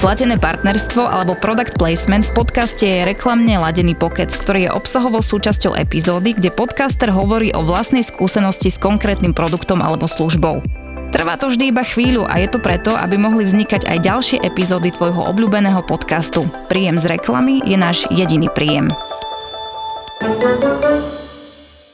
Platené 0.00 0.40
partnerstvo 0.40 1.04
alebo 1.04 1.36
product 1.36 1.76
placement 1.76 2.24
v 2.24 2.32
podcaste 2.32 2.88
je 2.88 3.04
reklamne 3.04 3.52
ladený 3.60 3.92
pokec, 3.92 4.32
ktorý 4.32 4.64
je 4.64 4.70
obsahovou 4.72 5.20
súčasťou 5.20 5.76
epizódy, 5.76 6.32
kde 6.40 6.48
podcaster 6.48 7.12
hovorí 7.12 7.52
o 7.52 7.60
vlastnej 7.60 8.00
skúsenosti 8.00 8.72
s 8.72 8.80
konkrétnym 8.80 9.36
produktom 9.36 9.84
alebo 9.84 10.08
službou. 10.08 10.64
Trvá 11.12 11.36
to 11.36 11.52
vždy 11.52 11.68
iba 11.68 11.84
chvíľu 11.84 12.24
a 12.24 12.40
je 12.40 12.48
to 12.48 12.64
preto, 12.64 12.96
aby 12.96 13.20
mohli 13.20 13.44
vznikať 13.44 13.84
aj 13.84 13.98
ďalšie 14.00 14.38
epizódy 14.40 14.88
tvojho 14.88 15.20
obľúbeného 15.20 15.84
podcastu. 15.84 16.48
Príjem 16.72 16.96
z 16.96 17.20
reklamy 17.20 17.60
je 17.68 17.76
náš 17.76 18.08
jediný 18.08 18.48
príjem. 18.48 18.96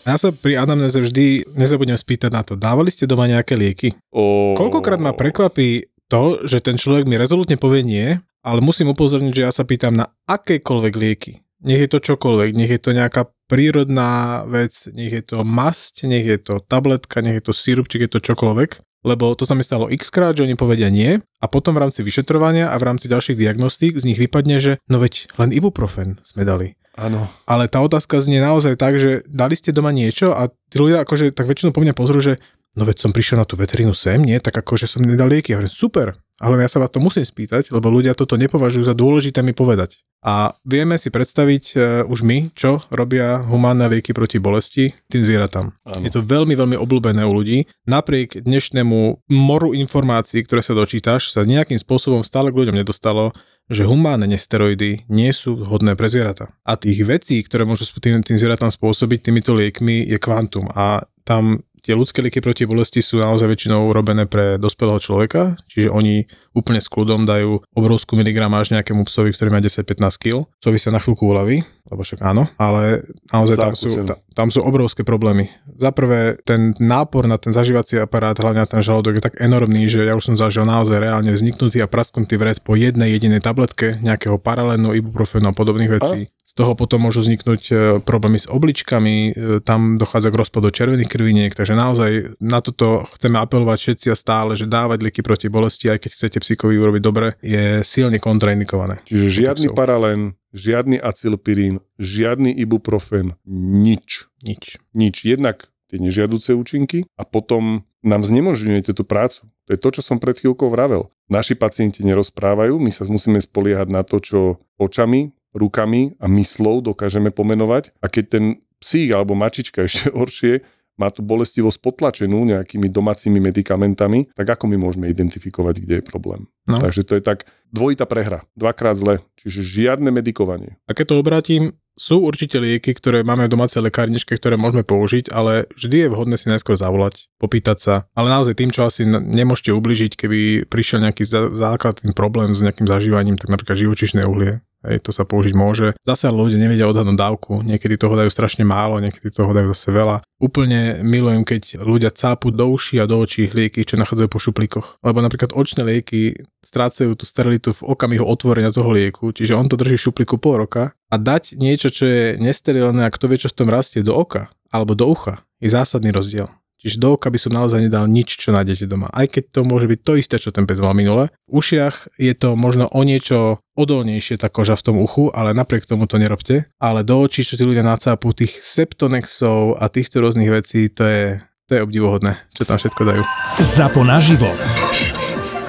Ja 0.06 0.14
sa 0.14 0.30
pri 0.30 0.62
anamnéze 0.62 1.02
vždy 1.02 1.58
nezabudnem 1.58 1.98
spýtať 1.98 2.30
na 2.30 2.46
to, 2.46 2.54
dávali 2.54 2.94
ste 2.94 3.10
doma 3.10 3.26
nejaké 3.26 3.58
lieky? 3.58 3.98
O... 4.14 4.54
Koľkokrát 4.54 5.02
ma 5.02 5.10
prekvapí 5.10 5.95
to, 6.06 6.46
že 6.46 6.62
ten 6.62 6.78
človek 6.78 7.04
mi 7.10 7.18
rezolutne 7.18 7.58
povie 7.58 7.82
nie, 7.82 8.08
ale 8.46 8.62
musím 8.62 8.94
upozorniť, 8.94 9.32
že 9.34 9.44
ja 9.46 9.52
sa 9.52 9.66
pýtam 9.66 9.98
na 9.98 10.06
akékoľvek 10.30 10.94
lieky. 10.94 11.32
Nech 11.66 11.82
je 11.82 11.90
to 11.90 11.98
čokoľvek, 11.98 12.54
nech 12.54 12.70
je 12.70 12.80
to 12.80 12.94
nejaká 12.94 13.26
prírodná 13.50 14.44
vec, 14.46 14.70
nech 14.94 15.10
je 15.10 15.22
to 15.24 15.42
masť, 15.42 16.06
nech 16.06 16.26
je 16.26 16.38
to 16.38 16.62
tabletka, 16.62 17.24
nech 17.24 17.42
je 17.42 17.44
to 17.50 17.54
sírupčik, 17.56 18.06
je 18.06 18.12
to 18.12 18.20
čokoľvek. 18.22 19.02
Lebo 19.06 19.38
to 19.38 19.46
sa 19.46 19.54
mi 19.54 19.62
stalo 19.62 19.86
x 19.86 20.10
krát, 20.10 20.34
že 20.34 20.42
oni 20.42 20.58
povedia 20.58 20.90
nie 20.90 21.22
a 21.38 21.46
potom 21.46 21.78
v 21.78 21.86
rámci 21.86 22.02
vyšetrovania 22.02 22.74
a 22.74 22.76
v 22.78 22.86
rámci 22.90 23.06
ďalších 23.06 23.38
diagnostík 23.38 23.94
z 24.02 24.06
nich 24.06 24.18
vypadne, 24.18 24.58
že 24.58 24.82
no 24.90 24.98
veď 24.98 25.30
len 25.38 25.54
ibuprofen 25.54 26.18
sme 26.26 26.42
dali. 26.42 26.74
Áno. 26.96 27.28
Ale 27.44 27.68
tá 27.68 27.84
otázka 27.84 28.18
znie 28.24 28.40
naozaj 28.40 28.80
tak, 28.80 28.96
že 28.96 29.20
dali 29.28 29.52
ste 29.52 29.70
doma 29.70 29.92
niečo 29.92 30.32
a 30.32 30.48
tí 30.48 30.80
ľudia 30.80 31.04
akože 31.04 31.28
tak 31.36 31.44
väčšinou 31.44 31.76
po 31.76 31.84
mňa 31.84 31.92
pozrú, 31.92 32.18
že 32.24 32.40
no 32.76 32.84
veď 32.84 32.96
som 33.08 33.10
prišiel 33.10 33.40
na 33.40 33.48
tú 33.48 33.56
veterínu 33.56 33.96
sem, 33.96 34.20
nie, 34.20 34.36
tak 34.38 34.54
ako, 34.60 34.76
že 34.76 34.86
som 34.86 35.02
nedal 35.02 35.32
lieky. 35.32 35.50
Ja 35.50 35.58
hovorím, 35.58 35.72
super, 35.72 36.06
ale 36.36 36.60
ja 36.60 36.68
sa 36.68 36.78
vás 36.78 36.92
to 36.92 37.00
musím 37.00 37.24
spýtať, 37.24 37.72
lebo 37.72 37.88
ľudia 37.88 38.12
toto 38.12 38.36
nepovažujú 38.36 38.84
za 38.84 38.94
dôležité 38.94 39.40
mi 39.40 39.56
povedať. 39.56 40.04
A 40.26 40.58
vieme 40.66 40.98
si 40.98 41.08
predstaviť 41.08 41.64
uh, 41.72 41.80
už 42.10 42.26
my, 42.26 42.50
čo 42.52 42.82
robia 42.90 43.40
humánne 43.46 43.86
lieky 43.86 44.10
proti 44.10 44.42
bolesti 44.42 44.90
tým 45.06 45.22
zvieratám. 45.22 45.70
Ano. 45.86 46.02
Je 46.02 46.10
to 46.10 46.24
veľmi, 46.24 46.52
veľmi 46.52 46.76
obľúbené 46.76 47.22
u 47.22 47.30
ľudí. 47.30 47.70
Napriek 47.86 48.42
dnešnému 48.42 49.28
moru 49.30 49.70
informácií, 49.70 50.42
ktoré 50.42 50.66
sa 50.66 50.74
dočítaš, 50.74 51.30
sa 51.30 51.46
nejakým 51.46 51.78
spôsobom 51.78 52.26
stále 52.26 52.50
k 52.50 52.58
ľuďom 52.58 52.74
nedostalo, 52.74 53.32
že 53.70 53.86
humánne 53.86 54.26
nesteroidy 54.30 55.06
nie 55.10 55.30
sú 55.30 55.54
vhodné 55.54 55.94
pre 55.94 56.10
zvieratá. 56.10 56.54
A 56.66 56.74
tých 56.74 57.06
vecí, 57.06 57.38
ktoré 57.42 57.62
môžu 57.62 57.86
tým, 57.98 58.22
tým 58.22 58.38
zvieratám 58.38 58.70
spôsobiť 58.70 59.30
týmito 59.30 59.54
liekmi, 59.54 60.10
je 60.10 60.18
kvantum. 60.18 60.70
A 60.74 61.06
tam 61.26 61.65
tie 61.86 61.94
ľudské 61.94 62.18
lieky 62.18 62.42
proti 62.42 62.66
bolesti 62.66 62.98
sú 62.98 63.22
naozaj 63.22 63.46
väčšinou 63.46 63.86
urobené 63.86 64.26
pre 64.26 64.58
dospelého 64.58 64.98
človeka, 64.98 65.54
čiže 65.70 65.94
oni 65.94 66.26
úplne 66.50 66.82
s 66.82 66.90
kľudom 66.90 67.22
dajú 67.22 67.62
obrovskú 67.78 68.18
miligramáž 68.18 68.74
nejakému 68.74 69.06
psovi, 69.06 69.30
ktorý 69.30 69.54
má 69.54 69.62
10-15 69.62 70.02
kg, 70.18 70.50
psovi 70.58 70.78
sa 70.82 70.90
na 70.90 70.98
chvíľku 70.98 71.30
uľaví, 71.30 71.62
lebo 71.86 72.02
však 72.02 72.24
áno, 72.26 72.50
ale 72.58 73.06
naozaj 73.30 73.56
tam 73.60 73.74
sú, 73.78 73.88
tam, 74.02 74.18
tam 74.34 74.48
sú 74.50 74.66
obrovské 74.66 75.06
problémy. 75.06 75.46
Za 75.78 75.94
prvé, 75.94 76.40
ten 76.42 76.74
nápor 76.82 77.30
na 77.30 77.38
ten 77.38 77.54
zažívací 77.54 78.02
aparát, 78.02 78.34
hlavne 78.34 78.66
na 78.66 78.68
ten 78.68 78.82
žalúdok 78.82 79.20
je 79.20 79.26
tak 79.30 79.38
enormný, 79.38 79.86
že 79.86 80.02
ja 80.02 80.18
už 80.18 80.34
som 80.34 80.36
zažil 80.36 80.66
naozaj 80.66 80.98
reálne 80.98 81.30
vzniknutý 81.30 81.78
a 81.84 81.86
prasknutý 81.86 82.34
vred 82.34 82.58
po 82.64 82.74
jednej 82.74 83.14
jedinej 83.14 83.38
tabletke 83.38 84.02
nejakého 84.02 84.40
paralelnu 84.42 84.96
ibuprofenu 84.98 85.52
a 85.52 85.54
podobných 85.54 85.92
vecí. 86.02 86.26
Z 86.26 86.35
toho 86.56 86.72
potom 86.72 87.04
môžu 87.04 87.20
vzniknúť 87.20 87.62
e, 87.68 87.74
problémy 88.00 88.40
s 88.40 88.48
obličkami, 88.48 89.16
e, 89.28 89.30
tam 89.60 90.00
dochádza 90.00 90.32
k 90.32 90.40
rozpadu 90.40 90.72
červených 90.72 91.12
krviniek, 91.12 91.52
takže 91.52 91.76
naozaj 91.76 92.40
na 92.40 92.64
toto 92.64 93.04
chceme 93.12 93.36
apelovať 93.36 93.76
všetci 93.76 94.06
a 94.08 94.16
stále, 94.16 94.56
že 94.56 94.64
dávať 94.64 95.04
lieky 95.04 95.20
proti 95.20 95.52
bolesti, 95.52 95.92
aj 95.92 96.00
keď 96.00 96.10
chcete 96.16 96.38
psíkovi 96.40 96.80
urobiť 96.80 97.02
dobre, 97.04 97.36
je 97.44 97.84
silne 97.84 98.16
kontraindikované. 98.16 99.04
Čiže 99.04 99.26
žiadny 99.28 99.66
paralén, 99.76 100.40
žiadny 100.56 100.96
acylpirín, 100.96 101.84
žiadny 102.00 102.56
ibuprofen, 102.56 103.36
nič. 103.46 104.32
Nič. 104.40 104.80
Nič. 104.96 105.16
Jednak 105.28 105.68
tie 105.92 106.00
nežiaduce 106.00 106.56
účinky 106.56 107.04
a 107.20 107.28
potom 107.28 107.84
nám 108.00 108.24
znemožňujete 108.24 108.96
tú 108.96 109.04
prácu. 109.04 109.44
To 109.66 109.70
je 109.74 109.82
to, 109.82 109.88
čo 109.98 110.02
som 110.02 110.16
pred 110.22 110.38
chvíľkou 110.38 110.70
vravel. 110.70 111.10
Naši 111.26 111.58
pacienti 111.58 112.06
nerozprávajú, 112.06 112.78
my 112.78 112.90
sa 112.94 113.02
musíme 113.04 113.42
spoliehať 113.42 113.88
na 113.90 114.06
to, 114.06 114.22
čo 114.22 114.38
očami 114.78 115.34
rukami 115.56 116.14
a 116.20 116.28
myslou 116.28 116.84
dokážeme 116.84 117.32
pomenovať. 117.32 117.96
A 118.04 118.12
keď 118.12 118.24
ten 118.28 118.44
psík 118.78 119.16
alebo 119.16 119.32
mačička 119.32 119.82
ešte 119.88 120.12
horšie 120.12 120.62
má 120.96 121.12
tú 121.12 121.20
bolestivosť 121.20 121.78
potlačenú 121.80 122.48
nejakými 122.48 122.88
domácimi 122.88 123.36
medikamentami, 123.36 124.32
tak 124.32 124.56
ako 124.56 124.64
my 124.72 124.76
môžeme 124.80 125.12
identifikovať, 125.12 125.84
kde 125.84 125.94
je 126.00 126.04
problém? 126.04 126.48
No. 126.64 126.80
Takže 126.80 127.04
to 127.04 127.20
je 127.20 127.22
tak 127.22 127.44
dvojitá 127.68 128.08
prehra, 128.08 128.48
dvakrát 128.56 128.96
zle, 128.96 129.20
čiže 129.36 129.60
žiadne 129.60 130.08
medikovanie. 130.08 130.80
A 130.88 130.96
keď 130.96 131.12
to 131.12 131.20
obrátim, 131.20 131.76
sú 131.96 132.20
určite 132.20 132.60
lieky, 132.60 132.92
ktoré 132.92 133.24
máme 133.24 133.48
v 133.48 133.56
domácej 133.56 133.80
lekárničke, 133.80 134.36
ktoré 134.36 134.60
môžeme 134.60 134.84
použiť, 134.84 135.32
ale 135.32 135.64
vždy 135.72 136.06
je 136.06 136.12
vhodné 136.12 136.36
si 136.36 136.52
najskôr 136.52 136.76
zavolať, 136.76 137.32
popýtať 137.40 137.78
sa. 137.80 137.94
Ale 138.12 138.28
naozaj 138.28 138.52
tým, 138.52 138.68
čo 138.68 138.84
asi 138.84 139.08
nemôžete 139.08 139.72
ubližiť, 139.72 140.12
keby 140.12 140.68
prišiel 140.68 141.08
nejaký 141.08 141.24
základný 141.56 142.12
problém 142.12 142.52
s 142.52 142.60
nejakým 142.60 142.84
zažívaním, 142.84 143.40
tak 143.40 143.48
napríklad 143.48 143.80
živočišné 143.80 144.28
uhlie, 144.28 144.60
Hej, 144.86 145.02
to 145.02 145.10
sa 145.10 145.26
použiť 145.26 145.54
môže. 145.58 145.98
Zase 146.06 146.30
ľudia 146.30 146.62
nevedia 146.62 146.86
odhadnúť 146.86 147.18
dávku. 147.18 147.66
Niekedy 147.66 147.98
toho 147.98 148.14
dajú 148.14 148.30
strašne 148.30 148.62
málo, 148.62 149.02
niekedy 149.02 149.34
toho 149.34 149.50
dajú 149.50 149.74
zase 149.74 149.90
veľa. 149.90 150.22
Úplne 150.38 151.02
milujem, 151.02 151.42
keď 151.42 151.82
ľudia 151.82 152.14
cápu 152.14 152.54
do 152.54 152.70
uší 152.70 153.02
a 153.02 153.10
do 153.10 153.18
očí 153.18 153.50
lieky, 153.50 153.82
čo 153.82 153.98
nachádzajú 153.98 154.28
po 154.30 154.38
šuplíkoch. 154.38 155.02
Lebo 155.02 155.18
napríklad 155.18 155.50
očné 155.58 155.82
lieky 155.82 156.38
strácajú 156.62 157.18
tú 157.18 157.26
sterilitu 157.26 157.74
v 157.74 157.90
okamihu 157.90 158.22
otvorenia 158.22 158.70
toho 158.70 158.94
lieku, 158.94 159.34
čiže 159.34 159.58
on 159.58 159.66
to 159.66 159.74
drží 159.74 159.98
v 159.98 160.04
šuplíku 160.06 160.38
pol 160.38 160.62
roka 160.62 160.94
a 161.10 161.14
dať 161.18 161.58
niečo, 161.58 161.90
čo 161.90 162.06
je 162.06 162.24
nesterilné 162.38 163.06
a 163.06 163.10
kto 163.10 163.26
vie, 163.30 163.38
čo 163.42 163.50
v 163.50 163.58
tom 163.64 163.68
rastie 163.70 164.06
do 164.06 164.14
oka 164.14 164.50
alebo 164.70 164.98
do 164.98 165.06
ucha, 165.06 165.46
je 165.62 165.70
zásadný 165.70 166.10
rozdiel. 166.10 166.50
Čiže 166.76 167.00
do 167.00 167.16
oka 167.16 167.32
by 167.32 167.38
som 167.40 167.56
naozaj 167.56 167.88
nedal 167.88 168.04
nič, 168.04 168.36
čo 168.36 168.52
nájdete 168.52 168.84
doma. 168.84 169.08
Aj 169.10 169.24
keď 169.24 169.48
to 169.48 169.60
môže 169.64 169.88
byť 169.88 170.00
to 170.04 170.12
isté, 170.20 170.36
čo 170.36 170.52
ten 170.52 170.68
pes 170.68 170.78
mal 170.78 170.92
minule. 170.92 171.32
V 171.48 171.64
ušiach 171.64 172.20
je 172.20 172.30
to 172.36 172.52
možno 172.54 172.86
o 172.92 173.00
niečo 173.00 173.64
odolnejšie 173.76 174.40
tá 174.40 174.48
koža 174.48 174.74
v 174.74 174.84
tom 174.90 174.96
uchu, 174.98 175.28
ale 175.36 175.52
napriek 175.52 175.84
tomu 175.84 176.08
to 176.08 176.16
nerobte. 176.16 176.66
Ale 176.80 177.04
do 177.04 177.22
očí, 177.22 177.44
čo 177.44 177.60
tí 177.60 177.62
ľudia 177.62 177.84
nacápu, 177.84 178.32
tých 178.32 178.58
septonexov 178.64 179.76
a 179.78 179.86
týchto 179.92 180.24
rôznych 180.24 180.50
vecí, 180.50 180.88
to 180.88 181.04
je, 181.04 181.38
to 181.68 181.76
je 181.76 181.84
obdivohodné, 181.84 182.34
čo 182.56 182.64
tam 182.64 182.80
všetko 182.80 183.02
dajú. 183.04 183.22
Zapo 183.60 184.02
naživo. 184.02 184.48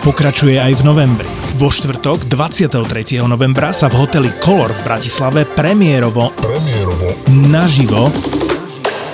Pokračuje 0.02 0.56
aj 0.56 0.80
v 0.80 0.84
novembri. 0.88 1.30
Vo 1.60 1.68
štvrtok 1.68 2.32
23. 2.32 3.20
novembra 3.28 3.76
sa 3.76 3.92
v 3.92 4.00
hoteli 4.00 4.32
Color 4.40 4.72
v 4.72 4.82
Bratislave 4.88 5.42
premiérovo, 5.44 6.32
premiérovo. 6.38 7.12
naživo 7.52 8.08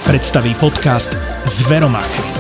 predstaví 0.04 0.52
podcast 0.60 1.16
Zveromáchery. 1.48 2.32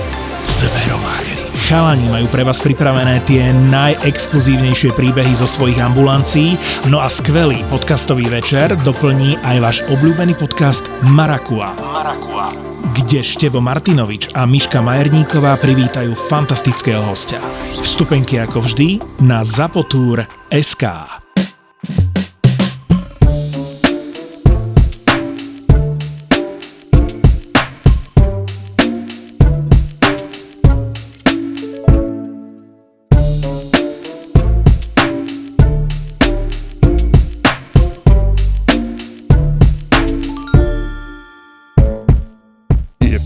Zveromáchery. 0.45 1.42
Chalani 1.63 2.11
majú 2.11 2.27
pre 2.27 2.43
vás 2.43 2.59
pripravené 2.59 3.23
tie 3.23 3.55
najexkluzívnejšie 3.71 4.91
príbehy 4.99 5.31
zo 5.31 5.47
svojich 5.47 5.79
ambulancií, 5.79 6.59
no 6.91 6.99
a 6.99 7.07
skvelý 7.07 7.63
podcastový 7.71 8.27
večer 8.27 8.75
doplní 8.83 9.39
aj 9.47 9.57
váš 9.63 9.77
obľúbený 9.87 10.35
podcast 10.35 10.83
Marakua. 11.07 11.71
Marakua 11.79 12.51
kde 12.93 13.25
Števo 13.25 13.57
Martinovič 13.57 14.37
a 14.37 14.45
Miška 14.45 14.77
Majerníková 14.83 15.57
privítajú 15.57 16.13
fantastického 16.29 17.01
hostia. 17.01 17.41
Vstupenky 17.81 18.37
ako 18.37 18.69
vždy 18.69 19.01
na 19.23 19.41
SK. 20.53 21.22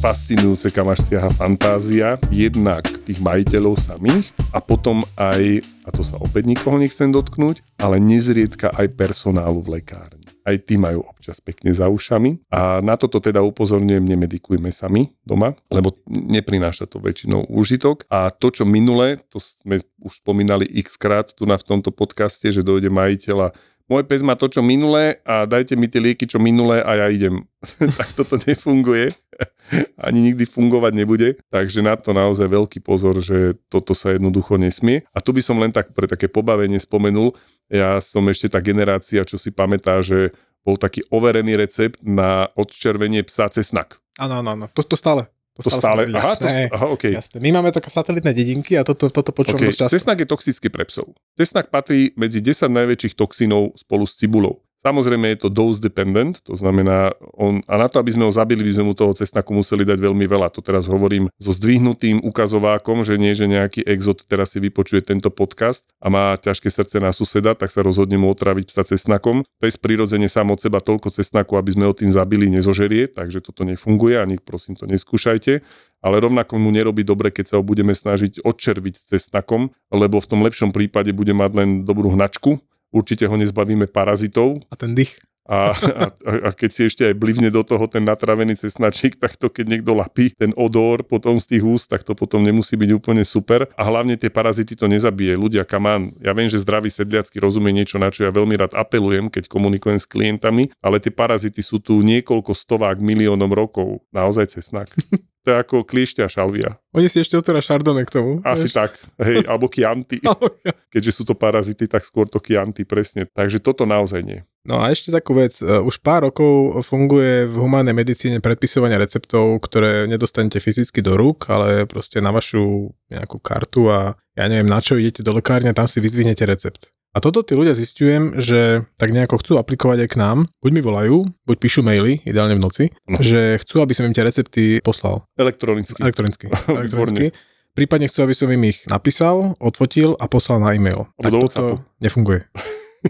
Fascinujúce, 0.08 0.72
kam 0.72 0.88
až 0.88 1.04
siaha 1.04 1.28
fantázia, 1.36 2.16
jednak 2.32 2.88
tých 3.04 3.20
majiteľov 3.20 3.76
samých 3.76 4.32
a 4.56 4.64
potom 4.64 5.04
aj, 5.20 5.60
a 5.84 5.90
to 5.92 6.00
sa 6.00 6.16
opäť 6.24 6.48
nikoho 6.48 6.80
nechcem 6.80 7.12
dotknúť, 7.12 7.60
ale 7.76 8.00
nezriedka 8.00 8.72
aj 8.72 8.96
personálu 8.96 9.60
v 9.60 9.84
lekárni. 9.84 10.24
aj 10.48 10.64
tí 10.64 10.80
majú 10.80 11.04
občas 11.04 11.44
pekne 11.44 11.76
za 11.76 11.92
ušami. 11.92 12.40
A 12.48 12.80
na 12.80 12.96
toto 12.96 13.20
teda 13.20 13.44
upozorňujem, 13.44 14.08
nemedikujme 14.08 14.72
sami 14.72 15.12
doma, 15.28 15.60
lebo 15.68 16.00
neprináša 16.08 16.88
to 16.88 17.04
väčšinou 17.04 17.44
úžitok. 17.52 18.08
A 18.08 18.32
to, 18.32 18.48
čo 18.48 18.64
minule, 18.64 19.20
to 19.28 19.44
sme 19.44 19.84
už 20.00 20.24
spomínali 20.24 20.64
x 20.72 20.96
krát 20.96 21.36
tu 21.36 21.44
na 21.44 21.60
v 21.60 21.68
tomto 21.68 21.92
podcaste, 21.92 22.48
že 22.48 22.64
dojde 22.64 22.88
majiteľ 22.88 23.52
a 23.52 23.54
môj 23.92 24.08
pes 24.08 24.24
má 24.24 24.40
to, 24.40 24.48
čo 24.48 24.64
minulé 24.64 25.20
a 25.28 25.44
dajte 25.44 25.76
mi 25.76 25.92
tie 25.92 26.00
lieky, 26.00 26.24
čo 26.24 26.40
minulé 26.40 26.80
a 26.80 26.96
ja 26.96 27.08
idem. 27.12 27.44
tak 28.00 28.16
toto 28.16 28.40
nefunguje. 28.40 29.12
Ani 30.08 30.32
nikdy 30.32 30.48
fungovať 30.48 30.94
nebude. 30.96 31.30
Takže 31.54 31.86
na 31.86 31.98
to 31.98 32.16
naozaj 32.16 32.48
veľký 32.48 32.80
pozor, 32.82 33.20
že 33.22 33.58
toto 33.68 33.94
sa 33.94 34.16
jednoducho 34.16 34.58
nesmie. 34.58 35.04
A 35.14 35.20
tu 35.22 35.34
by 35.36 35.42
som 35.44 35.58
len 35.62 35.70
tak 35.74 35.94
pre 35.94 36.10
také 36.10 36.32
pobavenie 36.32 36.80
spomenul. 36.82 37.36
Ja 37.68 38.00
som 38.00 38.24
ešte 38.32 38.48
tá 38.48 38.64
generácia, 38.64 39.28
čo 39.28 39.36
si 39.36 39.52
pamätá, 39.52 40.00
že 40.00 40.32
bol 40.64 40.76
taký 40.76 41.04
overený 41.12 41.56
recept 41.56 42.04
na 42.04 42.52
odčervenie 42.56 43.24
psa 43.24 43.48
cesnak. 43.48 44.00
Áno, 44.20 44.44
áno, 44.44 44.56
áno. 44.58 44.66
To, 44.76 44.84
to 44.84 45.00
stále. 45.00 45.28
To 45.58 45.74
stále, 45.74 46.06
aha, 46.14 46.38
to, 46.38 46.46
Jasné, 46.46 46.70
aha, 46.70 46.86
okay. 46.94 47.18
jasné. 47.18 47.42
My 47.42 47.50
máme 47.50 47.74
také 47.74 47.90
satelitné 47.90 48.30
dedinky 48.30 48.78
a 48.78 48.86
toto, 48.86 49.10
toto 49.10 49.34
počúvam 49.34 49.58
Okay. 49.58 49.74
dosť 49.74 49.80
často. 49.90 49.94
Cesnak 49.98 50.18
je 50.22 50.28
toxický 50.30 50.70
pre 50.70 50.86
psov. 50.86 51.18
Cesnak 51.34 51.74
patrí 51.74 52.14
medzi 52.14 52.46
10 52.46 52.70
najväčších 52.70 53.18
toxínov 53.18 53.74
spolu 53.74 54.06
s 54.06 54.22
cibulou. 54.22 54.62
Samozrejme 54.86 55.34
je 55.34 55.40
to 55.42 55.50
dose 55.50 55.82
dependent, 55.82 56.38
to 56.46 56.54
znamená, 56.54 57.10
on, 57.34 57.66
a 57.66 57.82
na 57.82 57.90
to, 57.90 57.98
aby 57.98 58.14
sme 58.14 58.30
ho 58.30 58.32
zabili, 58.32 58.62
by 58.62 58.78
sme 58.78 58.86
mu 58.86 58.94
toho 58.94 59.10
cesnaku 59.18 59.50
museli 59.50 59.82
dať 59.82 59.98
veľmi 59.98 60.26
veľa. 60.30 60.54
To 60.54 60.62
teraz 60.62 60.86
hovorím 60.86 61.34
so 61.42 61.50
zdvihnutým 61.50 62.22
ukazovákom, 62.22 63.02
že 63.02 63.18
nie, 63.18 63.34
že 63.34 63.50
nejaký 63.50 63.82
exot 63.90 64.30
teraz 64.30 64.54
si 64.54 64.62
vypočuje 64.62 65.02
tento 65.02 65.34
podcast 65.34 65.90
a 65.98 66.14
má 66.14 66.38
ťažké 66.38 66.70
srdce 66.70 67.02
na 67.02 67.10
suseda, 67.10 67.58
tak 67.58 67.74
sa 67.74 67.82
rozhodne 67.82 68.22
mu 68.22 68.30
otraviť 68.30 68.70
psa 68.70 68.86
cesnakom. 68.86 69.42
Pes 69.58 69.82
prirodzene 69.82 70.30
sám 70.30 70.54
od 70.54 70.62
seba 70.62 70.78
toľko 70.78 71.10
cesnaku, 71.10 71.58
aby 71.58 71.74
sme 71.74 71.90
ho 71.90 71.94
tým 71.98 72.14
zabili, 72.14 72.46
nezožerie, 72.54 73.10
takže 73.10 73.42
toto 73.42 73.66
nefunguje, 73.66 74.22
ani 74.22 74.38
prosím 74.38 74.78
to 74.78 74.86
neskúšajte 74.86 75.66
ale 75.98 76.22
rovnako 76.22 76.62
mu 76.62 76.70
nerobí 76.70 77.02
dobre, 77.02 77.34
keď 77.34 77.46
sa 77.50 77.56
ho 77.58 77.64
budeme 77.66 77.92
snažiť 77.92 78.46
odčerviť 78.46 79.02
cesnakom, 79.02 79.74
lebo 79.90 80.22
v 80.22 80.30
tom 80.30 80.46
lepšom 80.46 80.70
prípade 80.70 81.10
bude 81.10 81.34
mať 81.34 81.52
len 81.58 81.70
dobrú 81.84 82.14
hnačku, 82.14 82.62
určite 82.92 83.28
ho 83.28 83.36
nezbavíme 83.38 83.88
parazitov 83.88 84.64
A 84.72 84.76
ten 84.76 84.96
dých. 84.96 85.20
A, 85.48 85.72
a, 85.72 86.06
a 86.48 86.50
keď 86.52 86.70
si 86.70 86.82
ešte 86.92 87.04
aj 87.08 87.16
blivne 87.16 87.48
do 87.48 87.64
toho 87.64 87.88
ten 87.88 88.04
natravený 88.04 88.60
cesnačík, 88.60 89.16
tak 89.16 89.40
to 89.40 89.48
keď 89.48 89.80
niekto 89.80 89.96
lapí 89.96 90.36
ten 90.36 90.52
odor 90.60 91.08
potom 91.08 91.40
z 91.40 91.56
tých 91.56 91.64
úst, 91.64 91.88
tak 91.88 92.04
to 92.04 92.12
potom 92.14 92.44
nemusí 92.44 92.76
byť 92.76 92.92
úplne 92.92 93.24
super. 93.24 93.72
A 93.80 93.88
hlavne 93.88 94.20
tie 94.20 94.28
parazity 94.28 94.76
to 94.76 94.92
nezabije. 94.92 95.40
Ľudia, 95.40 95.64
kamán, 95.64 96.12
ja 96.20 96.36
viem, 96.36 96.52
že 96.52 96.60
zdravý 96.60 96.92
sedliacky 96.92 97.40
rozumie 97.40 97.72
niečo, 97.72 97.96
na 97.96 98.12
čo 98.12 98.28
ja 98.28 98.32
veľmi 98.36 98.60
rád 98.60 98.76
apelujem, 98.76 99.32
keď 99.32 99.48
komunikujem 99.48 99.98
s 99.98 100.06
klientami, 100.06 100.68
ale 100.84 101.00
tie 101.00 101.16
parazity 101.16 101.64
sú 101.64 101.80
tu 101.80 102.04
niekoľko 102.04 102.52
stovák 102.52 103.00
miliónom 103.00 103.50
rokov. 103.56 104.04
Naozaj 104.12 104.60
cesnak. 104.60 104.92
To 105.48 105.56
je 105.56 105.64
ako 105.64 105.88
kliešťa 105.88 106.28
šalvia. 106.28 106.76
Oni 106.92 107.08
si 107.08 107.24
ešte 107.24 107.40
otvára 107.40 107.64
šardone 107.64 108.04
k 108.04 108.12
tomu. 108.20 108.44
Asi 108.44 108.68
vieš. 108.68 108.76
tak. 108.76 109.00
Hej, 109.16 109.48
alebo 109.48 109.72
kianty. 109.72 110.20
Keďže 110.94 111.16
sú 111.16 111.24
to 111.24 111.40
parazity, 111.40 111.88
tak 111.88 112.04
skôr 112.04 112.28
to 112.28 112.44
kianty, 112.44 112.84
presne. 112.84 113.32
Takže 113.32 113.64
toto 113.64 113.88
naozaj 113.88 114.28
nie. 114.28 114.44
No 114.68 114.84
a 114.84 114.92
ešte 114.92 115.10
takú 115.10 115.32
vec. 115.32 115.56
E, 115.58 115.80
Už 115.80 116.04
pár 116.04 116.28
rokov 116.28 116.84
funguje 116.84 117.48
v 117.48 117.56
humánnej 117.56 117.96
medicíne 117.96 118.44
predpisovanie 118.44 119.00
receptov, 119.00 119.64
ktoré 119.64 120.04
nedostanete 120.06 120.60
fyzicky 120.60 121.00
do 121.00 121.16
rúk, 121.16 121.48
ale 121.48 121.88
proste 121.88 122.20
na 122.20 122.36
vašu 122.36 122.92
nejakú 123.08 123.40
kartu 123.40 123.88
a 123.88 124.20
ja 124.36 124.46
neviem 124.46 124.68
na 124.68 124.84
čo 124.84 125.00
idete 125.00 125.24
do 125.24 125.32
lekárne, 125.32 125.72
tam 125.72 125.88
si 125.88 126.04
vyzvihnete 126.04 126.44
recept. 126.44 126.92
A 127.16 127.24
toto 127.24 127.42
tí 127.42 127.56
ľudia 127.58 127.74
zistujem, 127.74 128.38
že 128.38 128.86
tak 128.94 129.10
nejako 129.10 129.40
chcú 129.42 129.58
aplikovať 129.58 130.06
aj 130.06 130.10
k 130.12 130.20
nám. 130.22 130.38
Buď 130.62 130.72
mi 130.76 130.82
volajú, 130.84 131.16
buď 131.48 131.58
píšu 131.58 131.82
maily, 131.82 132.22
ideálne 132.28 132.54
v 132.54 132.62
noci, 132.62 132.84
No. 133.10 133.18
že 133.18 133.58
chcú, 133.58 133.82
aby 133.82 133.96
som 133.96 134.06
im 134.06 134.14
tie 134.14 134.22
recepty 134.22 134.84
poslal 134.86 135.26
Elektronicky. 135.34 135.98
elektronicky. 135.98 136.46
elektronicky. 136.70 137.32
Prípadne 137.74 138.06
chcú, 138.06 138.22
aby 138.22 138.36
som 138.36 138.52
im 138.52 138.68
ich 138.68 138.86
napísal, 138.86 139.56
odfotil 139.58 140.14
a 140.20 140.28
poslal 140.28 140.60
na 140.60 140.76
e-mail. 140.76 141.10
Tak 141.18 141.32
toto 141.32 141.82
nefunguje. 141.98 142.46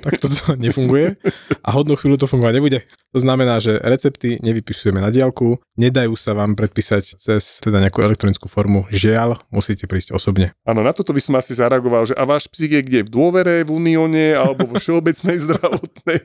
Tak 0.01 0.21
toto 0.21 0.55
nefunguje 0.55 1.17
a 1.61 1.69
hodnú 1.73 1.97
chvíľu 1.97 2.21
to 2.21 2.27
fungovať 2.29 2.53
nebude. 2.57 2.79
To 3.15 3.19
znamená, 3.23 3.57
že 3.57 3.79
recepty 3.81 4.37
nevypisujeme 4.43 5.01
na 5.01 5.09
diálku, 5.09 5.57
nedajú 5.79 6.13
sa 6.13 6.35
vám 6.37 6.53
predpísať 6.53 7.17
cez 7.17 7.63
teda 7.63 7.81
nejakú 7.81 8.03
elektronickú 8.03 8.45
formu. 8.51 8.85
Žiaľ, 8.93 9.41
musíte 9.49 9.89
prísť 9.89 10.13
osobne. 10.13 10.53
Áno, 10.67 10.83
na 10.83 10.91
toto 10.91 11.15
by 11.15 11.21
som 11.23 11.33
asi 11.39 11.55
zareagoval, 11.55 12.11
že 12.11 12.15
a 12.15 12.23
váš 12.27 12.45
psík 12.51 12.77
je 12.77 12.81
kde? 12.83 12.99
V 13.07 13.13
dôvere, 13.13 13.63
v 13.63 13.71
Unióne 13.73 14.37
alebo 14.37 14.67
vo 14.69 14.75
všeobecnej 14.77 15.39
zdravotnej? 15.47 16.23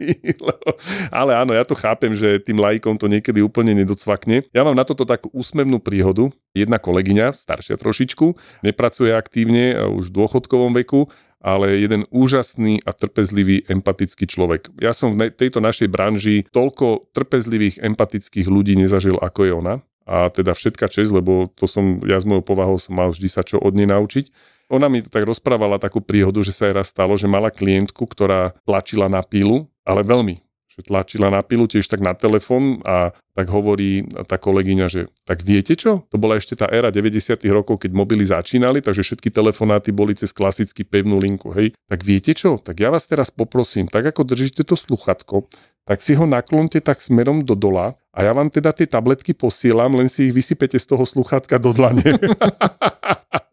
Ale 1.08 1.32
áno, 1.38 1.54
ja 1.54 1.62
to 1.62 1.78
chápem, 1.78 2.12
že 2.12 2.42
tým 2.42 2.60
laikom 2.60 2.98
to 2.98 3.06
niekedy 3.06 3.40
úplne 3.40 3.72
nedocvakne. 3.78 4.44
Ja 4.50 4.66
mám 4.66 4.76
na 4.76 4.84
toto 4.84 5.06
takú 5.06 5.30
úsmevnú 5.32 5.78
príhodu. 5.78 6.28
Jedna 6.52 6.76
kolegyňa, 6.76 7.32
staršia 7.32 7.80
trošičku, 7.80 8.36
nepracuje 8.60 9.16
aktívne, 9.16 9.72
už 9.88 10.12
v 10.12 10.16
dôchodkovom 10.20 10.76
veku, 10.84 11.08
ale 11.42 11.82
jeden 11.82 12.06
úžasný 12.14 12.80
a 12.86 12.94
trpezlivý, 12.94 13.66
empatický 13.66 14.30
človek. 14.30 14.70
Ja 14.78 14.94
som 14.94 15.18
v 15.18 15.28
tejto 15.34 15.58
našej 15.58 15.90
branži 15.90 16.46
toľko 16.54 17.10
trpezlivých, 17.10 17.82
empatických 17.82 18.46
ľudí 18.46 18.78
nezažil, 18.78 19.18
ako 19.18 19.40
je 19.44 19.52
ona. 19.52 19.74
A 20.06 20.30
teda 20.30 20.54
všetka 20.54 20.90
čest, 20.90 21.14
lebo 21.14 21.50
to 21.50 21.66
som, 21.66 22.02
ja 22.06 22.18
s 22.18 22.26
mojou 22.26 22.42
povahou 22.42 22.78
som 22.78 22.94
mal 22.98 23.10
vždy 23.10 23.28
sa 23.30 23.42
čo 23.42 23.58
od 23.58 23.74
nej 23.74 23.86
naučiť. 23.86 24.30
Ona 24.70 24.86
mi 24.86 25.02
tak 25.02 25.26
rozprávala 25.26 25.82
takú 25.82 26.00
príhodu, 26.00 26.42
že 26.42 26.54
sa 26.54 26.66
jej 26.70 26.74
raz 26.74 26.90
stalo, 26.90 27.14
že 27.18 27.30
mala 27.30 27.52
klientku, 27.52 28.02
ktorá 28.06 28.56
tlačila 28.66 29.06
na 29.06 29.22
pílu, 29.22 29.68
ale 29.82 30.06
veľmi, 30.06 30.42
že 30.72 30.88
tlačila 30.88 31.28
na 31.28 31.44
pilu 31.44 31.68
tiež 31.68 31.84
tak 31.84 32.00
na 32.00 32.16
telefón 32.16 32.80
a 32.88 33.12
tak 33.36 33.48
hovorí 33.52 34.08
tá 34.24 34.40
kolegyňa, 34.40 34.86
že 34.88 35.08
tak 35.28 35.44
viete 35.44 35.76
čo? 35.76 36.04
To 36.08 36.16
bola 36.16 36.40
ešte 36.40 36.56
tá 36.56 36.68
éra 36.68 36.88
90 36.88 37.36
rokov, 37.52 37.84
keď 37.84 37.92
mobily 37.92 38.24
začínali, 38.24 38.80
takže 38.80 39.04
všetky 39.04 39.28
telefonáty 39.28 39.92
boli 39.92 40.16
cez 40.16 40.32
klasický 40.32 40.84
pevnú 40.84 41.20
linku, 41.20 41.52
hej. 41.52 41.76
Tak 41.88 42.00
viete 42.04 42.32
čo? 42.32 42.56
Tak 42.56 42.80
ja 42.80 42.88
vás 42.88 43.04
teraz 43.04 43.28
poprosím, 43.28 43.88
tak 43.88 44.08
ako 44.08 44.24
držíte 44.24 44.64
to 44.64 44.76
sluchatko, 44.76 45.48
tak 45.84 46.00
si 46.00 46.16
ho 46.16 46.24
naklonte 46.24 46.80
tak 46.80 47.04
smerom 47.04 47.44
do 47.44 47.52
dola 47.52 47.92
a 48.12 48.24
ja 48.24 48.32
vám 48.32 48.48
teda 48.48 48.72
tie 48.72 48.88
tabletky 48.88 49.36
posielam, 49.36 49.96
len 49.96 50.08
si 50.08 50.28
ich 50.28 50.36
vysypete 50.36 50.80
z 50.80 50.86
toho 50.88 51.04
sluchatka 51.04 51.60
do 51.60 51.72
dlane. 51.76 52.16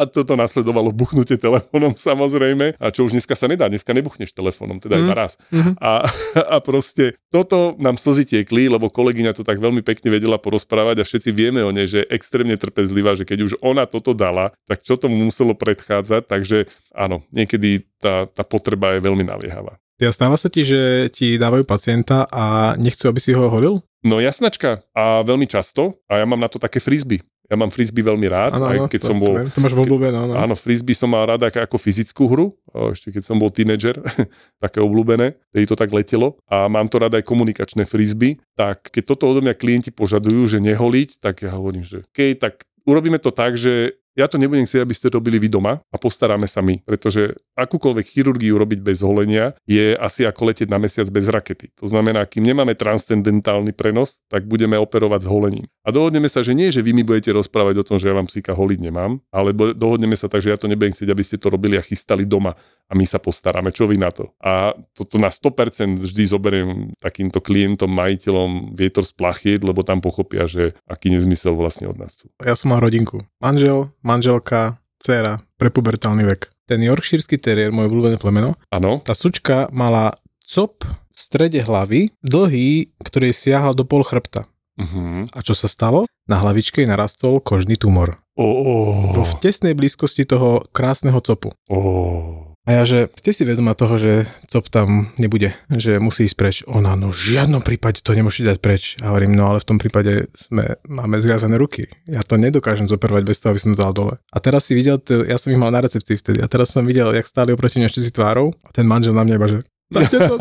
A 0.00 0.02
toto 0.06 0.34
nasledovalo 0.34 0.90
buchnutie 0.94 1.36
telefónom 1.36 1.94
samozrejme. 1.96 2.78
A 2.78 2.90
čo 2.90 3.06
už 3.06 3.14
dneska 3.14 3.34
sa 3.34 3.46
nedá, 3.50 3.66
dneska 3.66 3.90
nebuchneš 3.92 4.32
telefónom, 4.32 4.78
teda 4.78 4.96
Mm. 4.96 5.02
iba 5.06 5.14
raz. 5.16 5.32
Mhm. 5.50 5.72
A, 5.80 6.04
a 6.36 6.56
proste 6.60 7.16
toto 7.30 7.74
nám 7.78 7.96
slzy 7.96 8.26
tiekli, 8.26 8.68
lebo 8.68 8.90
kolegyňa 8.92 9.32
to 9.32 9.46
tak 9.46 9.62
veľmi 9.62 9.80
pekne 9.80 10.10
vedela 10.12 10.36
porozprávať 10.36 11.02
a 11.02 11.08
všetci 11.08 11.30
vieme 11.32 11.62
o 11.64 11.70
nej, 11.72 11.86
že 11.88 12.04
je 12.04 12.10
extrémne 12.12 12.56
trpezlivá, 12.58 13.16
že 13.16 13.24
keď 13.24 13.38
už 13.48 13.52
ona 13.64 13.86
toto 13.88 14.12
dala, 14.12 14.52
tak 14.68 14.82
čo 14.82 14.98
tomu 15.00 15.16
muselo 15.20 15.56
predchádzať. 15.56 16.22
Takže 16.26 16.68
áno, 16.92 17.22
niekedy 17.32 17.86
tá, 18.02 18.26
tá 18.28 18.42
potreba 18.44 18.96
je 18.96 19.04
veľmi 19.04 19.24
naliehavá. 19.24 19.78
Ja 20.00 20.08
stáva 20.08 20.40
sa 20.40 20.48
ti, 20.48 20.64
že 20.64 21.12
ti 21.12 21.36
dávajú 21.36 21.68
pacienta 21.68 22.24
a 22.32 22.72
nechcú, 22.80 23.04
aby 23.12 23.20
si 23.20 23.36
ho 23.36 23.52
holil? 23.52 23.84
No 24.00 24.16
jasnačka 24.16 24.80
a 24.96 25.20
veľmi 25.20 25.44
často 25.44 26.00
a 26.08 26.16
ja 26.20 26.24
mám 26.24 26.40
na 26.40 26.48
to 26.48 26.56
také 26.56 26.80
frisby. 26.80 27.20
Ja 27.50 27.58
mám 27.58 27.74
frisby 27.74 28.06
veľmi 28.06 28.30
rád, 28.30 28.62
Áno, 28.62 28.70
aj 28.70 28.78
áno, 28.78 28.86
keď 28.86 29.00
to, 29.02 29.08
som 29.10 29.18
bol... 29.18 29.34
to 29.50 29.58
máš 29.58 29.74
v 29.74 29.82
obľúbe, 29.82 30.14
no, 30.14 30.30
no. 30.30 30.38
Áno, 30.38 30.54
frisby 30.54 30.94
som 30.94 31.10
mal 31.10 31.26
rada 31.26 31.50
ako 31.50 31.82
fyzickú 31.82 32.30
hru, 32.30 32.46
ešte 32.94 33.10
keď 33.10 33.26
som 33.26 33.42
bol 33.42 33.50
tínedžer, 33.50 33.98
také 34.64 34.78
obľúbené, 34.78 35.34
keď 35.50 35.74
to 35.74 35.76
tak 35.76 35.90
letelo. 35.90 36.38
A 36.46 36.70
mám 36.70 36.86
to 36.86 37.02
rada 37.02 37.18
aj 37.18 37.26
komunikačné 37.26 37.90
frisby, 37.90 38.38
tak 38.54 38.94
keď 38.94 39.02
toto 39.02 39.26
odo 39.26 39.42
mňa 39.42 39.58
klienti 39.58 39.90
požadujú, 39.90 40.46
že 40.46 40.62
neholiť, 40.62 41.18
tak 41.18 41.42
ja 41.42 41.58
hovorím, 41.58 41.82
že 41.82 42.06
OK, 42.06 42.38
tak 42.38 42.62
urobíme 42.86 43.18
to 43.18 43.34
tak, 43.34 43.58
že 43.58 43.98
ja 44.20 44.28
to 44.28 44.36
nebudem 44.36 44.68
chcieť, 44.68 44.84
aby 44.84 44.92
ste 44.92 45.08
robili 45.08 45.40
vy 45.40 45.48
doma 45.48 45.80
a 45.80 45.96
postaráme 45.96 46.44
sa 46.44 46.60
my, 46.60 46.84
pretože 46.84 47.40
akúkoľvek 47.56 48.06
chirurgiu 48.06 48.60
robiť 48.60 48.80
bez 48.84 49.00
holenia 49.00 49.56
je 49.64 49.96
asi 49.96 50.28
ako 50.28 50.52
letieť 50.52 50.68
na 50.68 50.76
mesiac 50.76 51.08
bez 51.08 51.26
rakety. 51.32 51.72
To 51.80 51.88
znamená, 51.88 52.28
kým 52.28 52.44
nemáme 52.44 52.76
transcendentálny 52.76 53.72
prenos, 53.72 54.20
tak 54.28 54.44
budeme 54.44 54.76
operovať 54.76 55.24
s 55.24 55.28
holením. 55.28 55.66
A 55.80 55.88
dohodneme 55.88 56.28
sa, 56.28 56.44
že 56.44 56.52
nie, 56.52 56.68
že 56.68 56.84
vy 56.84 56.92
mi 56.92 57.00
budete 57.00 57.32
rozprávať 57.32 57.80
o 57.80 57.86
tom, 57.86 57.96
že 57.96 58.12
ja 58.12 58.14
vám 58.14 58.28
psíka 58.28 58.52
holiť 58.52 58.78
nemám, 58.84 59.24
ale 59.32 59.56
dohodneme 59.56 60.14
sa 60.14 60.28
tak, 60.28 60.44
že 60.44 60.52
ja 60.52 60.60
to 60.60 60.68
nebudem 60.68 60.92
chcieť, 60.92 61.08
aby 61.08 61.24
ste 61.24 61.40
to 61.40 61.48
robili 61.48 61.80
a 61.80 61.82
chystali 61.82 62.28
doma 62.28 62.52
a 62.90 62.92
my 62.92 63.06
sa 63.08 63.22
postaráme. 63.22 63.72
Čo 63.72 63.88
vy 63.88 63.96
na 63.96 64.12
to? 64.12 64.34
A 64.42 64.76
toto 64.92 65.16
na 65.16 65.32
100% 65.32 65.96
vždy 65.96 66.22
zoberiem 66.26 66.68
takýmto 66.98 67.38
klientom, 67.38 67.88
majiteľom 67.88 68.74
vietor 68.76 69.06
z 69.06 69.12
plachiet, 69.14 69.62
lebo 69.62 69.86
tam 69.86 70.02
pochopia, 70.02 70.50
že 70.50 70.76
aký 70.90 71.14
nezmysel 71.14 71.54
vlastne 71.54 71.86
od 71.86 71.96
nás 71.96 72.18
sú. 72.18 72.28
Ja 72.42 72.58
som 72.58 72.74
mal 72.74 72.82
rodinku. 72.82 73.22
Manžel, 73.38 73.94
manželka, 74.10 74.82
dcéra, 74.98 75.38
prepubertálny 75.54 76.26
vek. 76.26 76.50
Ten 76.66 76.82
Yorkshírsky 76.82 77.38
teriér, 77.38 77.70
moje 77.70 77.90
obľúbené 77.90 78.18
plemeno, 78.18 78.58
áno. 78.74 78.98
tá 79.06 79.14
sučka 79.14 79.70
mala 79.70 80.18
cop 80.42 80.82
v 80.82 81.18
strede 81.18 81.62
hlavy, 81.62 82.10
dlhý, 82.22 82.90
ktorý 83.02 83.30
siahal 83.30 83.78
do 83.78 83.86
pol 83.86 84.02
chrbta. 84.02 84.50
Uh-huh. 84.80 85.28
A 85.30 85.38
čo 85.44 85.54
sa 85.54 85.68
stalo? 85.70 86.08
Na 86.26 86.40
hlavičke 86.40 86.82
narastol 86.88 87.42
kožný 87.42 87.76
tumor. 87.76 88.18
Oh. 88.38 89.12
Bo 89.12 89.22
v 89.26 89.34
tesnej 89.42 89.76
blízkosti 89.76 90.24
toho 90.24 90.64
krásneho 90.72 91.20
copu. 91.20 91.52
Oh. 91.68 92.49
A 92.68 92.76
ja, 92.76 92.82
že 92.84 93.08
ste 93.16 93.32
si 93.32 93.48
vedomá 93.48 93.72
toho, 93.72 93.96
že 93.96 94.28
cop 94.52 94.68
tam 94.68 95.08
nebude, 95.16 95.56
že 95.72 95.96
musí 95.96 96.28
ísť 96.28 96.36
preč. 96.36 96.56
Ona, 96.68 96.92
no 96.92 97.08
v 97.08 97.16
žiadnom 97.16 97.64
prípade 97.64 98.04
to 98.04 98.12
nemôžete 98.12 98.52
dať 98.52 98.58
preč. 98.60 98.82
A 99.00 99.10
hovorím, 99.10 99.32
no 99.32 99.48
ale 99.48 99.64
v 99.64 99.68
tom 99.68 99.80
prípade 99.80 100.28
sme, 100.36 100.76
máme 100.84 101.16
zviazané 101.24 101.56
ruky. 101.56 101.88
Ja 102.04 102.20
to 102.20 102.36
nedokážem 102.36 102.84
zoperovať 102.84 103.22
bez 103.24 103.40
toho, 103.40 103.56
aby 103.56 103.60
som 103.64 103.72
to 103.72 103.80
dal 103.80 103.96
dole. 103.96 104.14
A 104.28 104.38
teraz 104.44 104.68
si 104.68 104.76
videl, 104.76 105.00
ja 105.24 105.40
som 105.40 105.50
ich 105.50 105.60
mal 105.60 105.72
na 105.72 105.80
recepcii 105.80 106.20
vtedy, 106.20 106.38
a 106.44 106.46
teraz 106.52 106.68
som 106.76 106.84
videl, 106.84 107.16
jak 107.16 107.24
stáli 107.24 107.56
oproti 107.56 107.80
mňa 107.80 107.90
si 107.96 108.12
tvárou 108.12 108.52
a 108.60 108.70
ten 108.76 108.84
manžel 108.84 109.16
na 109.16 109.24
mňa 109.24 109.36
iba, 109.40 109.48
že 109.48 109.58
Dajte 109.90 110.22
to, 110.22 110.38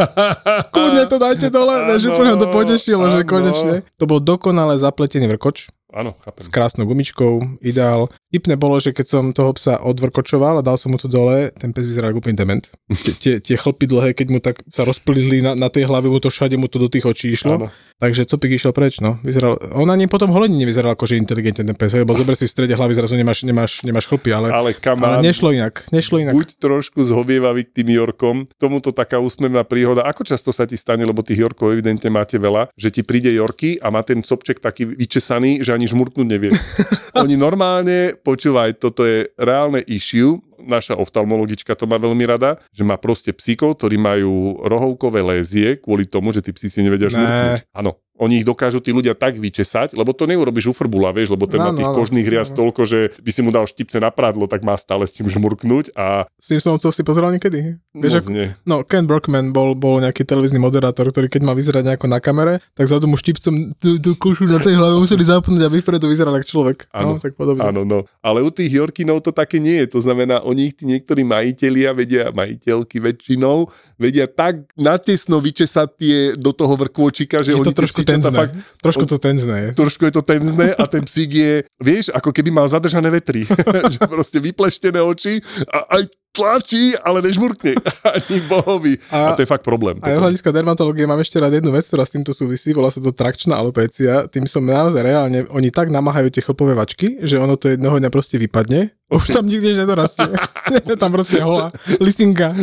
kľudne 0.69 1.09
to 1.09 1.17
dajte 1.17 1.47
dole, 1.49 1.73
vieš, 1.89 2.13
úplne 2.13 2.37
to 2.37 2.53
potešilo, 2.53 3.09
že 3.09 3.25
konečne. 3.25 3.81
To 3.97 4.05
bol 4.05 4.21
dokonale 4.21 4.77
zapletený 4.77 5.25
vrkoč, 5.25 5.73
Áno, 5.89 6.13
chápem. 6.21 6.41
s 6.45 6.47
krásnou 6.53 6.85
gumičkou, 6.85 7.57
ideál. 7.65 8.13
Tipné 8.29 8.53
bolo, 8.53 8.77
že 8.77 8.93
keď 8.93 9.05
som 9.09 9.23
toho 9.33 9.57
psa 9.57 9.81
odvrkočoval 9.81 10.61
a 10.61 10.65
dal 10.65 10.77
som 10.77 10.93
mu 10.93 11.01
to 11.01 11.09
dole, 11.09 11.49
ten 11.57 11.73
pes 11.73 11.89
vyzeral 11.89 12.13
úplne 12.13 12.37
dement. 12.37 12.61
Tie, 12.93 13.13
tie, 13.23 13.33
tie 13.41 13.57
chlpy 13.57 13.89
dlhé, 13.89 14.13
keď 14.13 14.27
mu 14.29 14.37
tak 14.37 14.61
sa 14.69 14.85
rozplizli 14.85 15.41
na, 15.41 15.57
na 15.57 15.65
tej 15.73 15.89
hlave, 15.89 16.05
mu 16.05 16.21
to 16.21 16.29
všade 16.29 16.53
mu 16.61 16.69
to 16.69 16.77
do 16.77 16.93
tých 16.93 17.09
očí 17.09 17.33
išlo. 17.33 17.57
Áno. 17.57 17.67
Takže 17.99 18.23
Copik 18.23 18.55
išiel 18.55 18.71
preč, 18.71 19.03
no. 19.03 19.19
Vyzeral, 19.27 19.59
on 19.75 19.91
ani 19.91 20.07
potom 20.07 20.31
holení 20.31 20.63
nevyzeral 20.63 20.95
ako, 20.95 21.03
že 21.03 21.19
inteligentný 21.19 21.67
ten 21.67 21.75
pes, 21.75 21.91
lebo 21.91 22.15
zober 22.15 22.31
si 22.31 22.47
v 22.47 22.51
strede 22.55 22.71
hlavy, 22.71 22.95
zrazu 22.95 23.19
nemáš, 23.19 23.43
nemáš, 23.43 23.83
nemáš 23.83 24.07
chlpy, 24.07 24.31
ale, 24.31 24.47
Ale 24.55 24.69
ale 24.69 24.77
kamarát, 24.77 25.19
nešlo 25.19 25.51
inak, 25.51 25.83
nešlo 25.91 26.23
inak. 26.23 26.31
buď 26.31 26.49
trošku 26.63 27.03
zhovievavý 27.03 27.67
k 27.67 27.81
tým 27.81 27.89
Jorkom, 27.99 28.47
tomuto 28.55 28.95
taká 28.95 29.19
úsmevná 29.19 29.65
príhoda. 29.65 30.07
Ako 30.07 30.23
často 30.23 30.55
sa 30.55 30.63
ti 30.63 30.79
stane, 30.79 31.03
lebo 31.03 31.25
tých 31.25 31.43
Jorkov 31.43 31.73
evidentne 31.73 32.07
máte 32.07 32.39
veľa, 32.39 32.71
že 32.77 32.87
ti 32.87 33.01
príde 33.03 33.33
Jorky 33.33 33.81
a 33.83 33.91
má 33.91 34.05
ten 34.05 34.23
copček 34.23 34.63
taký 34.63 34.87
vyčesaný, 34.87 35.59
že 35.65 35.73
ani 35.73 35.89
žmurknúť 35.89 36.27
nevie. 36.29 36.55
Oni 37.19 37.35
normálne, 37.35 38.15
počúvaj, 38.21 38.77
toto 38.77 39.03
je 39.03 39.27
reálne 39.35 39.81
issue, 39.89 40.39
naša 40.63 40.99
oftalmologička 40.99 41.75
to 41.75 41.87
má 41.87 41.95
veľmi 41.95 42.23
rada, 42.27 42.59
že 42.75 42.83
má 42.83 42.99
proste 42.99 43.31
psíkov, 43.31 43.79
ktorí 43.79 43.95
majú 43.99 44.59
rohovkové 44.63 45.23
lézie 45.23 45.79
kvôli 45.79 46.07
tomu, 46.07 46.35
že 46.35 46.43
tí 46.43 46.51
psi 46.51 46.67
si 46.67 46.79
nevedia 46.83 47.07
žmurknúť. 47.07 47.69
Áno, 47.71 47.99
oni 48.19 48.43
ich 48.43 48.45
dokážu 48.45 48.83
tí 48.83 48.91
ľudia 48.91 49.15
tak 49.15 49.39
vyčesať, 49.39 49.95
lebo 49.95 50.11
to 50.11 50.27
neurobiš 50.27 50.69
u 50.69 50.73
frbula, 50.75 51.15
vieš, 51.15 51.31
lebo 51.31 51.47
ten 51.47 51.63
má 51.63 51.71
Áno, 51.71 51.79
tých 51.79 51.87
áno, 51.87 51.95
kožných 51.95 52.27
riaz 52.27 52.51
áno. 52.51 52.67
toľko, 52.67 52.81
že 52.83 52.99
by 53.23 53.31
si 53.31 53.41
mu 53.41 53.49
dal 53.55 53.63
štipce 53.63 53.97
na 54.03 54.11
prádlo, 54.11 54.45
tak 54.51 54.67
má 54.67 54.75
stále 54.75 55.07
s 55.07 55.15
tým 55.15 55.31
žmurknúť 55.31 55.95
a 55.95 56.27
Simpsonovcov 56.35 56.91
si 56.91 57.01
pozeral 57.07 57.31
niekedy? 57.31 57.79
Vieš, 57.95 58.27
nie. 58.27 58.51
no, 58.67 58.83
Ken 58.83 59.07
Brockman 59.07 59.55
bol, 59.55 59.71
bol 59.73 60.03
nejaký 60.03 60.27
televízny 60.27 60.59
moderátor, 60.59 61.07
ktorý 61.07 61.31
keď 61.31 61.41
mal 61.47 61.55
vyzerať 61.55 61.95
nejako 61.95 62.07
na 62.11 62.19
kamere, 62.19 62.59
tak 62.75 62.91
za 62.91 62.99
tomu 62.99 63.15
štipcom 63.15 63.79
tú, 63.79 64.11
košu 64.19 64.51
na 64.51 64.59
tej 64.59 64.75
hlave 64.75 64.99
museli 64.99 65.23
zapnúť, 65.23 65.63
aby 65.63 65.79
vpredu 65.79 66.11
vyzeral 66.11 66.35
ako 66.35 66.47
človek. 66.47 66.77
Áno, 66.91 67.15
no, 67.15 67.23
tak 67.23 67.39
podobne. 67.39 67.63
Áno, 67.63 67.87
no. 67.87 68.03
Ale 68.19 68.43
u 68.43 68.51
tých 68.51 68.75
Jorkinov 68.75 69.23
to 69.23 69.31
také 69.31 69.63
nie 69.63 69.79
je. 69.85 69.95
To 69.95 70.03
znamená, 70.03 70.43
oni 70.43 70.75
tí 70.75 70.83
niektorí 70.83 71.23
majitelia 71.23 71.95
vedia, 71.95 72.35
majiteľky 72.35 72.99
väčšinou, 72.99 73.71
vedia 73.95 74.27
tak 74.27 74.67
natesno 74.75 75.39
vyčesať 75.39 75.87
tie 75.95 76.17
do 76.35 76.51
toho 76.51 76.75
vrkôčika, 76.75 77.45
že 77.45 77.53
Je 77.53 77.57
oni 77.59 77.67
to 77.71 77.75
trošku 77.75 78.01
tenzné. 78.17 78.37
fakt, 78.37 78.53
Trošku 78.79 79.05
to 79.05 79.17
tenzné 79.19 79.59
trošku 79.79 80.05
je 80.05 80.13
to 80.13 80.23
tenzné 80.23 80.75
a 80.75 80.83
ten 80.87 81.03
psík 81.07 81.31
je, 81.31 81.53
vieš, 81.79 82.11
ako 82.11 82.35
keby 82.35 82.51
mal 82.51 82.67
zadržané 82.67 83.07
vetry. 83.07 83.47
že 83.93 83.99
proste 84.05 84.43
vypleštené 84.43 84.99
oči 84.99 85.39
a 85.71 85.99
aj 85.99 86.03
tlačí, 86.29 86.93
ale 87.01 87.25
nežmurkne. 87.25 87.73
Ani 88.15 88.37
bohovi. 88.45 88.93
A, 89.09 89.33
a 89.33 89.35
to 89.35 89.41
je 89.43 89.49
fakt 89.49 89.65
problém. 89.65 89.97
A 89.99 90.13
Toto. 90.13 90.29
hľadiska 90.29 90.53
dermatológie 90.53 91.09
mám 91.09 91.19
ešte 91.19 91.41
rád 91.41 91.57
jednu 91.57 91.73
vec, 91.73 91.83
ktorá 91.89 92.05
s 92.05 92.13
týmto 92.13 92.31
súvisí, 92.31 92.69
volá 92.71 92.93
sa 92.93 93.01
to 93.01 93.09
trakčná 93.09 93.57
alopécia. 93.57 94.29
Tým 94.29 94.45
som 94.45 94.61
naozaj 94.61 95.01
reálne, 95.01 95.49
oni 95.49 95.73
tak 95.73 95.89
namáhajú 95.89 96.29
tie 96.29 96.45
chlpové 96.45 96.77
vačky, 96.77 97.17
že 97.25 97.41
ono 97.41 97.57
to 97.57 97.73
jednoho 97.73 97.97
dňa 97.97 98.13
proste 98.13 98.37
vypadne. 98.37 98.93
Už 99.09 99.33
tam 99.33 99.49
nikdy 99.49 99.73
nedorastie. 99.73 100.29
tam 101.01 101.09
proste 101.09 101.41
holá 101.41 101.73
lisinka. 101.97 102.53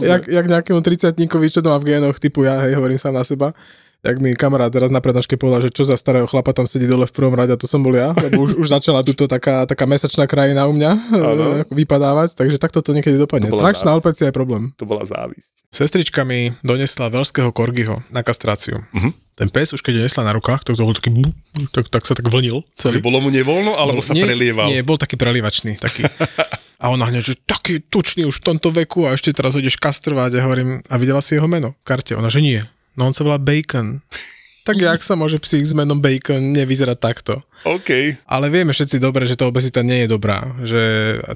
Jak, 0.00 0.24
jak 0.32 0.46
nejakému 0.48 0.80
30 0.80 1.12
čo 1.52 1.60
to 1.60 1.68
má 1.68 1.76
v 1.76 1.92
génoch, 1.92 2.16
typu 2.16 2.48
ja, 2.48 2.56
hej, 2.64 2.72
hovorím 2.72 2.96
sám 2.96 3.20
na 3.20 3.24
seba. 3.24 3.52
Jak 4.04 4.20
mi 4.20 4.36
kamarát 4.36 4.68
teraz 4.68 4.92
na 4.92 5.00
prednáške 5.00 5.40
povedal, 5.40 5.64
že 5.64 5.72
čo 5.72 5.88
za 5.88 5.96
starého 5.96 6.28
chlapa 6.28 6.52
tam 6.52 6.68
sedí 6.68 6.84
dole 6.84 7.08
v 7.08 7.14
prvom 7.16 7.32
rade, 7.32 7.56
a 7.56 7.58
to 7.58 7.64
som 7.64 7.80
bol 7.80 7.96
ja, 7.96 8.12
lebo 8.12 8.44
už, 8.44 8.60
už 8.60 8.68
začala 8.68 9.00
tuto 9.00 9.24
taká, 9.24 9.64
taká 9.64 9.88
mesačná 9.88 10.28
krajina 10.28 10.68
u 10.68 10.76
mňa 10.76 10.92
Áno. 11.16 11.44
e, 11.64 11.72
vypadávať, 11.84 12.36
takže 12.36 12.60
takto 12.60 12.84
to 12.84 12.92
niekedy 12.92 13.16
dopadne. 13.16 13.48
Trakčná 13.48 13.96
alopécia 13.96 14.28
je 14.28 14.34
problém. 14.36 14.76
To 14.76 14.84
bola 14.84 15.08
závisť. 15.08 15.64
Sestrička 15.72 16.20
mi 16.28 16.52
donesla 16.60 17.08
veľského 17.08 17.48
korgiho 17.48 18.04
na 18.12 18.20
kastráciu. 18.20 18.84
Mhm. 18.92 19.10
Ten 19.34 19.48
pes 19.48 19.72
už 19.72 19.80
keď 19.80 20.04
nesla 20.04 20.28
na 20.28 20.36
rukách, 20.36 20.68
tak 20.68 20.76
to 20.76 20.84
bol 20.84 20.94
taký, 20.94 21.10
bú, 21.10 21.24
tak, 21.72 21.88
tak 21.88 22.04
sa 22.04 22.12
tak 22.12 22.28
vlnil 22.28 22.60
celý. 22.76 23.00
Bolo 23.00 23.24
mu 23.24 23.32
nevoľno, 23.32 23.74
alebo 23.74 24.04
sa 24.04 24.12
nie, 24.14 24.22
prelieval? 24.22 24.68
Nie, 24.68 24.86
bol 24.86 25.00
taký 25.00 25.16
prelievačný. 25.16 25.80
Taký. 25.80 26.06
A 26.84 26.92
ona 26.92 27.08
hneď, 27.08 27.32
že 27.32 27.34
taký 27.40 27.80
tučný 27.80 28.28
už 28.28 28.44
v 28.44 28.52
tomto 28.52 28.68
veku 28.68 29.08
a 29.08 29.16
ešte 29.16 29.32
teraz 29.32 29.56
ideš 29.56 29.80
kastrovať. 29.80 30.36
Ja 30.36 30.44
hovorím, 30.44 30.84
a 30.84 30.94
videla 31.00 31.24
si 31.24 31.32
jeho 31.32 31.48
meno 31.48 31.72
v 31.80 31.84
karte? 31.86 32.12
Ona, 32.12 32.28
že 32.28 32.44
nie. 32.44 32.60
No 32.94 33.10
on 33.10 33.14
sa 33.14 33.26
volá 33.26 33.38
Bacon. 33.38 34.02
Tak 34.64 34.80
jak 34.80 35.00
sa 35.04 35.12
môže 35.12 35.36
psík 35.36 35.60
s 35.68 35.76
menom 35.76 36.00
Bacon 36.00 36.40
nevyzerať 36.40 36.96
takto? 36.96 37.44
OK. 37.64 37.90
Ale 38.28 38.46
vieme 38.52 38.76
všetci 38.76 39.00
dobre, 39.00 39.24
že 39.24 39.40
tá 39.40 39.48
obezita 39.48 39.80
nie 39.80 40.04
je 40.04 40.08
dobrá, 40.12 40.44
že 40.62 40.82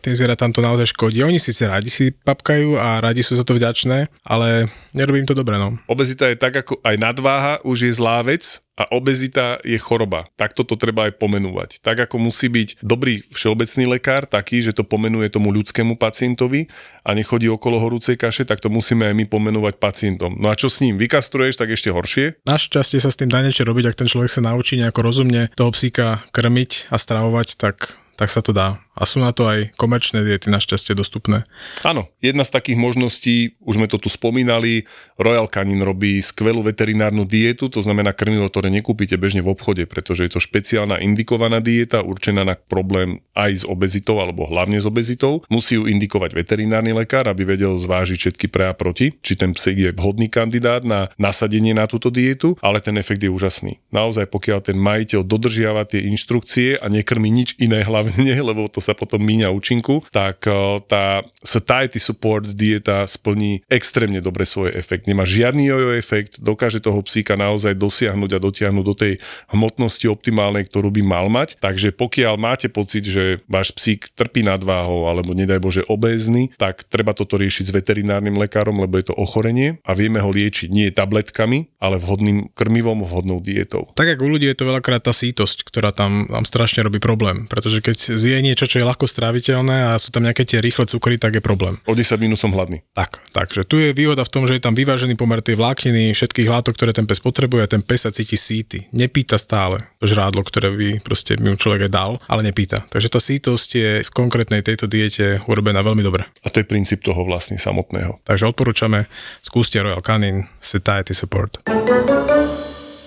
tým 0.05 0.15
zvieratám 0.15 0.53
to 0.53 0.61
naozaj 0.61 0.93
škodí. 0.93 1.25
Oni 1.25 1.41
síce 1.41 1.65
radi 1.65 1.89
si 1.89 2.13
papkajú 2.13 2.77
a 2.77 3.01
radi 3.01 3.25
sú 3.25 3.33
za 3.33 3.49
to 3.49 3.57
vďačné, 3.57 4.13
ale 4.29 4.69
nerobí 4.93 5.25
im 5.25 5.29
to 5.29 5.37
dobre, 5.37 5.57
no. 5.57 5.81
Obezita 5.89 6.29
je 6.29 6.37
tak, 6.37 6.61
ako 6.61 6.85
aj 6.85 6.97
nadváha 7.01 7.55
už 7.65 7.89
je 7.89 7.93
zlá 7.97 8.21
vec 8.21 8.61
a 8.79 8.87
obezita 8.95 9.59
je 9.67 9.75
choroba. 9.75 10.31
Takto 10.39 10.63
to 10.63 10.79
treba 10.79 11.11
aj 11.11 11.19
pomenúvať. 11.19 11.83
Tak 11.83 12.07
ako 12.07 12.31
musí 12.31 12.47
byť 12.47 12.79
dobrý 12.87 13.27
všeobecný 13.35 13.99
lekár, 13.99 14.31
taký, 14.31 14.63
že 14.63 14.71
to 14.71 14.87
pomenuje 14.87 15.27
tomu 15.35 15.51
ľudskému 15.51 15.99
pacientovi 15.99 16.71
a 17.03 17.11
nechodí 17.19 17.51
okolo 17.51 17.83
horúcej 17.83 18.15
kaše, 18.15 18.47
tak 18.47 18.63
to 18.63 18.71
musíme 18.71 19.03
aj 19.03 19.19
my 19.19 19.27
pomenúvať 19.27 19.83
pacientom. 19.83 20.39
No 20.39 20.47
a 20.47 20.55
čo 20.55 20.71
s 20.71 20.79
ním? 20.79 20.95
Vykastruješ, 20.95 21.59
tak 21.59 21.75
ešte 21.75 21.91
horšie? 21.91 22.47
Našťastie 22.47 23.03
sa 23.03 23.11
s 23.11 23.19
tým 23.19 23.27
dá 23.27 23.43
niečo 23.43 23.67
robiť, 23.67 23.91
ak 23.91 23.99
ten 23.99 24.07
človek 24.07 24.31
sa 24.31 24.47
naučí 24.47 24.79
nejako 24.79 25.01
rozumne 25.03 25.51
toho 25.59 25.75
psíka 25.75 26.18
krmiť 26.33 26.91
a 26.91 26.97
stravovať, 26.97 27.59
tak, 27.59 27.99
tak 28.19 28.29
sa 28.29 28.41
to 28.43 28.51
dá. 28.55 28.83
A 28.99 29.07
sú 29.07 29.23
na 29.23 29.31
to 29.31 29.47
aj 29.47 29.79
komerčné 29.79 30.27
diety 30.27 30.51
našťastie 30.51 30.99
dostupné. 30.99 31.47
Áno, 31.87 32.11
jedna 32.19 32.43
z 32.43 32.51
takých 32.51 32.79
možností, 32.83 33.55
už 33.63 33.79
sme 33.79 33.87
to 33.87 34.03
tu 34.03 34.11
spomínali, 34.11 34.91
Royal 35.15 35.47
Canin 35.47 35.79
robí 35.87 36.19
skvelú 36.19 36.67
veterinárnu 36.67 37.23
dietu, 37.23 37.71
to 37.71 37.79
znamená 37.79 38.11
krmivo, 38.11 38.51
ktoré 38.51 38.75
nekúpite 38.75 39.15
bežne 39.15 39.47
v 39.47 39.55
obchode, 39.55 39.87
pretože 39.87 40.27
je 40.27 40.35
to 40.35 40.43
špeciálna 40.43 40.99
indikovaná 40.99 41.63
dieta, 41.63 42.03
určená 42.03 42.43
na 42.43 42.59
problém 42.59 43.23
aj 43.39 43.63
s 43.63 43.65
obezitou, 43.65 44.19
alebo 44.19 44.51
hlavne 44.51 44.83
s 44.83 44.87
obezitou. 44.87 45.47
Musí 45.47 45.79
ju 45.79 45.87
indikovať 45.87 46.35
veterinárny 46.35 46.91
lekár, 46.91 47.31
aby 47.31 47.47
vedel 47.47 47.79
zvážiť 47.79 48.19
všetky 48.19 48.47
pre 48.51 48.67
a 48.67 48.75
proti, 48.75 49.15
či 49.23 49.39
ten 49.39 49.55
psík 49.55 49.79
je 49.79 49.91
vhodný 49.95 50.27
kandidát 50.27 50.83
na 50.83 51.07
nasadenie 51.15 51.71
na 51.71 51.87
túto 51.87 52.11
dietu, 52.11 52.59
ale 52.59 52.83
ten 52.83 52.99
efekt 52.99 53.23
je 53.23 53.31
úžasný. 53.31 53.79
Naozaj, 53.95 54.27
pokiaľ 54.35 54.59
ten 54.67 54.79
majiteľ 54.81 55.23
dodržiava 55.23 55.87
tie 55.87 56.03
inštrukcie 56.11 56.83
a 56.83 56.87
nekrmi 56.91 57.31
nič 57.31 57.55
iné 57.63 57.87
hlavne, 57.87 58.35
lebo 58.49 58.67
to 58.67 58.83
sa 58.89 58.97
potom 58.97 59.21
míňa 59.21 59.53
účinku, 59.53 60.01
tak 60.09 60.49
eh, 60.49 60.57
tá 60.89 61.21
satiety 61.45 62.01
support 62.01 62.49
dieta 62.49 63.05
splní 63.05 63.61
extrémne 63.69 64.25
dobre 64.25 64.49
svoj 64.49 64.73
efekt. 64.73 65.05
Nemá 65.05 65.29
žiadny 65.29 65.69
jojo 65.69 65.93
efekt, 65.93 66.41
dokáže 66.41 66.81
toho 66.81 67.05
psíka 67.05 67.37
naozaj 67.37 67.77
dosiahnuť 67.77 68.31
a 68.33 68.39
dotiahnuť 68.41 68.85
do 68.85 68.95
tej 68.97 69.13
hmotnosti 69.53 70.09
optimálnej, 70.09 70.65
ktorú 70.65 70.89
by 70.89 71.03
mal 71.05 71.29
mať. 71.29 71.61
Takže 71.61 71.93
pokiaľ 71.93 72.35
máte 72.41 72.73
pocit, 72.73 73.05
že 73.05 73.45
váš 73.45 73.77
psík 73.77 74.09
trpí 74.17 74.41
nadváhou 74.41 75.11
alebo 75.11 75.37
nedaj 75.37 75.61
Bože 75.61 75.83
obézny, 75.85 76.55
tak 76.57 76.89
treba 76.89 77.13
toto 77.13 77.37
riešiť 77.37 77.69
s 77.69 77.75
veterinárnym 77.75 78.39
lekárom, 78.41 78.81
lebo 78.81 78.97
je 78.97 79.13
to 79.13 79.19
ochorenie 79.19 79.83
a 79.85 79.93
vieme 79.93 80.23
ho 80.23 80.31
liečiť 80.31 80.71
nie 80.73 80.89
tabletkami, 80.95 81.75
ale 81.83 81.99
vhodným 81.99 82.55
krmivom, 82.55 83.05
vhodnou 83.05 83.43
dietou. 83.43 83.91
Tak 83.99 84.17
ako 84.17 84.23
u 84.25 84.31
ľudí 84.39 84.47
je 84.49 84.57
to 84.57 84.69
veľakrát 84.71 85.03
tá 85.03 85.13
sítosť, 85.13 85.67
ktorá 85.67 85.91
tam, 85.91 86.31
tam 86.31 86.45
strašne 86.47 86.87
robí 86.87 87.03
problém. 87.03 87.51
Pretože 87.51 87.83
keď 87.83 87.97
zje 88.15 88.39
niečo, 88.43 88.71
čo 88.71 88.78
je 88.79 88.87
ľahko 88.87 89.07
stráviteľné 89.11 89.93
a 89.93 90.01
sú 90.01 90.15
tam 90.15 90.25
nejaké 90.25 90.47
tie 90.47 90.63
rýchle 90.63 90.87
cukry, 90.87 91.19
tak 91.19 91.37
je 91.37 91.43
problém. 91.43 91.77
O 91.85 91.93
10 91.93 92.17
minút 92.23 92.39
som 92.39 92.55
hladný. 92.55 92.81
Tak, 92.95 93.19
takže 93.35 93.67
tu 93.67 93.77
je 93.83 93.91
výhoda 93.91 94.23
v 94.23 94.33
tom, 94.33 94.47
že 94.47 94.57
je 94.57 94.63
tam 94.63 94.79
vyvážený 94.79 95.19
pomer 95.19 95.43
tej 95.43 95.59
vlákniny, 95.59 96.15
všetkých 96.15 96.49
látok, 96.49 96.79
ktoré 96.79 96.95
ten 96.95 97.05
pes 97.05 97.19
potrebuje 97.19 97.63
a 97.67 97.73
ten 97.75 97.83
pes 97.83 98.07
sa 98.07 98.15
cíti 98.15 98.39
síty. 98.39 98.87
Nepýta 98.95 99.37
stále 99.37 99.83
to 99.99 100.07
žrádlo, 100.07 100.47
ktoré 100.47 100.71
by 100.71 100.89
proste 101.03 101.35
mu 101.37 101.59
človek 101.59 101.91
aj 101.91 101.93
dal, 101.93 102.13
ale 102.31 102.47
nepýta. 102.47 102.87
Takže 102.87 103.09
tá 103.11 103.21
sítosť 103.21 103.69
je 103.75 103.91
v 104.07 104.11
konkrétnej 104.15 104.63
tejto 104.63 104.87
diete 104.87 105.43
urobená 105.51 105.83
veľmi 105.83 106.07
dobre. 106.07 106.25
A 106.43 106.49
to 106.49 106.63
je 106.63 106.71
princíp 106.71 107.03
toho 107.03 107.27
vlastne 107.27 107.59
samotného. 107.59 108.23
Takže 108.23 108.49
odporúčame, 108.49 109.11
skúste 109.43 109.83
Royal 109.83 110.05
Canin 110.05 110.47
Satiety 110.63 111.13
Support. 111.17 111.67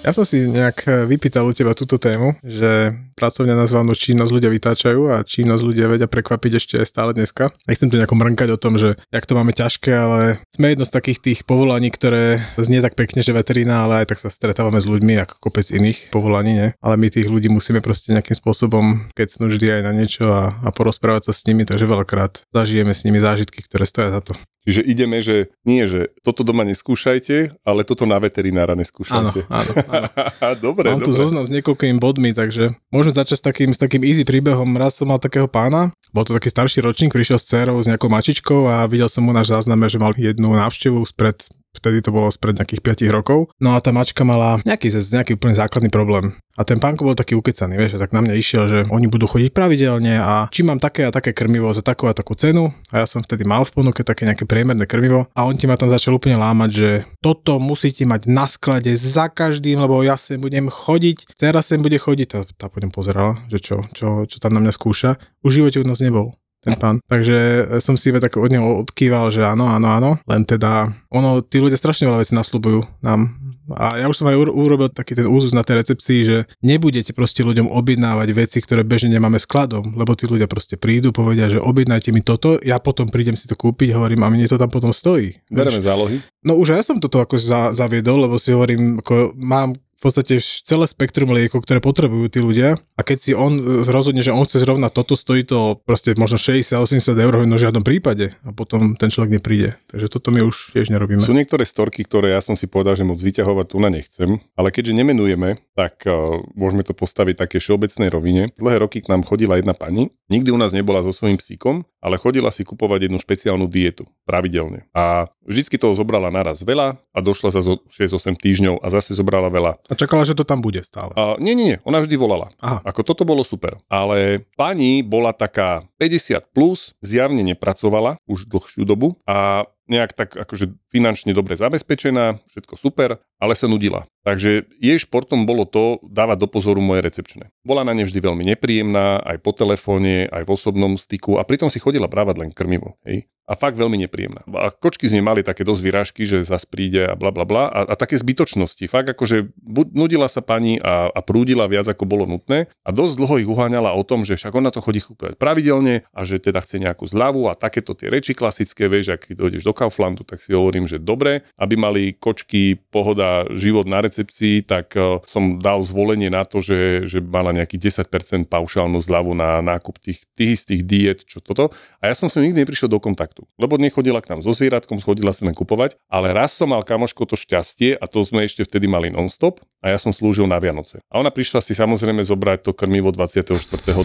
Ja 0.01 0.09
som 0.17 0.25
si 0.25 0.49
nejak 0.49 0.77
e, 0.89 1.05
vypýtal 1.05 1.45
u 1.45 1.53
teba 1.53 1.77
túto 1.77 2.01
tému, 2.01 2.33
že 2.41 2.89
pracovňa 3.21 3.53
nazvanú 3.53 3.93
činnosť 3.93 4.33
ľudia 4.33 4.49
vytáčajú 4.49 5.13
a 5.13 5.21
činnosť 5.21 5.61
ľudia 5.61 5.85
vedia 5.85 6.09
prekvapiť 6.09 6.51
ešte 6.57 6.73
aj 6.81 6.87
stále 6.89 7.13
dneska. 7.13 7.53
Nechcem 7.69 7.93
tu 7.93 8.01
nejako 8.01 8.17
mrnkať 8.17 8.49
o 8.49 8.57
tom, 8.57 8.81
že 8.81 8.97
jak 9.13 9.29
to 9.29 9.37
máme 9.37 9.53
ťažké, 9.53 9.93
ale 9.93 10.41
sme 10.49 10.73
jedno 10.73 10.89
z 10.89 10.95
takých 10.97 11.19
tých 11.21 11.39
povolaní, 11.45 11.93
ktoré 11.93 12.41
znie 12.57 12.81
tak 12.81 12.97
pekne, 12.97 13.21
že 13.21 13.37
veterína, 13.37 13.85
ale 13.85 14.01
aj 14.01 14.09
tak 14.09 14.17
sa 14.17 14.33
stretávame 14.33 14.81
s 14.81 14.89
ľuďmi 14.89 15.21
ako 15.21 15.37
kopec 15.37 15.69
iných 15.69 16.09
povolaní, 16.09 16.51
nie? 16.57 16.69
Ale 16.81 16.97
my 16.97 17.13
tých 17.13 17.29
ľudí 17.29 17.53
musíme 17.53 17.85
proste 17.85 18.09
nejakým 18.17 18.33
spôsobom 18.33 19.13
keď 19.13 19.27
vždy 19.51 19.67
aj 19.67 19.81
na 19.83 19.91
niečo 19.93 20.25
a, 20.31 20.55
a 20.63 20.69
porozprávať 20.71 21.29
sa 21.29 21.33
s 21.35 21.43
nimi, 21.45 21.67
takže 21.67 21.85
veľakrát 21.85 22.47
zažijeme 22.55 22.95
s 22.95 23.03
nimi 23.03 23.19
zážitky, 23.19 23.61
ktoré 23.61 23.83
stoja 23.83 24.09
za 24.09 24.23
to. 24.23 24.33
Čiže 24.61 24.81
ideme, 24.85 25.17
že 25.25 25.49
nie, 25.65 25.89
že 25.89 26.13
toto 26.21 26.45
doma 26.45 26.61
neskúšajte, 26.69 27.65
ale 27.65 27.81
toto 27.81 28.05
na 28.05 28.21
veterinára 28.21 28.77
neskúšajte. 28.77 29.49
Áno, 29.49 29.57
áno, 29.57 29.71
áno. 29.89 30.55
dobre, 30.69 30.85
Mám 30.93 31.01
tu 31.01 31.09
dobre. 31.09 31.21
zoznam 31.25 31.45
s 31.49 31.51
niekoľkými 31.57 31.97
bodmi, 31.97 32.29
takže 32.37 32.77
môžeme 32.93 33.10
začať 33.13 33.37
s 33.39 33.43
takým, 33.43 33.69
s 33.75 33.79
takým 33.79 34.01
easy 34.03 34.25
príbehom. 34.25 34.67
Raz 34.79 34.97
som 34.97 35.07
mal 35.07 35.21
takého 35.21 35.45
pána, 35.45 35.93
bol 36.11 36.25
to 36.25 36.35
taký 36.35 36.49
starší 36.49 36.83
ročník, 36.83 37.13
prišiel 37.13 37.37
s 37.39 37.47
dcerou 37.47 37.77
s 37.79 37.87
nejakou 37.87 38.09
mačičkou 38.09 38.67
a 38.67 38.87
videl 38.89 39.07
som 39.07 39.23
mu 39.23 39.31
náš 39.31 39.53
zázname, 39.53 39.87
že 39.87 40.01
mal 40.01 40.15
jednu 40.17 40.51
návštevu 40.55 41.03
spred 41.05 41.39
vtedy 41.75 42.03
to 42.03 42.11
bolo 42.11 42.27
spred 42.31 42.59
nejakých 42.59 43.07
5 43.07 43.15
rokov. 43.15 43.49
No 43.59 43.75
a 43.75 43.81
tá 43.83 43.95
mačka 43.95 44.23
mala 44.27 44.59
nejaký, 44.63 44.91
nejaký 44.91 45.35
úplne 45.35 45.55
základný 45.55 45.89
problém. 45.91 46.35
A 46.59 46.67
ten 46.67 46.83
pánko 46.83 47.07
bol 47.07 47.15
taký 47.15 47.39
ukecaný, 47.39 47.79
vieš, 47.79 47.95
a 47.95 48.03
tak 48.03 48.11
na 48.11 48.19
mňa 48.19 48.35
išiel, 48.35 48.63
že 48.67 48.79
oni 48.91 49.07
budú 49.07 49.23
chodiť 49.23 49.55
pravidelne 49.55 50.19
a 50.19 50.51
či 50.51 50.67
mám 50.67 50.83
také 50.83 51.07
a 51.07 51.15
také 51.15 51.31
krmivo 51.31 51.71
za 51.71 51.79
takú 51.79 52.11
a 52.11 52.13
takú 52.13 52.35
cenu. 52.35 52.75
A 52.91 53.01
ja 53.01 53.07
som 53.07 53.23
vtedy 53.23 53.47
mal 53.47 53.63
v 53.63 53.71
ponuke 53.71 54.03
také 54.03 54.27
nejaké 54.27 54.43
priemerné 54.43 54.83
krmivo 54.83 55.31
a 55.31 55.47
on 55.47 55.55
ti 55.55 55.63
ma 55.63 55.79
tam 55.79 55.87
začal 55.87 56.19
úplne 56.19 56.35
lámať, 56.35 56.69
že 56.69 56.89
toto 57.23 57.55
musíte 57.55 58.03
mať 58.03 58.27
na 58.27 58.51
sklade 58.51 58.91
za 58.99 59.31
každým, 59.31 59.79
lebo 59.79 60.03
ja 60.03 60.19
sem 60.19 60.43
budem 60.43 60.67
chodiť, 60.67 61.39
dcera 61.39 61.63
sem 61.63 61.79
bude 61.79 61.95
chodiť. 61.95 62.27
Tá, 62.27 62.39
tá 62.43 62.67
po 62.67 62.83
pozerala, 62.91 63.39
že 63.47 63.63
čo, 63.63 63.87
čo, 63.95 64.27
čo 64.27 64.37
tam 64.43 64.51
na 64.51 64.59
mňa 64.59 64.73
skúša. 64.75 65.15
Už 65.47 65.63
živote 65.63 65.79
u 65.79 65.87
nás 65.87 66.03
nebol 66.03 66.35
ten 66.61 66.77
pán. 66.77 67.01
Takže 67.09 67.67
som 67.81 67.97
si 67.97 68.13
iba 68.13 68.21
tak 68.21 68.37
od 68.37 68.49
neho 68.53 68.85
odkýval, 68.85 69.33
že 69.33 69.41
áno, 69.41 69.65
áno, 69.65 69.87
áno. 69.89 70.11
Len 70.29 70.45
teda, 70.45 70.93
ono, 71.09 71.41
tí 71.41 71.57
ľudia 71.57 71.77
strašne 71.77 72.05
veľa 72.05 72.21
vecí 72.21 72.37
nasľubujú 72.37 73.01
nám. 73.01 73.33
A 73.71 74.03
ja 74.03 74.11
už 74.11 74.19
som 74.19 74.27
aj 74.27 74.35
urobil 74.35 74.91
taký 74.91 75.15
ten 75.15 75.23
úzus 75.31 75.55
na 75.55 75.63
tej 75.63 75.79
recepcii, 75.79 76.19
že 76.27 76.37
nebudete 76.59 77.15
proste 77.15 77.39
ľuďom 77.41 77.71
objednávať 77.71 78.29
veci, 78.35 78.59
ktoré 78.59 78.83
bežne 78.83 79.15
nemáme 79.15 79.39
skladom, 79.39 79.95
lebo 79.95 80.11
tí 80.11 80.27
ľudia 80.27 80.45
proste 80.45 80.75
prídu, 80.75 81.15
povedia, 81.15 81.47
že 81.47 81.61
objednajte 81.61 82.11
mi 82.11 82.19
toto, 82.19 82.59
ja 82.59 82.83
potom 82.83 83.07
prídem 83.07 83.39
si 83.39 83.47
to 83.47 83.55
kúpiť, 83.55 83.95
hovorím, 83.95 84.27
a 84.27 84.31
mne 84.33 84.43
to 84.49 84.59
tam 84.59 84.67
potom 84.67 84.91
stojí. 84.91 85.39
Bereme 85.47 85.79
zálohy. 85.79 86.19
No 86.43 86.59
už 86.59 86.75
ja 86.75 86.83
som 86.83 86.99
toto 86.99 87.23
ako 87.23 87.39
za, 87.39 87.71
zaviedol, 87.71 88.27
lebo 88.27 88.35
si 88.35 88.51
hovorím, 88.51 88.99
ako 88.99 89.39
mám 89.39 89.71
v 90.01 90.09
podstate 90.09 90.41
celé 90.41 90.89
spektrum 90.89 91.29
liekov, 91.29 91.61
ktoré 91.61 91.77
potrebujú 91.77 92.25
tí 92.25 92.41
ľudia 92.41 92.73
a 92.97 93.01
keď 93.05 93.17
si 93.21 93.31
on 93.37 93.53
e, 93.53 93.85
rozhodne, 93.85 94.25
že 94.25 94.33
on 94.33 94.41
chce 94.49 94.65
zrovna 94.65 94.89
toto, 94.89 95.13
stojí 95.13 95.45
to 95.45 95.77
proste 95.85 96.17
možno 96.17 96.41
60-80 96.41 97.13
eur, 97.21 97.45
no 97.45 97.53
v 97.53 97.61
žiadnom 97.61 97.85
prípade 97.85 98.33
a 98.41 98.49
potom 98.49 98.97
ten 98.97 99.13
človek 99.13 99.37
nepríde. 99.37 99.77
Takže 99.93 100.09
toto 100.09 100.33
my 100.33 100.41
už 100.41 100.73
tiež 100.73 100.89
nerobíme. 100.89 101.21
Sú 101.21 101.37
niektoré 101.37 101.69
storky, 101.69 102.01
ktoré 102.01 102.33
ja 102.33 102.41
som 102.41 102.57
si 102.57 102.65
povedal, 102.65 102.97
že 102.97 103.05
moc 103.05 103.21
vyťahovať 103.21 103.65
tu 103.69 103.77
na 103.77 103.93
nechcem, 103.93 104.41
ale 104.57 104.73
keďže 104.73 104.97
nemenujeme, 104.97 105.61
tak 105.77 106.01
uh, 106.09 106.41
môžeme 106.57 106.81
to 106.81 106.97
postaviť 106.97 107.45
také 107.45 107.61
všeobecnej 107.61 108.09
rovine. 108.09 108.49
Dlhé 108.57 108.81
roky 108.81 109.05
k 109.05 109.13
nám 109.13 109.21
chodila 109.21 109.61
jedna 109.61 109.77
pani, 109.77 110.09
nikdy 110.33 110.49
u 110.49 110.57
nás 110.57 110.73
nebola 110.73 111.05
so 111.05 111.13
svojím 111.13 111.37
psíkom, 111.37 111.85
ale 112.01 112.17
chodila 112.17 112.49
si 112.49 112.65
kupovať 112.65 113.05
jednu 113.05 113.21
špeciálnu 113.21 113.69
dietu 113.69 114.09
pravidelne. 114.25 114.89
A 114.97 115.29
vždycky 115.45 115.77
toho 115.77 115.93
zobrala 115.93 116.33
naraz 116.33 116.65
veľa 116.65 116.97
a 116.97 117.19
došla 117.21 117.53
za 117.53 117.61
6-8 117.61 118.39
týždňov 118.39 118.75
a 118.81 118.87
zase 118.89 119.13
zobrala 119.13 119.53
veľa. 119.53 119.77
A 119.91 119.93
čakala, 119.99 120.23
že 120.23 120.31
to 120.31 120.47
tam 120.47 120.63
bude 120.63 120.79
stále. 120.87 121.11
A, 121.19 121.35
nie, 121.35 121.51
nie, 121.51 121.75
nie, 121.75 121.77
ona 121.83 121.99
vždy 121.99 122.15
volala. 122.15 122.47
Aha. 122.63 122.79
Ako 122.87 123.03
toto 123.03 123.27
bolo 123.27 123.43
super. 123.43 123.75
Ale 123.91 124.39
pani 124.55 125.03
bola 125.03 125.35
taká 125.35 125.83
50 125.99 126.55
plus, 126.55 126.95
zjavne 127.03 127.43
nepracovala 127.43 128.15
už 128.23 128.47
dlhšiu 128.47 128.87
dobu 128.87 129.19
a 129.27 129.67
nejak 129.89 130.13
tak 130.13 130.29
akože 130.37 130.75
finančne 130.91 131.31
dobre 131.31 131.57
zabezpečená, 131.57 132.37
všetko 132.53 132.73
super, 132.75 133.09
ale 133.41 133.53
sa 133.57 133.65
nudila. 133.65 134.05
Takže 134.21 134.69
jej 134.77 134.97
športom 135.01 135.49
bolo 135.49 135.65
to 135.65 135.97
dávať 136.05 136.45
do 136.45 136.47
pozoru 136.47 136.77
moje 136.77 137.01
recepčné. 137.01 137.49
Bola 137.65 137.81
na 137.81 137.97
ne 137.97 138.05
vždy 138.05 138.21
veľmi 138.21 138.45
nepríjemná, 138.53 139.17
aj 139.25 139.41
po 139.41 139.49
telefóne, 139.49 140.29
aj 140.29 140.45
v 140.45 140.53
osobnom 140.53 140.93
styku 140.93 141.41
a 141.41 141.47
pritom 141.47 141.73
si 141.73 141.81
chodila 141.81 142.05
brávať 142.05 142.45
len 142.45 142.51
krmivo. 142.53 143.01
Hej? 143.01 143.25
A 143.49 143.57
fakt 143.57 143.75
veľmi 143.75 143.97
nepríjemná. 144.05 144.45
A 144.61 144.69
kočky 144.71 145.09
z 145.09 145.17
nej 145.17 145.25
mali 145.25 145.41
také 145.41 145.65
dosť 145.65 145.81
vyrážky, 145.81 146.23
že 146.23 146.45
zas 146.45 146.63
príde 146.63 147.03
a 147.03 147.17
bla 147.17 147.33
bla 147.33 147.43
bla 147.43 147.67
a, 147.67 147.83
a 147.83 147.93
také 147.97 148.15
zbytočnosti. 148.15 148.85
Fakt 148.85 149.11
akože 149.11 149.51
nudila 149.91 150.29
sa 150.29 150.39
pani 150.39 150.77
a, 150.79 151.09
a 151.09 151.19
prúdila 151.25 151.65
viac 151.65 151.89
ako 151.89 152.05
bolo 152.05 152.23
nutné 152.29 152.69
a 152.85 152.89
dosť 152.93 153.13
dlho 153.17 153.35
ich 153.41 153.49
uháňala 153.49 153.97
o 153.97 154.05
tom, 154.05 154.23
že 154.23 154.37
však 154.37 154.53
ona 154.53 154.69
to 154.69 154.79
chodí 154.79 155.01
kúpať 155.01 155.35
pravidelne 155.35 156.05
a 156.13 156.21
že 156.23 156.37
teda 156.37 156.61
chce 156.61 156.79
nejakú 156.79 157.03
zľavu 157.09 157.49
a 157.49 157.57
takéto 157.57 157.91
tie 157.97 158.07
reči 158.13 158.37
klasické, 158.37 158.85
vieš, 158.85 159.17
ak 159.17 159.33
dojdeš 159.33 159.65
do 159.65 159.70
Kauflandu, 159.71 160.23
tak 160.23 160.39
si 160.43 160.55
hovorím, 160.55 160.87
že 160.87 161.01
dobre, 161.01 161.43
aby 161.57 161.75
mali 161.75 162.01
kočky 162.15 162.79
pohoda, 162.91 163.47
život 163.55 163.87
na 163.87 164.03
recepcii, 164.03 164.63
tak 164.63 164.95
uh, 164.95 165.19
som 165.27 165.59
dal 165.59 165.83
zvolenie 165.83 166.31
na 166.31 166.47
to, 166.47 166.63
že, 166.63 167.07
že 167.07 167.19
mala 167.19 167.51
nejaký 167.51 167.77
10% 167.79 168.07
paušálnu 168.47 168.99
zľavu 168.99 169.35
na 169.35 169.59
nákup 169.61 169.99
tých, 170.01 170.25
tých 170.33 170.61
istých 170.61 170.81
diet, 170.83 171.19
čo 171.27 171.43
toto. 171.43 171.69
A 171.99 172.09
ja 172.09 172.15
som 172.17 172.27
sa 172.27 172.41
nikdy 172.41 172.63
neprišiel 172.65 172.89
do 172.89 172.97
kontaktu, 172.97 173.45
lebo 173.59 173.77
nechodila 173.77 174.23
k 174.23 174.33
nám 174.33 174.41
so 174.41 174.55
zvieratkom, 174.55 175.03
chodila 175.03 175.35
sa 175.35 175.45
len 175.45 175.55
kupovať, 175.55 175.99
ale 176.09 176.33
raz 176.33 176.57
som 176.57 176.71
mal 176.71 176.81
kamoško 176.81 177.27
to 177.29 177.35
šťastie 177.37 177.95
a 177.97 178.05
to 178.09 178.25
sme 178.25 178.47
ešte 178.47 178.65
vtedy 178.65 178.89
mali 178.89 179.13
non-stop 179.13 179.61
a 179.81 179.93
ja 179.93 179.97
som 179.97 180.13
slúžil 180.13 180.49
na 180.49 180.57
Vianoce. 180.57 181.01
A 181.09 181.21
ona 181.21 181.29
prišla 181.29 181.61
si 181.61 181.77
samozrejme 181.77 182.21
zobrať 182.25 182.65
to 182.65 182.71
krmivo 182.73 183.13
24. 183.13 183.57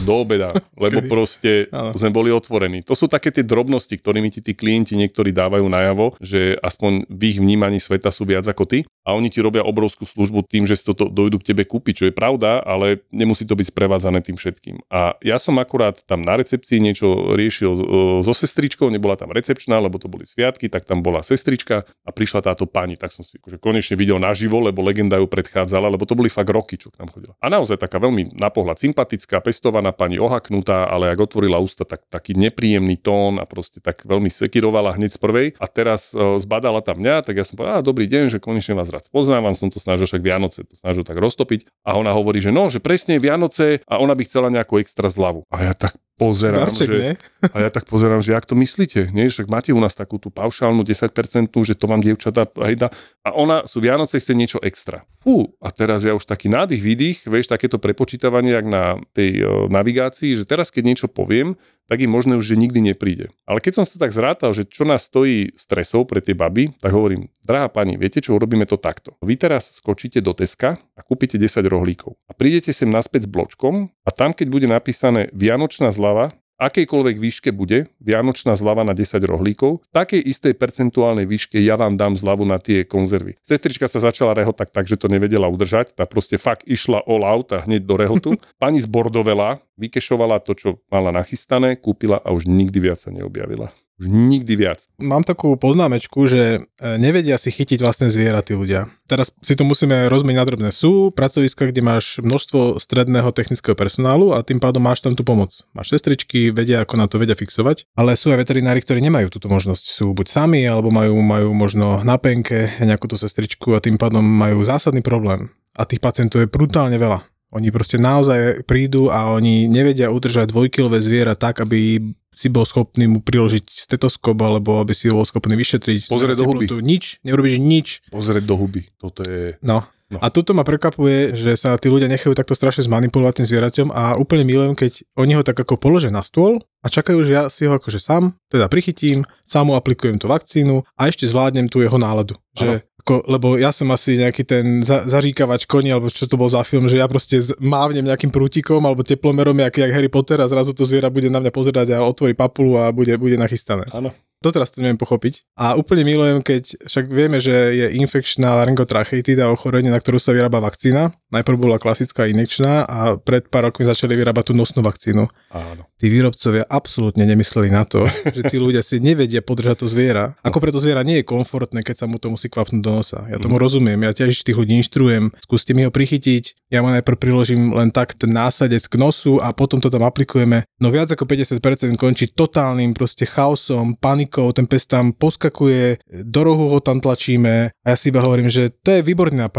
do 0.05 0.15
obeda, 0.17 0.53
lebo 0.77 1.05
proste 1.09 1.69
sme 1.97 2.13
boli 2.13 2.29
otvorení. 2.33 2.85
To 2.85 2.93
sú 2.93 3.09
také 3.09 3.33
tie 3.33 3.45
drobnosti, 3.45 3.93
ktorými 3.97 4.29
ti 4.29 4.41
tí 4.45 4.53
klienti 4.53 4.97
niektorí 4.97 5.33
dávajú 5.33 5.56
najavo, 5.65 6.21
že 6.21 6.61
aspoň 6.61 7.09
v 7.09 7.23
ich 7.33 7.39
vnímaní 7.41 7.81
sveta 7.81 8.13
sú 8.13 8.29
viac 8.29 8.45
ako 8.45 8.69
ty 8.69 8.79
a 9.09 9.17
oni 9.17 9.33
ti 9.33 9.41
robia 9.41 9.65
obrovskú 9.65 10.05
službu 10.05 10.45
tým, 10.45 10.69
že 10.69 10.77
si 10.77 10.85
toto 10.85 11.09
dojdu 11.09 11.41
k 11.41 11.57
tebe 11.57 11.65
kúpiť, 11.65 11.95
čo 11.97 12.05
je 12.11 12.13
pravda, 12.13 12.61
ale 12.61 13.01
nemusí 13.09 13.49
to 13.49 13.57
byť 13.57 13.73
sprevádzané 13.73 14.21
tým 14.21 14.37
všetkým. 14.37 14.85
A 14.93 15.17
ja 15.25 15.41
som 15.41 15.57
akurát 15.57 15.97
tam 16.05 16.21
na 16.21 16.37
recepcii 16.37 16.77
niečo 16.77 17.33
riešil 17.33 17.73
so 18.21 18.33
sestričkou, 18.37 18.93
nebola 18.93 19.17
tam 19.17 19.33
recepčná, 19.33 19.81
lebo 19.81 19.97
to 19.97 20.13
boli 20.13 20.29
sviatky, 20.29 20.69
tak 20.69 20.85
tam 20.85 21.01
bola 21.01 21.25
sestrička 21.25 21.87
a 21.87 22.11
prišla 22.13 22.45
táto 22.53 22.69
pani, 22.69 23.01
tak 23.01 23.15
som 23.15 23.25
si 23.25 23.41
akože 23.41 23.63
konečne 23.63 23.95
videl 23.95 24.21
naživo, 24.21 24.59
lebo 24.59 24.85
legenda 24.85 25.17
ju 25.17 25.31
predchádzala, 25.31 25.89
lebo 25.89 26.05
to 26.05 26.19
boli 26.19 26.29
fakt 26.29 26.51
roky, 26.51 26.75
čo 26.75 26.91
k 26.91 27.01
nám 27.01 27.15
chodila. 27.15 27.39
A 27.39 27.47
naozaj 27.47 27.79
taká 27.79 28.03
veľmi 28.03 28.35
na 28.35 28.51
pohľad 28.51 28.83
sympatická, 28.83 29.39
pestovaná 29.39 29.95
pani, 29.95 30.19
ohaknutá, 30.19 30.91
ale 30.91 31.15
ak 31.15 31.31
otvorila 31.31 31.63
ústa, 31.63 31.87
tak 31.87 32.03
taký 32.11 32.35
nepríjemný 32.35 32.99
tón 32.99 33.39
a 33.39 33.47
proste 33.47 33.79
tak 33.79 34.03
veľmi 34.03 34.27
sekirovala 34.27 34.99
hneď 34.99 35.15
z 35.15 35.21
prvej. 35.23 35.46
A 35.61 35.67
teraz 35.71 36.11
uh, 36.17 36.41
zbadala 36.41 36.81
tam 36.81 36.99
mňa, 36.99 37.23
tak 37.23 37.39
ja 37.39 37.45
som 37.47 37.55
povedal, 37.61 37.85
dobrý 37.85 38.09
deň, 38.11 38.33
že 38.33 38.39
konečne 38.43 38.75
vás 38.75 38.91
rád 38.91 39.07
poznávam, 39.13 39.53
som 39.53 39.69
to 39.69 39.79
snažil 39.79 40.09
však 40.09 40.25
Vianoce, 40.25 40.67
to 40.67 40.75
snažil 40.75 41.07
tak 41.07 41.21
roztopiť. 41.21 41.69
A 41.87 41.95
ona 41.95 42.11
hovorí, 42.17 42.41
že 42.41 42.55
no, 42.55 42.73
že 42.73 42.81
presne 42.81 43.21
Vianoce 43.21 43.85
a 43.85 44.01
ona 44.01 44.17
by 44.17 44.23
chcela 44.25 44.49
nejakú 44.49 44.81
extra 44.81 45.13
zľavu. 45.13 45.45
A 45.53 45.71
ja 45.71 45.75
tak 45.77 45.99
pozerám, 46.17 46.69
Darček, 46.69 46.89
že, 46.89 46.99
a 47.55 47.57
ja 47.63 47.71
tak 47.71 47.85
pozerám, 47.85 48.25
že 48.25 48.33
jak 48.33 48.49
to 48.49 48.57
myslíte, 48.57 49.13
nie? 49.13 49.29
Však 49.29 49.47
máte 49.53 49.71
u 49.71 49.81
nás 49.81 49.93
takú 49.93 50.17
tú 50.17 50.33
paušálnu 50.33 50.83
10%, 50.83 51.13
že 51.53 51.75
to 51.77 51.85
vám 51.87 52.01
dievčatá 52.01 52.49
dá. 52.77 52.89
A 53.23 53.37
ona 53.37 53.69
sú 53.69 53.85
Vianoce 53.85 54.19
chce 54.19 54.33
niečo 54.33 54.59
extra. 54.65 55.05
Fú, 55.21 55.53
a 55.61 55.69
teraz 55.71 56.09
ja 56.09 56.17
už 56.17 56.25
taký 56.25 56.49
nádych, 56.49 56.81
výdych, 56.81 57.19
vieš, 57.29 57.53
takéto 57.53 57.77
prepočítavanie, 57.77 58.57
jak 58.57 58.67
na 58.67 58.97
tej 59.13 59.45
o, 59.45 59.69
navigácii, 59.69 60.37
že 60.41 60.49
teraz 60.49 60.73
keď 60.73 60.83
niečo 60.93 61.09
poviem, 61.09 61.55
tak 61.87 62.03
je 62.03 62.11
možné 62.11 62.35
už, 62.35 62.55
že 62.55 62.57
nikdy 62.59 62.83
nepríde. 62.93 63.31
Ale 63.47 63.63
keď 63.63 63.83
som 63.83 63.87
sa 63.87 63.97
tak 63.97 64.11
zrátal, 64.11 64.51
že 64.51 64.67
čo 64.67 64.83
nás 64.83 65.07
stojí 65.07 65.55
stresov 65.55 66.11
pre 66.11 66.19
tie 66.19 66.35
baby, 66.35 66.75
tak 66.83 66.91
hovorím, 66.91 67.31
drahá 67.47 67.71
pani, 67.71 67.95
viete 67.95 68.19
čo, 68.19 68.35
urobíme 68.35 68.67
to 68.67 68.75
takto. 68.75 69.15
Vy 69.23 69.39
teraz 69.39 69.71
skočíte 69.79 70.19
do 70.19 70.35
Teska 70.35 70.83
a 70.99 71.01
kúpite 71.07 71.39
10 71.39 71.63
rohlíkov. 71.71 72.19
A 72.27 72.35
prídete 72.35 72.75
sem 72.75 72.91
naspäť 72.91 73.31
s 73.31 73.31
bločkom 73.31 73.95
a 74.03 74.11
tam, 74.11 74.35
keď 74.35 74.47
bude 74.51 74.67
napísané 74.67 75.31
Vianočná 75.31 75.95
zľava, 76.07 76.31
akejkoľvek 76.63 77.17
výške 77.19 77.51
bude 77.51 77.91
vianočná 77.99 78.55
zľava 78.55 78.87
na 78.87 78.95
10 78.95 79.19
rohlíkov, 79.27 79.83
takej 79.91 80.23
istej 80.23 80.55
percentuálnej 80.55 81.27
výške 81.27 81.59
ja 81.59 81.75
vám 81.75 81.99
dám 81.99 82.15
zľavu 82.15 82.47
na 82.47 82.63
tie 82.63 82.87
konzervy. 82.87 83.35
Sestrička 83.43 83.91
sa 83.91 83.99
začala 83.99 84.39
rehotať 84.39 84.71
tak, 84.71 84.87
že 84.87 84.95
to 84.95 85.11
nevedela 85.11 85.51
udržať, 85.51 85.99
tá 85.99 86.07
proste 86.07 86.39
fakt 86.39 86.63
išla 86.63 87.03
all 87.11 87.27
out 87.27 87.51
a 87.51 87.67
hneď 87.67 87.83
do 87.83 87.95
rehotu. 87.99 88.31
Pani 88.63 88.79
zbordovela, 88.79 89.59
vykešovala 89.77 90.41
to, 90.43 90.57
čo 90.57 90.69
mala 90.89 91.13
nachystané, 91.13 91.77
kúpila 91.77 92.21
a 92.21 92.33
už 92.33 92.49
nikdy 92.49 92.91
viac 92.91 92.99
sa 93.01 93.13
neobjavila. 93.13 93.73
Už 93.97 94.13
nikdy 94.13 94.61
viac. 94.61 94.85
Mám 95.01 95.25
takú 95.25 95.57
poznámečku, 95.57 96.29
že 96.29 96.61
e, 96.61 96.85
nevedia 97.01 97.41
si 97.41 97.49
chytiť 97.49 97.81
vlastné 97.81 98.13
zviera 98.13 98.45
tí 98.45 98.53
ľudia. 98.53 98.93
Teraz 99.09 99.33
si 99.41 99.57
to 99.57 99.65
musíme 99.65 100.13
rozmeniť 100.13 100.37
na 100.37 100.45
drobné. 100.45 100.69
Sú 100.69 101.09
pracoviska, 101.17 101.73
kde 101.73 101.81
máš 101.81 102.21
množstvo 102.21 102.77
stredného 102.77 103.33
technického 103.33 103.73
personálu 103.73 104.37
a 104.37 104.45
tým 104.45 104.61
pádom 104.61 104.85
máš 104.85 105.01
tam 105.01 105.17
tú 105.17 105.25
pomoc. 105.25 105.65
Máš 105.73 105.97
sestričky, 105.97 106.53
vedia, 106.53 106.85
ako 106.85 106.95
na 107.01 107.09
to 107.09 107.17
vedia 107.17 107.33
fixovať, 107.33 107.89
ale 107.97 108.21
sú 108.21 108.29
aj 108.37 108.45
veterinári, 108.45 108.85
ktorí 108.85 109.01
nemajú 109.01 109.33
túto 109.33 109.49
možnosť. 109.49 109.85
Sú 109.89 110.13
buď 110.13 110.29
sami, 110.29 110.69
alebo 110.69 110.93
majú, 110.93 111.17
majú 111.25 111.57
možno 111.57 112.05
na 112.05 112.21
penke 112.21 112.77
nejakú 112.77 113.09
tú 113.09 113.17
sestričku 113.17 113.73
a 113.73 113.81
tým 113.81 113.97
pádom 113.97 114.21
majú 114.21 114.61
zásadný 114.61 115.01
problém. 115.01 115.49
a 115.77 115.85
tých 115.85 116.01
pacientov 116.01 116.41
je 116.41 116.49
brutálne 116.49 116.97
veľa. 116.97 117.36
Oni 117.57 117.73
proste 117.73 117.97
naozaj 117.97 118.69
prídu 118.69 119.09
a 119.09 119.33
oni 119.33 119.65
nevedia 119.65 120.13
udržať 120.13 120.53
dvojkilové 120.53 121.01
zviera 121.01 121.33
tak, 121.33 121.65
aby 121.65 122.05
si 122.37 122.53
bol 122.53 122.69
schopný 122.69 123.09
mu 123.09 123.25
priložiť 123.25 123.65
stetoskop 123.73 124.37
alebo 124.45 124.85
aby 124.85 124.93
si 124.93 125.09
ho 125.09 125.17
bol 125.17 125.25
schopný 125.25 125.57
vyšetriť. 125.57 126.13
Pozrieť 126.13 126.37
do 126.37 126.45
huby. 126.45 126.69
Nič, 126.85 127.25
nerobíš 127.25 127.57
nič. 127.57 128.05
Pozrieť 128.13 128.45
do 128.45 128.61
huby. 128.61 128.93
Toto 129.01 129.25
je... 129.25 129.57
No. 129.65 129.89
No. 130.07 130.23
A 130.23 130.31
toto 130.31 130.55
ma 130.55 130.63
prekvapuje, 130.63 131.35
že 131.35 131.59
sa 131.59 131.75
tí 131.83 131.91
ľudia 131.91 132.07
nechajú 132.07 132.31
takto 132.31 132.55
strašne 132.55 132.87
zmanipulovať 132.87 133.43
tým 133.43 133.49
zvieraťom 133.51 133.89
a 133.91 134.15
úplne 134.15 134.47
milujem, 134.47 134.79
keď 134.79 135.03
oni 135.19 135.35
ho 135.35 135.43
tak 135.43 135.59
ako 135.59 135.83
položia 135.83 136.15
na 136.15 136.23
stôl 136.23 136.63
a 136.79 136.87
čakajú, 136.87 137.27
že 137.27 137.33
ja 137.35 137.43
si 137.51 137.67
ho 137.67 137.75
akože 137.75 137.99
sám 137.99 138.39
teda 138.47 138.71
prichytím, 138.71 139.27
sám 139.43 139.67
mu 139.67 139.75
aplikujem 139.75 140.23
tú 140.23 140.31
vakcínu 140.31 140.87
a 140.95 141.11
ešte 141.11 141.27
zvládnem 141.27 141.67
tú 141.67 141.83
jeho 141.83 141.99
náladu. 141.99 142.39
Že, 142.55 142.87
ako, 143.07 143.23
lebo 143.31 143.55
ja 143.55 143.71
som 143.71 143.87
asi 143.95 144.19
nejaký 144.19 144.43
ten 144.43 144.83
za, 144.83 145.07
zaříkavač 145.07 145.71
koni, 145.71 145.95
alebo 145.95 146.11
čo 146.11 146.27
to 146.27 146.35
bol 146.35 146.51
za 146.51 146.67
film, 146.67 146.91
že 146.91 146.99
ja 146.99 147.07
proste 147.07 147.39
mávnem 147.63 148.03
nejakým 148.03 148.35
prútikom 148.35 148.83
alebo 148.83 149.07
teplomerom, 149.07 149.55
jak, 149.63 149.79
jak 149.79 149.95
Harry 149.95 150.11
Potter 150.11 150.43
a 150.43 150.51
zrazu 150.51 150.75
to 150.75 150.83
zviera 150.83 151.07
bude 151.07 151.31
na 151.31 151.39
mňa 151.39 151.55
pozerať 151.55 151.95
a 151.95 152.03
otvorí 152.03 152.35
papulu 152.35 152.83
a 152.83 152.91
bude, 152.91 153.15
bude 153.15 153.39
nachystané. 153.39 153.87
Áno. 153.95 154.11
Doteraz 154.47 154.71
to 154.71 154.79
neviem 154.79 154.95
pochopiť. 154.95 155.43
A 155.59 155.75
úplne 155.75 156.07
milujem, 156.07 156.39
keď 156.47 156.87
však 156.87 157.11
vieme, 157.11 157.43
že 157.43 157.75
je 157.75 157.87
infekčná 157.99 158.55
laryngotracheitída 158.63 159.51
ochorenie, 159.51 159.91
na 159.91 159.99
ktorú 159.99 160.23
sa 160.23 160.31
vyrába 160.31 160.63
vakcína. 160.63 161.11
Najprv 161.35 161.59
bola 161.59 161.83
klasická 161.83 162.31
injekčná 162.31 162.87
a 162.87 163.19
pred 163.19 163.51
pár 163.51 163.67
rokmi 163.67 163.83
začali 163.83 164.15
vyrábať 164.15 164.49
tú 164.49 164.53
nosnú 164.55 164.87
vakcínu. 164.87 165.27
Áno. 165.51 165.83
Tí 165.99 166.07
výrobcovia 166.07 166.63
absolútne 166.71 167.27
nemysleli 167.27 167.75
na 167.75 167.83
to, 167.83 168.07
že 168.37 168.47
tí 168.47 168.63
ľudia 168.63 168.87
si 168.87 169.03
nevedia 169.03 169.43
podržať 169.43 169.83
to 169.83 169.87
zviera. 169.91 170.39
Ako 170.47 170.63
preto 170.63 170.79
zviera 170.79 171.03
nie 171.03 171.19
je 171.19 171.27
komfortné, 171.27 171.83
keď 171.83 172.05
sa 172.05 172.07
mu 172.07 172.23
to 172.23 172.31
musí 172.31 172.47
kvapnúť 172.47 172.83
do 172.85 172.93
nosa. 172.95 173.27
Ja 173.27 173.43
tomu 173.43 173.59
rozumiem, 173.59 173.99
ja 174.07 174.15
tiež 174.15 174.47
tých 174.47 174.55
ľudí 174.55 174.79
inštruujem. 174.79 175.35
Skúste 175.41 175.75
mi 175.75 175.83
ho 175.83 175.91
prichytiť, 175.91 176.71
ja 176.71 176.85
mu 176.85 176.93
najprv 176.93 177.17
priložím 177.17 177.73
len 177.73 177.89
tak 177.89 178.13
ten 178.13 178.29
násadec 178.29 178.85
k 178.85 178.95
nosu 179.01 179.41
a 179.41 179.57
potom 179.57 179.81
to 179.81 179.89
tam 179.89 180.05
aplikujeme. 180.05 180.69
No 180.77 180.93
viac 180.93 181.09
ako 181.09 181.25
50% 181.25 181.97
končí 181.97 182.29
totálnym 182.29 182.93
proste 182.93 183.25
chaosom, 183.25 183.97
panikou, 183.97 184.36
ten 184.53 184.69
pes 184.69 184.85
tam 184.85 185.17
poskakuje, 185.17 186.01
do 186.25 186.41
rohu 186.45 186.69
ho 186.69 186.79
tam 186.85 187.01
tlačíme 187.01 187.73
a 187.73 187.87
ja 187.89 187.97
si 187.97 188.13
iba 188.13 188.21
hovorím, 188.21 188.53
že 188.53 188.69
to 188.85 188.93
je 188.93 189.01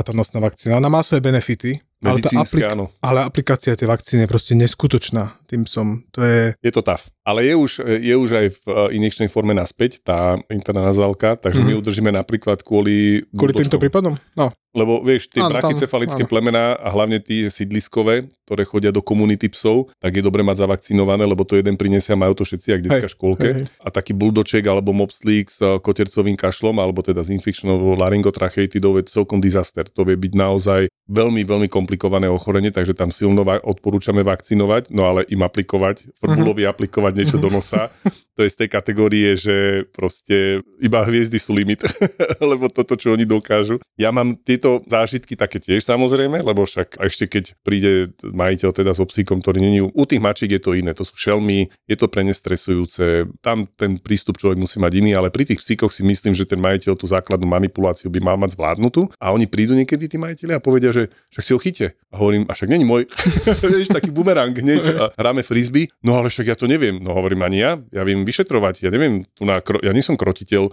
tá 0.05 0.13
nosná 0.13 0.37
vakcína. 0.37 0.77
Ona 0.77 0.89
má 0.91 1.01
svoje 1.01 1.25
benefity, 1.25 1.81
ale, 2.05 2.21
tá 2.21 2.29
aplik- 2.37 2.69
áno. 2.69 2.93
ale 3.01 3.25
aplikácia 3.25 3.73
tej 3.73 3.89
vakcíny 3.89 4.25
je 4.25 4.29
proste 4.29 4.53
neskutočná. 4.53 5.33
Tým 5.49 5.65
som, 5.65 6.05
to 6.13 6.21
je... 6.21 6.53
Je 6.61 6.69
to 6.69 6.85
tough. 6.85 7.09
Ale 7.27 7.43
je 7.43 7.53
už, 7.53 7.71
je 7.83 8.15
už 8.15 8.29
aj 8.31 8.47
v 8.55 8.59
eh, 8.65 8.95
injekčnej 8.95 9.27
forme 9.27 9.51
naspäť, 9.51 9.99
tá 10.01 10.39
intranazálka, 10.47 11.35
takže 11.35 11.59
my 11.59 11.75
Mhm. 11.75 11.79
udržíme 11.81 12.07
napríklad 12.09 12.63
kvôli... 12.63 13.27
Kvôli 13.29 13.51
týmto 13.53 13.75
brudočkom. 13.75 13.83
prípadom? 13.83 14.13
No, 14.33 14.55
Lebo 14.69 15.01
vieš, 15.01 15.25
tie 15.27 15.41
Áno, 15.41 15.49
brachycefalické 15.49 16.21
áno. 16.21 16.29
plemená 16.29 16.77
a 16.77 16.87
hlavne 16.87 17.17
tie 17.17 17.49
sídliskové, 17.49 18.15
ktoré 18.45 18.61
chodia 18.61 18.93
do 18.93 19.01
komunity 19.01 19.49
psov, 19.49 19.89
tak 19.97 20.13
je 20.13 20.21
dobre 20.21 20.45
mať 20.45 20.61
zavakcinované, 20.61 21.25
lebo 21.25 21.41
to 21.41 21.57
jeden 21.57 21.73
prinesie 21.73 22.13
a 22.13 22.19
majú 22.19 22.31
to 22.31 22.45
všetci, 22.45 22.67
ak 22.71 22.81
detská 22.85 23.09
Hej, 23.09 23.15
škôlke. 23.17 23.49
hej. 23.49 23.63
A 23.79 23.89
taký 23.89 24.13
buldoček 24.13 24.61
alebo 24.63 24.93
mopslík 24.93 25.49
s 25.49 25.59
eh, 25.59 25.81
kotercovým 25.81 26.37
kašlom, 26.37 26.77
alebo 26.77 27.01
teda 27.01 27.19
s 27.19 27.33
infekčnou 27.33 27.97
laryngotracheitidou 27.97 28.97
je 28.97 29.09
celkom 29.09 29.39
disaster. 29.39 29.89
To 29.89 30.05
vie 30.05 30.13
byť 30.15 30.33
naozaj 30.33 30.81
veľmi, 31.07 31.41
veľmi 31.41 31.67
komplikované 31.67 32.27
ochorenie, 32.27 32.69
takže 32.69 32.93
tam 32.93 33.09
silno 33.09 33.41
va- 33.41 33.57
odporúčame 33.59 34.21
vakcinovať, 34.21 34.91
no 34.91 35.07
ale 35.07 35.25
im 35.25 35.41
aplikovať, 35.41 36.13
frbulovi 36.13 36.67
aplikovať 36.67 37.16
niečo 37.17 37.41
do 37.41 37.49
nosa, 37.49 37.89
to 38.37 38.45
je 38.45 38.53
z 38.53 38.59
tej 38.63 38.69
kategórie, 38.69 39.33
že 39.33 39.89
proste 39.89 40.61
iba 40.77 41.01
hviezdy 41.01 41.41
sú 41.41 41.57
limit, 41.57 41.81
lebo 42.53 42.69
toto, 42.69 42.93
čo 42.93 43.17
oni 43.17 43.25
dokážu. 43.25 43.81
Ja 43.97 44.13
mám 44.13 44.37
tieto 44.37 44.85
zážitky 44.85 45.33
také 45.33 45.57
tiež 45.57 45.81
samozrejme, 45.81 46.45
lebo 46.45 46.69
však 46.69 47.01
ešte 47.01 47.25
keď 47.25 47.57
príde 47.65 48.13
majiteľ 48.21 48.69
teda 48.69 48.93
s 48.93 49.01
obsíkom, 49.01 49.41
ktorý 49.41 49.57
není, 49.57 49.81
u 49.81 50.03
tých 50.05 50.21
mačiek 50.21 50.53
je 50.53 50.61
to 50.61 50.77
iné, 50.77 50.93
to 50.93 51.01
sú 51.01 51.17
šelmy, 51.17 51.73
je 51.89 51.95
to 51.97 52.05
pre 52.05 52.21
ne 52.21 52.29
stresujúce, 52.29 53.25
tam 53.41 53.65
ten 53.65 53.97
prístup 53.97 54.37
človek 54.37 54.61
musí 54.61 54.77
mať 54.77 54.93
iný, 55.01 55.17
ale 55.17 55.33
pri 55.33 55.49
tých 55.49 55.65
psíkoch 55.65 55.89
si 55.89 56.05
myslím, 56.05 56.37
že 56.37 56.45
ten 56.45 56.61
majiteľ 56.61 56.93
tú 56.93 57.09
základnú 57.09 57.49
manipuláciu 57.49 58.13
by 58.13 58.21
mal 58.21 58.37
mať 58.37 58.53
zvládnutú 58.53 59.09
a 59.17 59.33
oni 59.33 59.49
prídu 59.49 59.73
niekedy 59.73 60.05
tí 60.05 60.21
majiteľi 60.21 60.53
a 60.53 60.61
povedia, 60.61 60.93
že 60.93 61.09
však 61.33 61.43
si 61.43 61.51
ho 61.57 61.59
chyte. 61.59 61.87
A 62.13 62.21
hovorím, 62.21 62.45
a 62.45 62.53
však 62.53 62.69
není 62.69 62.85
môj, 62.85 63.09
vieš, 63.73 63.89
taký 63.89 64.13
bumerang 64.13 64.53
hneď 64.53 64.83
a 64.93 65.03
hráme 65.17 65.41
frisbee, 65.41 65.89
no 66.05 66.21
ale 66.21 66.29
však 66.29 66.53
ja 66.53 66.55
to 66.55 66.69
neviem. 66.69 67.01
No 67.07 67.15
hovorím 67.15 67.47
ani 67.47 67.63
ja, 67.63 67.79
ja 67.95 68.03
viem 68.03 68.27
vyšetrovať, 68.27 68.83
ja 68.83 68.91
neviem, 68.91 69.23
tu 69.31 69.47
na, 69.47 69.63
ja 69.63 69.95
nie 69.95 70.03
som 70.03 70.19
krotiteľ, 70.19 70.67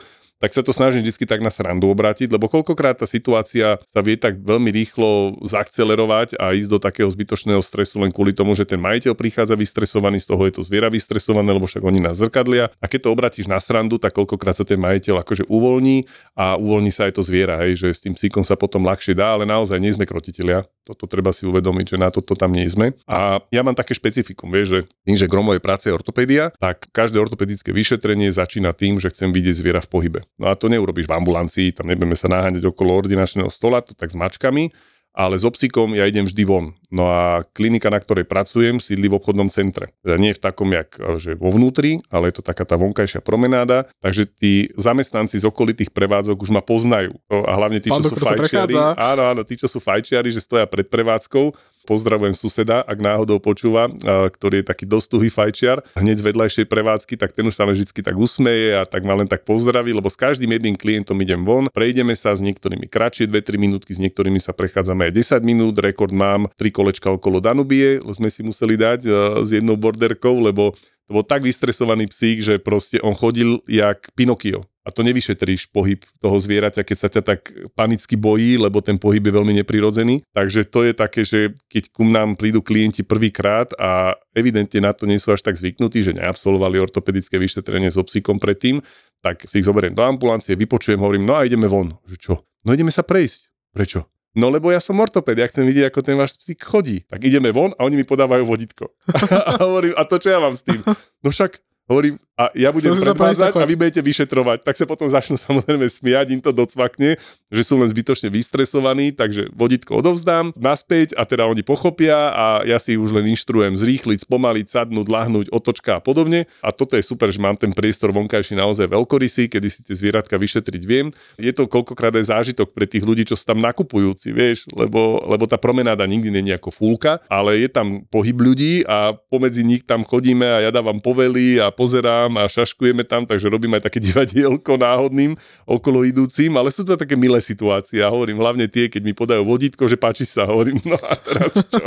tak 0.45 0.53
sa 0.53 0.61
to 0.61 0.77
snažím 0.77 1.01
vždy 1.01 1.25
tak 1.25 1.41
na 1.41 1.49
srandu 1.49 1.89
obrátiť, 1.89 2.29
lebo 2.29 2.53
koľkokrát 2.53 3.01
tá 3.01 3.09
situácia 3.09 3.81
sa 3.89 4.01
vie 4.05 4.21
tak 4.21 4.37
veľmi 4.45 4.69
rýchlo 4.69 5.41
zakcelerovať 5.41 6.37
a 6.37 6.53
ísť 6.53 6.69
do 6.69 6.77
takého 6.77 7.09
zbytočného 7.09 7.65
stresu 7.65 8.05
len 8.05 8.13
kvôli 8.13 8.37
tomu, 8.37 8.53
že 8.53 8.69
ten 8.69 8.77
majiteľ 8.77 9.17
prichádza 9.17 9.57
vystresovaný, 9.57 10.21
z 10.21 10.29
toho 10.29 10.45
je 10.45 10.61
to 10.61 10.63
zviera 10.63 10.93
vystresované, 10.93 11.49
lebo 11.49 11.65
však 11.65 11.81
oni 11.81 12.05
nás 12.05 12.21
zrkadlia. 12.21 12.69
A 12.77 12.85
keď 12.85 13.09
to 13.09 13.15
obratíš 13.17 13.49
na 13.49 13.57
srandu, 13.57 13.97
tak 13.97 14.13
koľkokrát 14.13 14.53
sa 14.53 14.69
ten 14.69 14.77
majiteľ 14.77 15.25
akože 15.25 15.49
uvoľní 15.49 16.05
a 16.37 16.61
uvoľní 16.61 16.93
sa 16.93 17.09
aj 17.09 17.17
to 17.17 17.23
zviera, 17.25 17.57
hej, 17.65 17.81
že 17.81 17.89
s 17.97 18.05
tým 18.05 18.13
psíkom 18.13 18.45
sa 18.45 18.61
potom 18.61 18.85
ľahšie 18.85 19.17
dá, 19.17 19.33
ale 19.33 19.49
naozaj 19.49 19.81
nie 19.81 19.97
sme 19.97 20.05
krotitelia. 20.05 20.69
Toto 20.85 21.09
treba 21.09 21.33
si 21.33 21.49
uvedomiť, 21.49 21.97
že 21.97 21.97
na 21.97 22.13
toto 22.13 22.37
tam 22.37 22.53
nie 22.53 22.69
sme. 22.69 22.93
A 23.09 23.41
ja 23.49 23.65
mám 23.65 23.73
také 23.73 23.97
špecifikum, 23.97 24.53
vieš, 24.53 24.67
že 24.69 24.79
tým, 25.09 25.17
že 25.17 25.25
gro 25.25 25.41
práce 25.57 25.89
je 25.89 25.97
ortopédia, 25.97 26.53
tak 26.61 26.93
každé 26.93 27.17
ortopedické 27.17 27.73
vyšetrenie 27.73 28.29
začína 28.29 28.77
tým, 28.77 29.01
že 29.01 29.09
chcem 29.09 29.33
vidieť 29.33 29.57
zviera 29.57 29.81
v 29.81 29.89
pohybe. 29.89 30.21
No 30.39 30.51
a 30.51 30.59
to 30.59 30.67
neurobíš 30.67 31.07
v 31.07 31.17
ambulancii, 31.17 31.69
tam 31.71 31.87
nebudeme 31.87 32.19
sa 32.19 32.27
naháňať 32.27 32.67
okolo 32.67 32.99
ordinačného 32.99 33.47
stola, 33.51 33.83
to 33.85 33.95
tak 33.95 34.11
s 34.11 34.19
mačkami, 34.19 34.75
ale 35.15 35.39
s 35.39 35.47
obsikom 35.47 35.95
ja 35.95 36.11
idem 36.11 36.27
vždy 36.27 36.43
von. 36.43 36.75
No 36.91 37.07
a 37.07 37.47
klinika, 37.55 37.87
na 37.87 38.03
ktorej 38.03 38.27
pracujem, 38.27 38.83
sídli 38.83 39.07
v 39.07 39.15
obchodnom 39.23 39.47
centre. 39.47 39.95
Teda 40.03 40.19
nie 40.19 40.35
v 40.35 40.43
takom, 40.43 40.75
jak 40.75 40.99
že 41.23 41.39
vo 41.39 41.55
vnútri, 41.55 42.03
ale 42.11 42.35
je 42.35 42.43
to 42.43 42.43
taká 42.43 42.67
tá 42.67 42.75
vonkajšia 42.75 43.23
promenáda, 43.23 43.87
takže 44.03 44.27
tí 44.27 44.75
zamestnanci 44.75 45.39
z 45.39 45.47
okolitých 45.47 45.95
prevádzok 45.95 46.43
už 46.43 46.51
ma 46.51 46.67
poznajú. 46.67 47.15
No 47.31 47.47
A 47.47 47.55
hlavne 47.55 47.79
tí, 47.79 47.95
Pán 47.95 48.03
čo 48.03 48.11
sú 48.11 48.27
fajčiari. 48.27 48.75
Áno, 48.99 49.23
áno, 49.23 49.43
tí, 49.47 49.55
čo 49.55 49.71
sú 49.71 49.79
fajčiari, 49.79 50.35
že 50.35 50.43
stoja 50.43 50.67
pred 50.67 50.91
prevádzkou. 50.91 51.55
Pozdravujem 51.85 52.33
suseda, 52.33 52.81
ak 52.81 52.97
náhodou 52.97 53.37
počúva, 53.37 53.93
ktorý 54.33 54.65
je 54.65 54.67
taký 54.67 54.89
dosť 54.89 55.07
tuhý 55.13 55.29
fajčiar, 55.29 55.85
hneď 56.01 56.17
z 56.17 56.27
vedľajšej 56.33 56.67
prevádzky, 56.67 57.21
tak 57.21 57.37
ten 57.37 57.45
už 57.45 57.53
sa 57.53 57.69
vždy 57.69 57.85
tak 58.01 58.17
usmeje 58.17 58.81
a 58.81 58.89
tak 58.89 59.05
ma 59.05 59.13
len 59.13 59.29
tak 59.29 59.45
pozdraví, 59.45 59.93
lebo 59.93 60.09
s 60.09 60.17
každým 60.17 60.49
jedným 60.49 60.81
klientom 60.81 61.21
idem 61.21 61.45
von, 61.45 61.69
prejdeme 61.69 62.17
sa 62.17 62.33
s 62.33 62.41
niektorými 62.41 62.89
kratšie 62.89 63.29
2-3 63.29 63.61
minútky, 63.61 63.93
s 63.93 64.01
niektorými 64.01 64.41
sa 64.41 64.57
prechádzame 64.57 65.13
aj 65.13 65.41
10 65.41 65.45
minút, 65.45 65.77
rekord 65.77 66.17
mám 66.17 66.49
3 66.57 66.73
kolečka 66.73 67.13
okolo 67.13 67.45
Danubie, 67.45 68.01
sme 68.17 68.33
si 68.33 68.41
museli 68.41 68.81
dať 68.81 69.01
s 69.45 69.49
jednou 69.53 69.77
borderkou, 69.77 70.41
lebo 70.41 70.73
to 71.05 71.11
bol 71.13 71.25
tak 71.27 71.45
vystresovaný 71.45 72.09
psík, 72.09 72.41
že 72.41 72.57
proste 72.57 72.97
on 73.05 73.13
chodil 73.13 73.61
jak 73.69 74.09
Pinokio. 74.17 74.65
A 74.85 74.93
to 74.93 75.01
nevyšetríš 75.01 75.73
pohyb 75.73 76.05
toho 76.21 76.37
zvieraťa, 76.37 76.85
keď 76.85 76.97
sa 77.01 77.09
ťa 77.09 77.23
tak 77.25 77.41
panicky 77.73 78.21
bojí, 78.21 78.61
lebo 78.61 78.85
ten 78.85 79.01
pohyb 79.01 79.25
je 79.25 79.33
veľmi 79.33 79.57
neprirodzený. 79.65 80.29
Takže 80.37 80.69
to 80.69 80.85
je 80.85 80.93
také, 80.93 81.25
že 81.25 81.57
keď 81.73 81.89
ku 81.89 82.05
nám 82.05 82.37
prídu 82.37 82.61
klienti 82.61 83.01
prvýkrát 83.01 83.73
a 83.81 84.13
evidentne 84.37 84.85
na 84.85 84.93
to 84.93 85.09
nie 85.09 85.17
sú 85.17 85.33
až 85.33 85.41
tak 85.41 85.57
zvyknutí, 85.57 86.05
že 86.05 86.13
neabsolvovali 86.21 86.77
ortopedické 86.77 87.41
vyšetrenie 87.41 87.89
s 87.89 87.97
obsíkom 87.97 88.37
predtým, 88.37 88.85
tak 89.25 89.49
si 89.49 89.65
ich 89.65 89.67
zoberiem 89.67 89.97
do 89.97 90.05
ambulancie, 90.05 90.53
vypočujem, 90.53 91.01
hovorím, 91.01 91.25
no 91.25 91.41
a 91.41 91.49
ideme 91.49 91.65
von. 91.65 91.97
Že 92.05 92.17
čo? 92.21 92.35
No 92.69 92.77
ideme 92.77 92.93
sa 92.93 93.01
prejsť. 93.01 93.49
Prečo? 93.73 94.05
No 94.35 94.51
lebo 94.51 94.75
ja 94.75 94.83
som 94.83 94.99
ortoped, 94.99 95.39
ja 95.39 95.47
chcem 95.47 95.63
vidieť, 95.63 95.95
ako 95.95 96.01
ten 96.03 96.19
váš 96.19 96.35
psík 96.35 96.59
chodí. 96.67 97.07
Tak 97.07 97.23
ideme 97.23 97.55
von 97.55 97.71
a 97.79 97.87
oni 97.87 98.03
mi 98.03 98.05
podávajú 98.05 98.43
vodítko. 98.43 98.91
a 99.49 99.63
hovorím, 99.63 99.95
a 99.95 100.03
to 100.03 100.19
čo 100.19 100.35
ja 100.35 100.43
mám 100.43 100.59
s 100.59 100.67
tým? 100.67 100.83
No 101.23 101.31
však, 101.31 101.63
hovorím, 101.87 102.19
a 102.35 102.51
ja 102.59 102.75
budem 102.75 102.99
predvádzať 102.99 103.55
a 103.55 103.63
vy 103.63 103.79
budete 103.79 104.03
vyšetrovať. 104.03 104.67
Tak 104.67 104.75
sa 104.75 104.91
potom 104.91 105.07
začnú 105.07 105.39
samozrejme 105.39 105.87
smiať, 105.87 106.35
im 106.35 106.43
to 106.43 106.51
docvakne, 106.51 107.15
že 107.47 107.63
sú 107.63 107.79
len 107.79 107.87
zbytočne 107.87 108.27
vystresovaní, 108.27 109.15
takže 109.15 109.55
vodítko 109.55 110.03
odovzdám 110.03 110.51
naspäť 110.59 111.15
a 111.15 111.23
teda 111.23 111.47
oni 111.47 111.63
pochopia 111.63 112.35
a 112.35 112.47
ja 112.67 112.83
si 112.83 112.99
už 112.99 113.15
len 113.15 113.31
inštruujem 113.31 113.79
zrýchliť, 113.79 114.27
spomaliť, 114.27 114.67
sadnúť, 114.67 115.07
lahnúť, 115.07 115.47
otočka 115.55 115.99
a 115.99 116.03
podobne. 116.03 116.51
A 116.59 116.75
toto 116.75 116.99
je 116.99 117.07
super, 117.07 117.31
že 117.31 117.39
mám 117.39 117.55
ten 117.55 117.71
priestor 117.71 118.11
vonkajší 118.11 118.59
naozaj 118.59 118.91
veľkorysý, 118.91 119.47
kedy 119.47 119.69
si 119.71 119.87
tie 119.87 119.95
zvieratka 119.95 120.35
vyšetriť 120.35 120.83
viem. 120.83 121.15
Je 121.39 121.55
to 121.55 121.71
koľkokrát 121.71 122.19
aj 122.19 122.35
zážitok 122.35 122.75
pre 122.75 122.91
tých 122.91 123.07
ľudí, 123.07 123.23
čo 123.23 123.39
sú 123.39 123.47
tam 123.47 123.63
nakupujúci, 123.63 124.35
vieš, 124.35 124.67
lebo, 124.75 125.23
lebo 125.23 125.47
tá 125.47 125.55
promenáda 125.55 126.03
nikdy 126.03 126.35
není 126.35 126.51
ako 126.51 126.75
fúlka, 126.75 127.23
ale 127.31 127.63
je 127.63 127.71
tam 127.71 128.03
pohyb 128.11 128.35
ľudí 128.35 128.83
a 128.91 129.15
pomedzi 129.15 129.63
nich 129.63 129.87
tam 129.87 130.03
chodíme 130.03 130.51
a 130.51 130.59
ja 130.67 130.75
dávam 130.75 130.99
povely 130.99 131.63
a 131.63 131.71
pozerám 131.71 132.24
a 132.39 132.49
šaškujeme 132.49 133.05
tam, 133.05 133.29
takže 133.29 133.53
robím 133.53 133.77
aj 133.77 133.91
také 133.91 133.99
divadielko 134.07 134.81
náhodným 134.81 135.37
okolo 135.69 136.07
idúcim, 136.07 136.55
ale 136.57 136.73
sú 136.73 136.87
to 136.87 136.97
také 136.97 137.19
milé 137.19 137.43
situácie 137.45 138.01
a 138.01 138.09
hovorím 138.09 138.41
hlavne 138.41 138.71
tie, 138.71 138.89
keď 138.89 139.03
mi 139.05 139.13
podajú 139.13 139.45
vodítko, 139.45 139.85
že 139.85 140.01
páči 140.01 140.25
sa, 140.25 140.49
hovorím, 140.49 140.81
no 140.89 140.97
a 140.97 141.13
teraz 141.19 141.53
čo? 141.69 141.85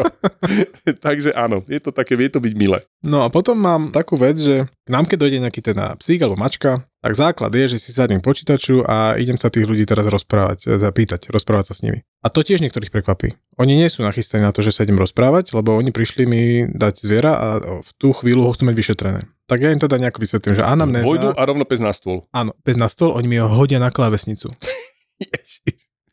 takže 1.05 1.33
áno, 1.33 1.65
je 1.65 1.79
to 1.81 1.89
také, 1.89 2.13
vie 2.13 2.29
to 2.29 2.37
byť 2.37 2.53
milé. 2.53 2.79
No 3.01 3.25
a 3.25 3.33
potom 3.33 3.57
mám 3.57 3.89
takú 3.89 4.19
vec, 4.19 4.37
že 4.37 4.69
nám 4.85 5.09
keď 5.09 5.17
dojde 5.27 5.37
nejaký 5.43 5.61
ten 5.63 5.77
psík 5.99 6.19
alebo 6.21 6.39
mačka, 6.39 6.85
tak 7.03 7.13
základ 7.13 7.51
je, 7.55 7.77
že 7.77 7.77
si 7.79 7.95
sadnem 7.95 8.19
k 8.19 8.27
počítaču 8.27 8.83
a 8.83 9.15
idem 9.15 9.39
sa 9.39 9.47
tých 9.47 9.63
ľudí 9.63 9.87
teraz 9.87 10.09
rozprávať, 10.09 10.75
zapýtať, 10.75 11.31
rozprávať 11.31 11.71
sa 11.71 11.75
s 11.77 11.83
nimi. 11.85 12.03
A 12.19 12.27
to 12.27 12.43
tiež 12.43 12.59
niektorých 12.59 12.91
prekvapí. 12.91 13.37
Oni 13.57 13.73
nie 13.73 13.89
sú 13.89 14.05
nachystaní 14.05 14.45
na 14.45 14.53
to, 14.53 14.61
že 14.61 14.69
sa 14.69 14.85
idem 14.85 15.01
rozprávať, 15.01 15.57
lebo 15.57 15.73
oni 15.73 15.89
prišli 15.89 16.23
mi 16.29 16.69
dať 16.69 16.93
zviera 17.01 17.33
a 17.33 17.47
v 17.81 17.89
tú 17.97 18.13
chvíľu 18.13 18.45
ho 18.45 18.53
chcú 18.53 18.69
mať 18.69 18.75
vyšetrené. 18.77 19.21
Tak 19.47 19.57
ja 19.63 19.73
im 19.73 19.81
teda 19.81 19.97
nejako 19.97 20.21
vysvetlím, 20.21 20.59
že 20.59 20.63
anamnéza... 20.63 21.07
Vojdu 21.07 21.31
a 21.33 21.41
rovno 21.41 21.63
pes 21.63 21.81
na 21.81 21.95
stôl. 21.95 22.27
Áno, 22.35 22.53
pes 22.61 22.77
na 22.77 22.91
stôl, 22.91 23.15
oni 23.15 23.27
mi 23.31 23.37
ho 23.41 23.47
hodia 23.49 23.81
na 23.81 23.89
klávesnicu. 23.89 24.53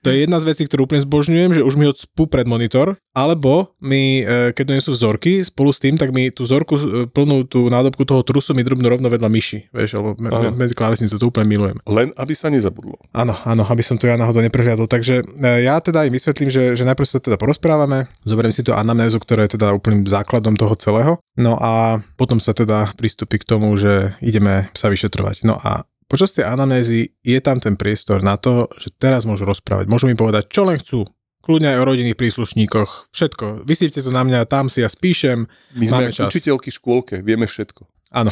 To 0.04 0.12
je 0.12 0.28
jedna 0.28 0.36
z 0.36 0.48
vecí, 0.52 0.62
ktorú 0.68 0.84
úplne 0.84 1.00
zbožňujem, 1.00 1.50
že 1.56 1.64
už 1.64 1.74
mi 1.80 1.88
cpú 1.88 2.28
pred 2.28 2.44
monitor, 2.44 3.00
alebo 3.16 3.72
mi, 3.80 4.20
e, 4.20 4.52
keď 4.52 4.76
donesú 4.76 4.92
vzorky 4.92 5.40
spolu 5.40 5.72
s 5.72 5.80
tým, 5.80 5.96
tak 5.96 6.12
mi 6.12 6.28
tú 6.28 6.44
vzorku, 6.44 6.74
e, 6.76 6.82
plnú 7.08 7.48
tú 7.48 7.72
nádobku 7.72 8.04
toho 8.04 8.20
trusu 8.20 8.52
mi 8.52 8.60
drobnú 8.60 8.84
rovno 8.84 9.08
vedľa 9.08 9.30
myši, 9.32 9.72
vieš, 9.72 9.96
alebo 9.96 10.12
me, 10.20 10.28
medzi 10.52 10.76
klávesnicu, 10.76 11.16
to 11.16 11.30
úplne 11.32 11.48
milujem. 11.48 11.78
Len 11.88 12.12
aby 12.20 12.36
sa 12.36 12.52
nezabudlo. 12.52 13.00
Áno, 13.16 13.32
áno, 13.48 13.64
aby 13.64 13.80
som 13.80 13.96
to 13.96 14.04
ja 14.04 14.20
náhodou 14.20 14.44
neprehliadol. 14.44 14.84
Takže 14.84 15.24
e, 15.24 15.64
ja 15.64 15.80
teda 15.80 16.04
im 16.04 16.12
vysvetlím, 16.12 16.52
že, 16.52 16.76
že 16.76 16.84
najprv 16.84 17.08
sa 17.08 17.22
teda 17.22 17.40
porozprávame, 17.40 18.12
zoberiem 18.28 18.52
si 18.52 18.60
tú 18.60 18.76
anamnézu, 18.76 19.16
ktorá 19.22 19.48
je 19.48 19.56
teda 19.56 19.72
úplným 19.72 20.04
základom 20.04 20.58
toho 20.58 20.76
celého, 20.76 21.12
no 21.40 21.56
a 21.56 22.04
potom 22.20 22.36
sa 22.42 22.52
teda 22.52 22.92
pristúpi 22.98 23.40
k 23.40 23.48
tomu, 23.48 23.72
že 23.80 24.18
ideme 24.20 24.68
sa 24.76 24.92
vyšetrovať. 24.92 25.48
No 25.48 25.56
a 25.56 25.88
počas 26.14 26.30
tej 26.30 26.46
anamnézy 26.46 27.10
je 27.26 27.38
tam 27.42 27.58
ten 27.58 27.74
priestor 27.74 28.22
na 28.22 28.38
to, 28.38 28.70
že 28.78 28.94
teraz 28.94 29.26
môžu 29.26 29.42
rozprávať. 29.42 29.90
Môžu 29.90 30.06
mi 30.06 30.14
povedať, 30.14 30.46
čo 30.46 30.62
len 30.62 30.78
chcú. 30.78 31.10
Kľudne 31.42 31.74
aj 31.74 31.78
o 31.82 31.88
rodinných 31.90 32.14
príslušníkoch. 32.14 33.10
Všetko. 33.10 33.66
Vysypte 33.66 33.98
to 33.98 34.14
na 34.14 34.22
mňa, 34.22 34.46
tam 34.46 34.70
si 34.70 34.80
ja 34.80 34.88
spíšem. 34.88 35.50
My 35.74 35.84
sme 35.90 36.06
Máme 36.06 36.14
čas. 36.14 36.30
učiteľky 36.30 36.70
v 36.70 36.78
škôlke, 36.78 37.14
vieme 37.26 37.50
všetko. 37.50 37.82
Áno. 38.14 38.30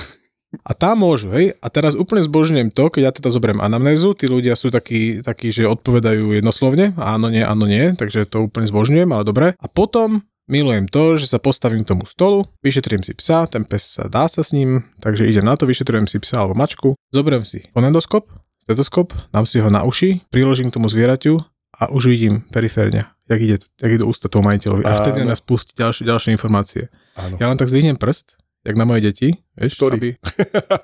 A 0.62 0.76
tam 0.78 1.02
môžu, 1.02 1.32
hej? 1.34 1.58
A 1.58 1.66
teraz 1.72 1.96
úplne 1.98 2.22
zbožňujem 2.22 2.70
to, 2.70 2.92
keď 2.92 3.02
ja 3.08 3.12
teda 3.12 3.32
zoberiem 3.32 3.64
anamnézu, 3.64 4.12
tí 4.14 4.28
ľudia 4.28 4.52
sú 4.52 4.68
takí, 4.68 5.24
takí, 5.24 5.48
že 5.48 5.64
odpovedajú 5.64 6.38
jednoslovne, 6.38 6.92
áno, 7.00 7.32
nie, 7.32 7.40
áno, 7.40 7.64
nie, 7.64 7.96
takže 7.96 8.28
to 8.28 8.46
úplne 8.52 8.68
zbožňujem, 8.68 9.10
ale 9.10 9.24
dobre. 9.24 9.46
A 9.56 9.66
potom 9.66 10.20
milujem 10.50 10.88
to, 10.88 11.16
že 11.18 11.30
sa 11.30 11.38
postavím 11.38 11.84
k 11.86 11.94
tomu 11.94 12.04
stolu, 12.08 12.46
vyšetrím 12.62 13.02
si 13.06 13.14
psa, 13.14 13.46
ten 13.46 13.62
pes 13.66 13.98
sa 13.98 14.10
dá 14.10 14.26
sa 14.26 14.42
s 14.42 14.54
ním, 14.54 14.82
takže 14.98 15.26
idem 15.28 15.46
na 15.46 15.54
to, 15.54 15.68
vyšetrujem 15.68 16.06
si 16.10 16.18
psa 16.18 16.42
alebo 16.42 16.58
mačku, 16.58 16.94
zoberiem 17.14 17.46
si 17.46 17.66
fonendoskop, 17.70 18.26
stetoskop, 18.62 19.14
dám 19.30 19.46
si 19.46 19.62
ho 19.62 19.68
na 19.70 19.82
uši, 19.86 20.26
priložím 20.30 20.70
k 20.70 20.76
tomu 20.78 20.86
zvieraťu 20.90 21.42
a 21.80 21.88
už 21.88 22.12
vidím 22.12 22.44
periférne, 22.52 23.08
jak 23.28 23.40
ide, 23.40 23.56
jak 23.80 23.92
ide 23.92 24.04
ústa 24.04 24.28
toho 24.28 24.44
majiteľovi. 24.44 24.84
A 24.84 24.98
vtedy 25.00 25.24
Áno. 25.24 25.32
nás 25.32 25.40
pustí 25.40 25.72
ďalšie, 25.78 26.04
ďalšie 26.04 26.30
informácie. 26.36 26.92
Áno. 27.16 27.40
Ja 27.40 27.48
len 27.48 27.56
tak 27.56 27.72
zvihnem 27.72 27.96
prst, 27.96 28.41
jak 28.62 28.76
na 28.78 28.86
moje 28.86 29.02
deti, 29.02 29.28
vieš, 29.58 29.74
Ktorý? 29.74 29.98
aby, 29.98 30.08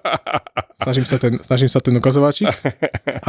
snažím 0.83 1.07
sa 1.07 1.17
ten, 1.23 1.39
snažím 1.39 1.71
sa 1.71 1.79
ten 1.79 1.95
ukazovačík, 1.95 2.51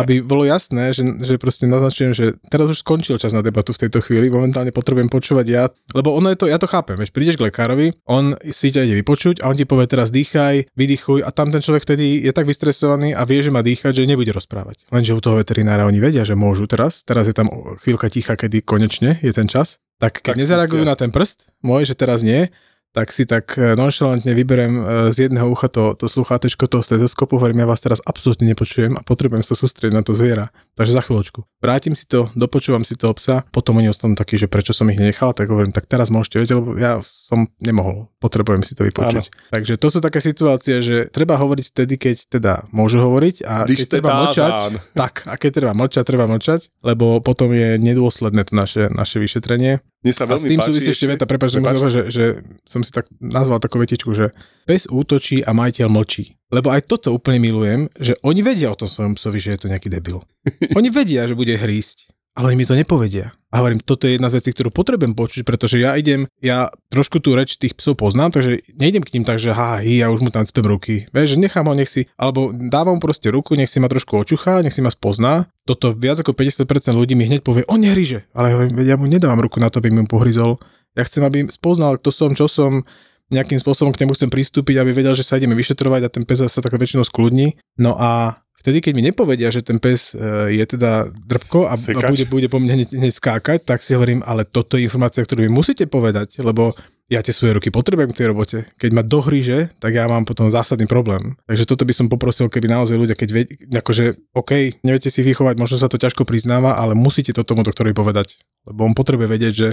aby 0.01 0.25
bolo 0.25 0.41
jasné, 0.45 0.89
že, 0.89 1.05
že 1.21 1.37
proste 1.37 1.69
naznačujem, 1.69 2.11
že 2.17 2.25
teraz 2.49 2.65
už 2.65 2.81
skončil 2.81 3.21
čas 3.21 3.29
na 3.29 3.45
debatu 3.45 3.71
v 3.71 3.85
tejto 3.85 4.01
chvíli, 4.01 4.33
momentálne 4.33 4.73
potrebujem 4.73 5.09
počúvať 5.09 5.45
ja, 5.45 5.63
lebo 5.93 6.17
ono 6.17 6.33
je 6.33 6.37
to, 6.41 6.45
ja 6.49 6.57
to 6.57 6.65
chápem, 6.65 6.97
vieš, 6.97 7.13
prídeš 7.13 7.37
k 7.37 7.45
lekárovi, 7.45 7.93
on 8.09 8.33
si 8.49 8.73
ťa 8.73 8.89
ide 8.89 8.97
vypočuť 9.05 9.45
a 9.45 9.53
on 9.53 9.57
ti 9.57 9.69
povie 9.69 9.85
teraz 9.85 10.09
dýchaj, 10.09 10.73
vydýchuj 10.73 11.21
a 11.21 11.29
tam 11.29 11.53
ten 11.53 11.61
človek 11.61 11.85
vtedy 11.85 12.25
je 12.25 12.33
tak 12.33 12.49
vystresovaný 12.49 13.13
a 13.13 13.21
vie, 13.29 13.45
že 13.45 13.53
má 13.53 13.61
dýchať, 13.61 14.01
že 14.01 14.09
nebude 14.09 14.33
rozprávať. 14.33 14.89
Lenže 14.89 15.13
u 15.13 15.21
toho 15.21 15.37
veterinára 15.37 15.85
oni 15.85 16.01
vedia, 16.01 16.25
že 16.25 16.33
môžu 16.33 16.65
teraz, 16.65 17.05
teraz 17.05 17.29
je 17.29 17.37
tam 17.37 17.53
chvíľka 17.85 18.09
ticha, 18.09 18.33
kedy 18.33 18.65
konečne 18.65 19.21
je 19.21 19.29
ten 19.29 19.45
čas, 19.45 19.77
tak 19.99 20.23
keď 20.23 20.33
Tak 20.33 20.41
nezareagujú 20.41 20.83
na 20.87 20.95
ten 20.95 21.11
prst 21.11 21.51
môj, 21.59 21.83
že 21.83 21.93
teraz 21.93 22.23
nie, 22.23 22.47
tak 22.89 23.13
si 23.13 23.29
tak 23.29 23.53
e, 23.53 23.77
nonšalantne 23.77 24.33
vyberem 24.33 24.73
e, 24.73 24.81
z 25.13 25.29
jedného 25.29 25.45
ucha 25.45 25.69
to, 25.69 25.93
to 25.93 26.09
sluchátečko 26.09 26.65
toho 26.65 26.81
stetoskopu, 26.81 27.37
hovorím, 27.37 27.61
ja 27.61 27.69
vás 27.69 27.81
teraz 27.85 28.01
absolútne 28.01 28.49
nepočujem 28.49 28.97
a 28.97 29.05
potrebujem 29.05 29.45
sa 29.45 29.53
sústrediť 29.53 29.93
na 29.93 30.01
to 30.01 30.17
zviera. 30.17 30.49
Takže 30.73 30.97
za 30.97 31.01
chvíľočku. 31.05 31.45
Vrátim 31.61 31.93
si 31.93 32.09
to, 32.09 32.33
dopočúvam 32.33 32.81
si 32.81 32.97
toho 32.97 33.13
psa, 33.13 33.45
potom 33.53 33.77
oni 33.77 33.93
ostanú 33.93 34.17
takí, 34.17 34.41
že 34.41 34.49
prečo 34.49 34.73
som 34.73 34.89
ich 34.89 34.97
nenechal, 34.97 35.37
tak 35.37 35.53
hovorím, 35.53 35.69
tak 35.69 35.85
teraz 35.85 36.09
môžete 36.09 36.41
vedieť, 36.41 36.55
lebo 36.57 36.69
ja 36.81 36.97
som 37.05 37.45
nemohol, 37.61 38.09
potrebujem 38.17 38.65
si 38.65 38.73
to 38.73 38.89
vypočuť. 38.89 39.53
Takže 39.53 39.77
to 39.77 39.87
sú 39.93 40.01
také 40.01 40.17
situácie, 40.17 40.81
že 40.81 41.13
treba 41.13 41.37
hovoriť 41.37 41.65
vtedy, 41.69 41.93
keď 42.01 42.15
teda 42.41 42.53
môžu 42.73 43.05
hovoriť 43.05 43.45
a 43.45 43.69
Když 43.69 43.85
keď 43.85 43.89
treba 44.01 44.09
Tarzán. 44.09 44.25
mlčať, 44.25 44.59
tak 44.97 45.13
a 45.29 45.33
keď 45.37 45.51
treba 45.53 45.73
mlčať, 45.77 46.03
treba 46.09 46.25
mlčať, 46.25 46.59
lebo 46.81 47.21
potom 47.21 47.53
je 47.53 47.77
nedôsledné 47.77 48.49
to 48.49 48.53
naše, 48.57 48.83
naše 48.89 49.21
vyšetrenie. 49.21 49.83
Mne 49.99 50.13
sa 50.15 50.23
A 50.23 50.39
s 50.39 50.47
tým 50.47 50.63
súvisí 50.63 50.95
ešte 50.95 51.11
veta, 51.11 51.27
prepáč, 51.27 51.59
Prepáč. 51.59 51.91
že, 51.91 52.01
že 52.07 52.23
som 52.63 52.79
si 52.79 52.91
tak 52.91 53.11
nazval 53.19 53.59
takú 53.59 53.83
vetičku, 53.83 54.15
že 54.15 54.31
pes 54.63 54.87
útočí 54.87 55.43
a 55.43 55.51
majiteľ 55.51 55.91
mlčí. 55.91 56.39
Lebo 56.49 56.71
aj 56.71 56.87
toto 56.87 57.11
úplne 57.11 57.43
milujem, 57.43 57.91
že 57.99 58.15
oni 58.23 58.39
vedia 58.39 58.71
o 58.71 58.79
tom 58.79 58.87
svojom 58.87 59.19
psovi, 59.19 59.37
že 59.43 59.53
je 59.53 59.59
to 59.59 59.67
nejaký 59.67 59.91
debil. 59.91 60.23
Oni 60.79 60.89
vedia, 60.89 61.27
že 61.29 61.35
bude 61.37 61.53
hrísť, 61.53 62.09
ale 62.39 62.55
mi 62.55 62.63
to 62.63 62.71
nepovedia. 62.71 63.35
A 63.51 63.59
hovorím, 63.59 63.83
toto 63.83 64.07
je 64.07 64.15
jedna 64.15 64.31
z 64.31 64.39
vecí, 64.39 64.55
ktorú 64.55 64.71
potrebujem 64.71 65.11
počuť, 65.11 65.43
pretože 65.43 65.75
ja 65.81 65.99
idem, 65.99 66.31
ja 66.39 66.71
trošku 66.87 67.19
tú 67.19 67.35
reč 67.35 67.59
tých 67.59 67.75
psov 67.75 67.99
poznám, 67.99 68.31
takže 68.31 68.63
nejdem 68.79 69.03
k 69.03 69.19
ním 69.19 69.27
tak, 69.27 69.43
že 69.43 69.51
ha, 69.51 69.83
hi, 69.83 69.99
ja 69.99 70.07
už 70.07 70.23
mu 70.23 70.31
tam 70.31 70.47
cpem 70.47 70.63
ruky. 70.63 70.95
Vieš, 71.11 71.35
že 71.35 71.41
nechám 71.41 71.67
ho, 71.67 71.75
nech 71.75 71.91
si, 71.91 72.07
alebo 72.15 72.55
dávam 72.55 73.01
proste 73.03 73.27
ruku, 73.27 73.59
nech 73.59 73.67
si 73.67 73.83
ma 73.83 73.91
trošku 73.91 74.15
očuchá, 74.15 74.63
nech 74.63 74.71
si 74.71 74.79
ma 74.79 74.93
spozná. 74.93 75.51
Toto 75.67 75.91
viac 75.91 76.23
ako 76.23 76.31
50% 76.31 76.63
ľudí 76.95 77.19
mi 77.19 77.27
hneď 77.27 77.43
povie, 77.43 77.67
on 77.67 77.83
nehryže. 77.83 78.29
Ale 78.31 78.45
ja 78.47 78.55
hovorím, 78.55 78.75
ja 78.87 78.95
mu 78.95 79.09
nedávam 79.09 79.43
ruku 79.43 79.59
na 79.59 79.67
to, 79.67 79.83
aby 79.83 79.91
mi 79.91 80.07
pohryzol. 80.07 80.61
Ja 80.95 81.03
chcem, 81.03 81.25
aby 81.27 81.51
spoznal, 81.51 81.99
kto 81.99 82.09
som, 82.13 82.31
čo 82.37 82.47
som, 82.47 82.85
nejakým 83.29 83.61
spôsobom 83.61 83.93
k 83.93 84.05
nemu 84.05 84.17
chcem 84.17 84.29
pristúpiť, 84.29 84.81
aby 84.81 84.91
vedel, 84.93 85.13
že 85.13 85.25
sa 85.25 85.37
ideme 85.37 85.53
vyšetrovať 85.53 86.01
a 86.05 86.13
ten 86.13 86.25
pes 86.25 86.41
sa 86.41 86.59
tak 86.61 86.73
väčšinou 86.73 87.05
skľudní. 87.05 87.57
No 87.77 87.93
a 87.97 88.33
vtedy, 88.57 88.81
keď 88.81 88.93
mi 88.97 89.05
nepovedia, 89.05 89.53
že 89.53 89.61
ten 89.61 89.77
pes 89.77 90.17
e, 90.17 90.57
je 90.57 90.65
teda 90.65 91.13
drbko 91.13 91.69
a, 91.69 91.77
a 91.77 92.01
bude, 92.09 92.25
bude 92.25 92.47
po 92.49 92.57
mne 92.57 92.81
hneď, 92.81 92.89
hneď 92.97 93.13
skákať, 93.13 93.63
tak 93.63 93.85
si 93.85 93.93
hovorím, 93.93 94.25
ale 94.25 94.49
toto 94.49 94.75
je 94.75 94.89
informácia, 94.89 95.21
ktorú 95.21 95.45
mi 95.45 95.51
musíte 95.53 95.85
povedať, 95.85 96.41
lebo 96.41 96.73
ja 97.09 97.25
tie 97.25 97.33
svoje 97.33 97.57
ruky 97.57 97.73
potrebujem 97.73 98.13
k 98.13 98.19
tej 98.21 98.27
robote. 98.29 98.57
Keď 98.77 98.91
ma 98.93 99.01
dohríže, 99.01 99.73
tak 99.81 99.97
ja 99.97 100.05
mám 100.05 100.29
potom 100.29 100.53
zásadný 100.53 100.85
problém. 100.85 101.33
Takže 101.49 101.65
toto 101.65 101.81
by 101.81 101.93
som 101.97 102.05
poprosil, 102.05 102.53
keby 102.53 102.69
naozaj 102.69 103.01
ľudia, 103.01 103.17
keď 103.17 103.29
vie, 103.33 103.43
akože, 103.73 104.37
OK, 104.37 104.77
neviete 104.85 105.09
si 105.09 105.25
vychovať, 105.25 105.57
možno 105.57 105.81
sa 105.81 105.89
to 105.89 105.97
ťažko 105.97 106.21
priznáva, 106.21 106.77
ale 106.77 106.93
musíte 106.93 107.33
to 107.33 107.41
tomu 107.41 107.65
doktorovi 107.65 107.97
povedať. 107.97 108.37
Lebo 108.69 108.85
on 108.85 108.93
potrebuje 108.93 109.25
vedieť, 109.25 109.53
že 109.57 109.69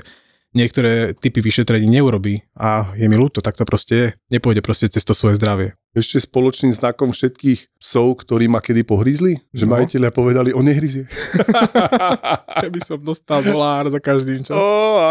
niektoré 0.57 1.12
typy 1.12 1.38
vyšetrení 1.38 1.85
neurobí 1.85 2.40
a 2.55 2.88
je 2.92 3.05
mi 3.05 3.14
ľúto, 3.14 3.38
tak 3.38 3.55
to 3.55 3.62
proste 3.62 3.95
je. 3.95 4.09
Nepôjde 4.31 4.61
proste 4.61 4.88
cez 4.88 5.05
to 5.05 5.12
svoje 5.12 5.37
zdravie. 5.37 5.77
Ešte 5.92 6.16
spoločným 6.19 6.73
znakom 6.73 7.09
všetkých 7.09 7.77
psov, 7.77 8.21
ktorí 8.21 8.49
ma 8.49 8.61
kedy 8.61 8.81
pohryzli, 8.83 9.37
že 9.51 9.64
No. 9.64 9.77
majiteľia 9.77 10.09
povedali, 10.11 10.51
on 10.51 10.64
nehryzie. 10.64 11.05
Keby 12.64 12.81
som 12.81 12.99
dostal 12.99 13.40
dolár 13.42 13.88
za 13.88 13.99
každým 13.99 14.40
Ó, 14.42 14.45
čo. 14.45 14.55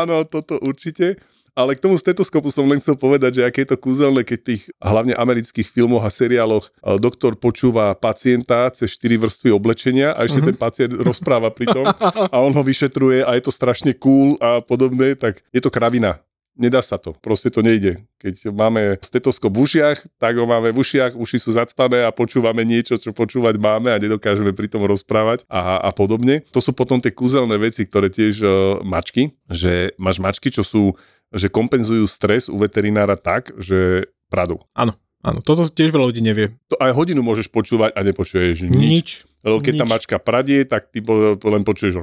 áno, 0.01 0.25
toto 0.25 0.57
určite. 0.59 1.17
Ale 1.55 1.79
k 1.79 1.87
tomu 1.87 1.95
stetoskopu 1.95 2.51
som 2.51 2.67
len 2.67 2.83
chcel 2.83 2.99
povedať, 2.99 3.39
že 3.39 3.47
aké 3.47 3.63
je 3.63 3.71
to 3.71 3.79
kúzelné, 3.79 4.27
keď 4.27 4.39
tých 4.43 4.67
hlavne 4.83 5.15
amerických 5.15 5.71
filmoch 5.71 6.03
a 6.03 6.11
seriáloch 6.11 6.67
e, 6.67 6.99
doktor 6.99 7.39
počúva 7.39 7.95
pacienta 7.95 8.67
cez 8.75 8.99
4 8.99 9.23
vrstvy 9.23 9.49
oblečenia 9.55 10.11
a 10.11 10.27
ešte 10.27 10.43
mm-hmm. 10.43 10.51
ten 10.51 10.59
pacient 10.59 10.91
rozpráva 11.07 11.55
pri 11.55 11.71
tom 11.71 11.87
a 12.03 12.35
on 12.43 12.51
ho 12.51 12.59
vyšetruje 12.59 13.23
a 13.23 13.39
je 13.39 13.43
to 13.47 13.55
strašne 13.55 13.95
cool 14.03 14.35
a 14.43 14.59
podobné, 14.59 15.15
tak 15.15 15.39
je 15.55 15.63
to 15.63 15.71
kravina. 15.71 16.19
Nedá 16.55 16.79
sa 16.79 16.95
to, 16.95 17.11
proste 17.19 17.51
to 17.51 17.59
nejde. 17.59 17.99
Keď 18.23 18.47
máme 18.47 18.95
stetoskop 19.03 19.51
v 19.51 19.67
ušiach, 19.67 20.07
tak 20.15 20.39
ho 20.39 20.47
máme 20.47 20.71
v 20.71 20.79
ušiach, 20.79 21.19
uši 21.19 21.37
sú 21.37 21.51
zacpané 21.51 22.07
a 22.07 22.15
počúvame 22.15 22.63
niečo, 22.63 22.95
čo 22.95 23.11
počúvať 23.11 23.59
máme 23.59 23.91
a 23.91 23.99
nedokážeme 23.99 24.55
pri 24.55 24.71
tom 24.71 24.87
rozprávať 24.87 25.43
a, 25.51 25.83
a 25.83 25.91
podobne. 25.91 26.47
To 26.55 26.63
sú 26.63 26.71
potom 26.71 27.03
tie 27.03 27.11
kúzelné 27.11 27.59
veci, 27.59 27.83
ktoré 27.83 28.07
tiež 28.07 28.35
uh, 28.39 28.49
mačky, 28.87 29.35
že 29.51 29.91
máš 29.99 30.23
mačky, 30.23 30.47
čo 30.47 30.63
sú 30.63 30.95
že 31.35 31.51
kompenzujú 31.51 32.07
stres 32.07 32.47
u 32.47 32.55
veterinára 32.55 33.19
tak, 33.19 33.51
že 33.59 34.07
pradú. 34.31 34.63
Áno, 34.71 34.95
áno, 35.19 35.43
toto 35.43 35.67
tiež 35.67 35.91
veľa 35.91 36.15
ľudí 36.15 36.21
nevie. 36.23 36.55
To 36.71 36.79
aj 36.79 36.95
hodinu 36.95 37.19
môžeš 37.25 37.51
počúvať 37.51 37.91
a 37.91 37.99
nepočuješ 38.07 38.71
nič. 38.71 38.71
Nič. 38.71 39.07
Lebo 39.45 39.61
keď 39.61 39.73
tá 39.77 39.85
nič. 39.85 39.93
mačka 39.93 40.17
pradie, 40.17 40.65
tak 40.65 40.89
ty 40.89 41.05
len 41.45 41.61
počuješ 41.61 42.01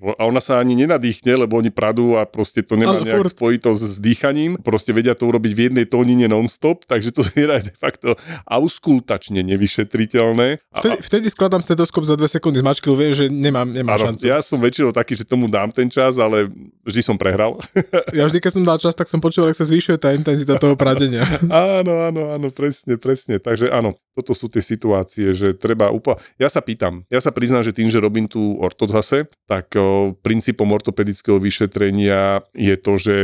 a 0.00 0.22
ona 0.24 0.40
sa 0.40 0.56
ani 0.56 0.72
nenadýchne, 0.72 1.44
lebo 1.44 1.60
oni 1.60 1.68
pradú 1.68 2.16
a 2.16 2.24
proste 2.24 2.64
to 2.64 2.74
nemá 2.74 2.96
nejak 3.04 3.36
spojitosť 3.36 3.82
s 3.84 3.96
dýchaním. 4.00 4.56
Proste 4.64 4.96
vedia 4.96 5.12
to 5.12 5.28
urobiť 5.28 5.52
v 5.52 5.60
jednej 5.68 5.84
tónine 5.84 6.24
non-stop, 6.24 6.88
takže 6.88 7.12
to 7.12 7.20
zviera 7.20 7.56
je 7.60 7.68
de 7.68 7.76
facto 7.76 8.16
auskultačne 8.48 9.44
nevyšetriteľné. 9.44 10.60
A, 10.72 10.78
Vtedy, 10.80 10.96
vtedy 11.04 11.26
skladám 11.28 11.60
stetoskop 11.60 12.08
za 12.08 12.16
dve 12.16 12.32
sekundy 12.32 12.60
z 12.60 12.64
mačky, 12.64 12.88
viem, 12.96 13.12
že 13.12 13.28
nemám, 13.28 13.68
nemám 13.68 14.00
Áno, 14.00 14.04
šancu. 14.12 14.24
ja 14.24 14.40
som 14.40 14.56
väčšinou 14.56 14.96
taký, 14.96 15.20
že 15.20 15.28
tomu 15.28 15.46
dám 15.52 15.68
ten 15.68 15.92
čas, 15.92 16.16
ale 16.16 16.48
vždy 16.88 17.00
som 17.04 17.16
prehral. 17.20 17.60
ja 18.16 18.24
vždy, 18.24 18.40
keď 18.40 18.52
som 18.56 18.64
dal 18.64 18.80
čas, 18.80 18.96
tak 18.96 19.06
som 19.12 19.20
počul, 19.20 19.44
ak 19.52 19.56
sa 19.56 19.68
zvyšuje 19.68 20.00
tá 20.00 20.16
intenzita 20.16 20.56
toho 20.56 20.80
pradenia. 20.80 21.28
áno, 21.80 22.08
áno, 22.08 22.32
áno, 22.32 22.48
presne, 22.48 22.96
presne. 22.96 23.36
Takže 23.36 23.68
áno, 23.68 23.92
toto 24.16 24.32
sú 24.32 24.48
tie 24.48 24.64
situácie, 24.64 25.36
že 25.36 25.52
treba 25.52 25.92
úplne... 26.16 26.38
Ja 26.40 26.48
sa 26.48 26.64
pýtam, 26.64 27.04
ja 27.12 27.20
sa 27.20 27.30
priznám, 27.30 27.62
že 27.62 27.76
tým, 27.76 27.92
že 27.92 28.00
robím 28.00 28.26
tu 28.26 28.56
ortodhase, 28.58 29.28
tak 29.44 29.74
o, 29.76 30.16
princípom 30.18 30.66
ortopedického 30.70 31.36
vyšetrenia 31.36 32.42
je 32.56 32.74
to, 32.78 32.92
že 32.96 33.16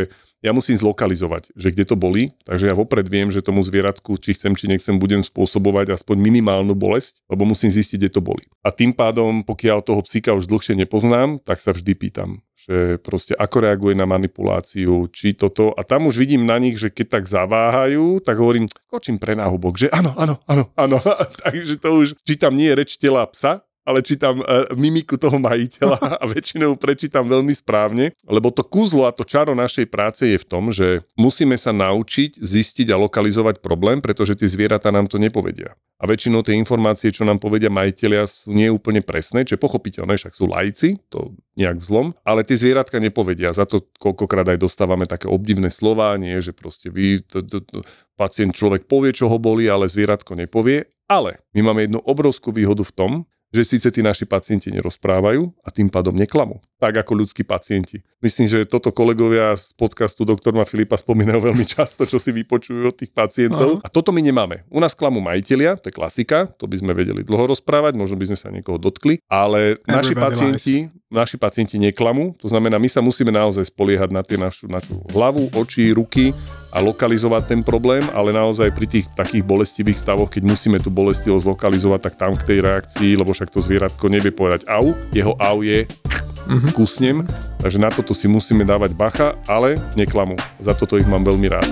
ja 0.46 0.54
musím 0.54 0.78
zlokalizovať, 0.78 1.50
že 1.58 1.74
kde 1.74 1.82
to 1.82 1.98
boli, 1.98 2.30
takže 2.46 2.70
ja 2.70 2.74
vopred 2.78 3.10
viem, 3.10 3.34
že 3.34 3.42
tomu 3.42 3.66
zvieratku, 3.66 4.14
či 4.22 4.38
chcem, 4.38 4.54
či 4.54 4.70
nechcem, 4.70 4.94
budem 4.94 5.26
spôsobovať 5.26 5.98
aspoň 5.98 6.22
minimálnu 6.22 6.78
bolesť, 6.78 7.26
lebo 7.26 7.42
musím 7.42 7.74
zistiť, 7.74 7.98
kde 7.98 8.10
to 8.14 8.22
boli. 8.22 8.46
A 8.62 8.70
tým 8.70 8.94
pádom, 8.94 9.42
pokiaľ 9.42 9.82
toho 9.82 10.06
psíka 10.06 10.38
už 10.38 10.46
dlhšie 10.46 10.78
nepoznám, 10.78 11.42
tak 11.42 11.58
sa 11.58 11.74
vždy 11.74 11.92
pýtam, 11.98 12.46
že 12.54 13.02
proste 13.02 13.34
ako 13.34 13.66
reaguje 13.66 13.98
na 13.98 14.06
manipuláciu, 14.06 15.10
či 15.10 15.34
toto. 15.34 15.74
A 15.74 15.82
tam 15.82 16.06
už 16.06 16.14
vidím 16.22 16.46
na 16.46 16.62
nich, 16.62 16.78
že 16.78 16.94
keď 16.94 17.18
tak 17.18 17.24
zaváhajú, 17.26 18.22
tak 18.22 18.38
hovorím, 18.38 18.70
skočím 18.70 19.18
pre 19.18 19.34
náhubok, 19.34 19.74
že 19.74 19.90
áno, 19.90 20.14
áno, 20.14 20.38
áno, 20.46 20.70
áno. 20.78 21.02
Takže 21.42 21.74
to 21.82 22.06
už, 22.06 22.06
či 22.22 22.38
tam 22.38 22.54
nie 22.54 22.70
je 22.70 22.78
reč 22.78 22.94
tela 23.02 23.26
psa, 23.26 23.65
ale 23.86 24.02
čítam 24.02 24.42
uh, 24.42 24.66
mimiku 24.74 25.14
toho 25.14 25.38
majiteľa 25.38 26.18
a 26.18 26.24
väčšinou 26.34 26.74
prečítam 26.74 27.30
veľmi 27.30 27.54
správne, 27.54 28.12
lebo 28.26 28.50
to 28.50 28.66
kúzlo 28.66 29.06
a 29.06 29.14
to 29.14 29.22
čaro 29.22 29.54
našej 29.54 29.86
práce 29.86 30.26
je 30.26 30.34
v 30.34 30.46
tom, 30.46 30.74
že 30.74 31.06
musíme 31.14 31.54
sa 31.54 31.70
naučiť 31.70 32.42
zistiť 32.42 32.90
a 32.90 32.98
lokalizovať 32.98 33.62
problém, 33.62 34.02
pretože 34.02 34.34
tie 34.34 34.50
zvieratá 34.50 34.90
nám 34.90 35.06
to 35.06 35.22
nepovedia. 35.22 35.78
A 35.96 36.04
väčšinou 36.04 36.44
tie 36.44 36.52
informácie, 36.60 37.08
čo 37.08 37.24
nám 37.24 37.40
povedia 37.40 37.72
majiteľia, 37.72 38.28
sú 38.28 38.52
nie 38.52 38.68
úplne 38.68 39.00
presné, 39.00 39.48
čo 39.48 39.56
je 39.56 39.64
pochopiteľné, 39.64 40.20
však 40.20 40.36
sú 40.36 40.44
lajci, 40.44 41.00
to 41.08 41.32
nejak 41.56 41.80
vzlom, 41.80 42.12
ale 42.20 42.44
tie 42.44 42.60
zvieratka 42.60 43.00
nepovedia. 43.00 43.56
Za 43.56 43.64
to 43.64 43.80
koľkokrát 43.96 44.44
aj 44.44 44.60
dostávame 44.60 45.08
také 45.08 45.24
obdivné 45.24 45.72
slova, 45.72 46.12
nie, 46.20 46.36
že 46.44 46.52
proste 46.52 46.92
vy, 46.92 47.24
to, 47.24 47.40
to, 47.40 47.64
to, 47.64 47.80
pacient 48.20 48.52
človek 48.52 48.84
povie, 48.84 49.16
čo 49.16 49.32
ho 49.32 49.40
boli, 49.40 49.64
ale 49.72 49.88
zvieratko 49.88 50.36
nepovie. 50.36 50.84
Ale 51.08 51.40
my 51.56 51.60
máme 51.64 51.88
jednu 51.88 52.04
obrovskú 52.04 52.52
výhodu 52.52 52.84
v 52.84 52.92
tom, 52.92 53.12
že 53.54 53.62
síce 53.62 53.88
tí 53.94 54.02
naši 54.02 54.26
pacienti 54.26 54.68
nerozprávajú 54.74 55.42
a 55.62 55.68
tým 55.70 55.86
pádom 55.86 56.12
neklamú, 56.12 56.58
tak 56.76 56.98
ako 56.98 57.24
ľudskí 57.24 57.46
pacienti. 57.46 58.02
Myslím, 58.18 58.50
že 58.50 58.58
toto 58.66 58.90
kolegovia 58.90 59.54
z 59.54 59.70
podcastu 59.78 60.26
doktorma 60.26 60.66
Filipa 60.66 60.98
spomínajú 60.98 61.40
veľmi 61.52 61.64
často, 61.78 62.04
čo 62.04 62.18
si 62.18 62.34
vypočujú 62.34 62.90
od 62.90 62.96
tých 62.96 63.14
pacientov. 63.14 63.78
Uh-huh. 63.78 63.84
A 63.84 63.88
toto 63.88 64.10
my 64.10 64.20
nemáme. 64.20 64.66
U 64.68 64.82
nás 64.82 64.92
klamú 64.92 65.22
majiteľia, 65.22 65.78
to 65.78 65.88
je 65.88 65.94
klasika, 65.94 66.50
to 66.58 66.66
by 66.66 66.76
sme 66.76 66.92
vedeli 66.92 67.22
dlho 67.22 67.54
rozprávať, 67.54 67.94
možno 67.94 68.18
by 68.18 68.34
sme 68.34 68.38
sa 68.38 68.48
niekoho 68.50 68.76
dotkli, 68.76 69.22
ale 69.30 69.78
Everybody 69.78 69.94
naši 69.94 70.14
pacienti, 70.14 70.76
lies. 70.86 71.12
naši 71.12 71.36
pacienti 71.38 71.76
neklamú, 71.78 72.34
to 72.36 72.50
znamená, 72.50 72.76
my 72.82 72.90
sa 72.90 72.98
musíme 72.98 73.30
naozaj 73.30 73.70
spoliehať 73.70 74.10
na 74.10 74.22
tie 74.26 74.36
našu, 74.36 74.66
našu 74.66 74.98
hlavu, 75.14 75.54
oči, 75.54 75.94
ruky 75.94 76.34
a 76.76 76.84
lokalizovať 76.84 77.56
ten 77.56 77.60
problém, 77.64 78.04
ale 78.12 78.36
naozaj 78.36 78.68
pri 78.76 78.84
tých 78.84 79.08
takých 79.16 79.40
bolestivých 79.40 79.96
stavoch, 79.96 80.28
keď 80.28 80.44
musíme 80.44 80.76
tú 80.76 80.92
bolestivosť 80.92 81.48
zlokalizovať, 81.48 82.00
tak 82.04 82.20
tam 82.20 82.36
k 82.36 82.44
tej 82.44 82.58
reakcii, 82.60 83.16
lebo 83.16 83.32
však 83.32 83.48
to 83.48 83.64
zvieratko 83.64 84.12
nevie 84.12 84.28
povedať 84.28 84.68
au, 84.68 84.92
jeho 85.08 85.32
au 85.40 85.64
je 85.64 85.88
mm-hmm. 85.88 86.76
kusnem, 86.76 87.24
takže 87.64 87.80
na 87.80 87.88
toto 87.88 88.12
si 88.12 88.28
musíme 88.28 88.68
dávať 88.68 88.92
bacha, 88.92 89.40
ale 89.48 89.80
neklamú. 89.96 90.36
Za 90.60 90.76
toto 90.76 91.00
ich 91.00 91.08
mám 91.08 91.24
veľmi 91.24 91.48
rád. 91.48 91.64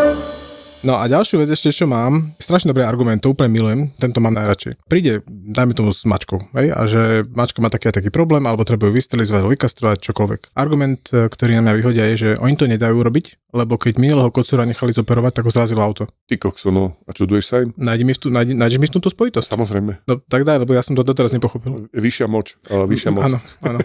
No 0.81 0.97
a 0.97 1.05
ďalšiu 1.05 1.37
vec 1.37 1.49
ešte, 1.53 1.69
čo 1.69 1.85
mám, 1.85 2.33
strašne 2.41 2.73
dobrý 2.73 2.81
argument, 2.81 3.21
to 3.21 3.37
úplne 3.37 3.53
milujem, 3.53 3.93
tento 4.01 4.17
mám 4.17 4.33
najradšej. 4.33 4.81
Príde, 4.89 5.21
dajme 5.29 5.77
tomu 5.77 5.93
s 5.93 6.01
mačkou, 6.09 6.41
hej, 6.57 6.73
a 6.73 6.81
že 6.89 7.21
mačka 7.37 7.61
má 7.61 7.69
taký 7.69 7.93
a 7.93 7.97
taký 8.01 8.09
problém, 8.09 8.41
alebo 8.49 8.65
treba 8.65 8.89
ju 8.89 8.97
vysterilizovať, 8.97 9.45
vykastrovať, 9.45 9.97
čokoľvek. 10.01 10.57
Argument, 10.57 11.05
e, 11.13 11.29
ktorý 11.29 11.61
na 11.61 11.69
mňa 11.69 11.73
vyhodia, 11.77 12.09
je, 12.09 12.15
že 12.17 12.29
oni 12.41 12.57
to 12.57 12.65
nedajú 12.65 12.97
robiť, 12.97 13.53
lebo 13.53 13.77
keď 13.77 14.01
minulého 14.01 14.33
kocúra 14.33 14.65
nechali 14.65 14.89
zoperovať, 14.89 15.31
tak 15.37 15.45
ho 15.45 15.53
zrazilo 15.53 15.85
auto. 15.85 16.09
Ty 16.25 16.41
kokso, 16.41 16.73
no, 16.73 16.97
a 17.05 17.13
čuduješ 17.13 17.45
sa 17.45 17.61
im? 17.61 17.77
Nájdi 17.77 18.01
mi, 18.01 18.17
v 18.17 18.19
tú, 18.19 18.27
nájdi, 18.33 18.57
nájdi 18.57 18.81
mi 18.81 18.89
v 18.89 18.93
túto 18.97 19.13
spojitosť. 19.13 19.53
Samozrejme. 19.53 20.09
No 20.09 20.17
tak 20.17 20.49
daj, 20.49 20.65
lebo 20.65 20.73
ja 20.73 20.81
som 20.81 20.97
to 20.97 21.05
doteraz 21.05 21.29
nepochopil. 21.29 21.93
Vyššia 21.93 22.25
moč, 22.25 22.57
ale 22.65 22.89
vyššia 22.89 23.13
moc. 23.13 23.29
Áno, 23.29 23.37
áno. 23.69 23.79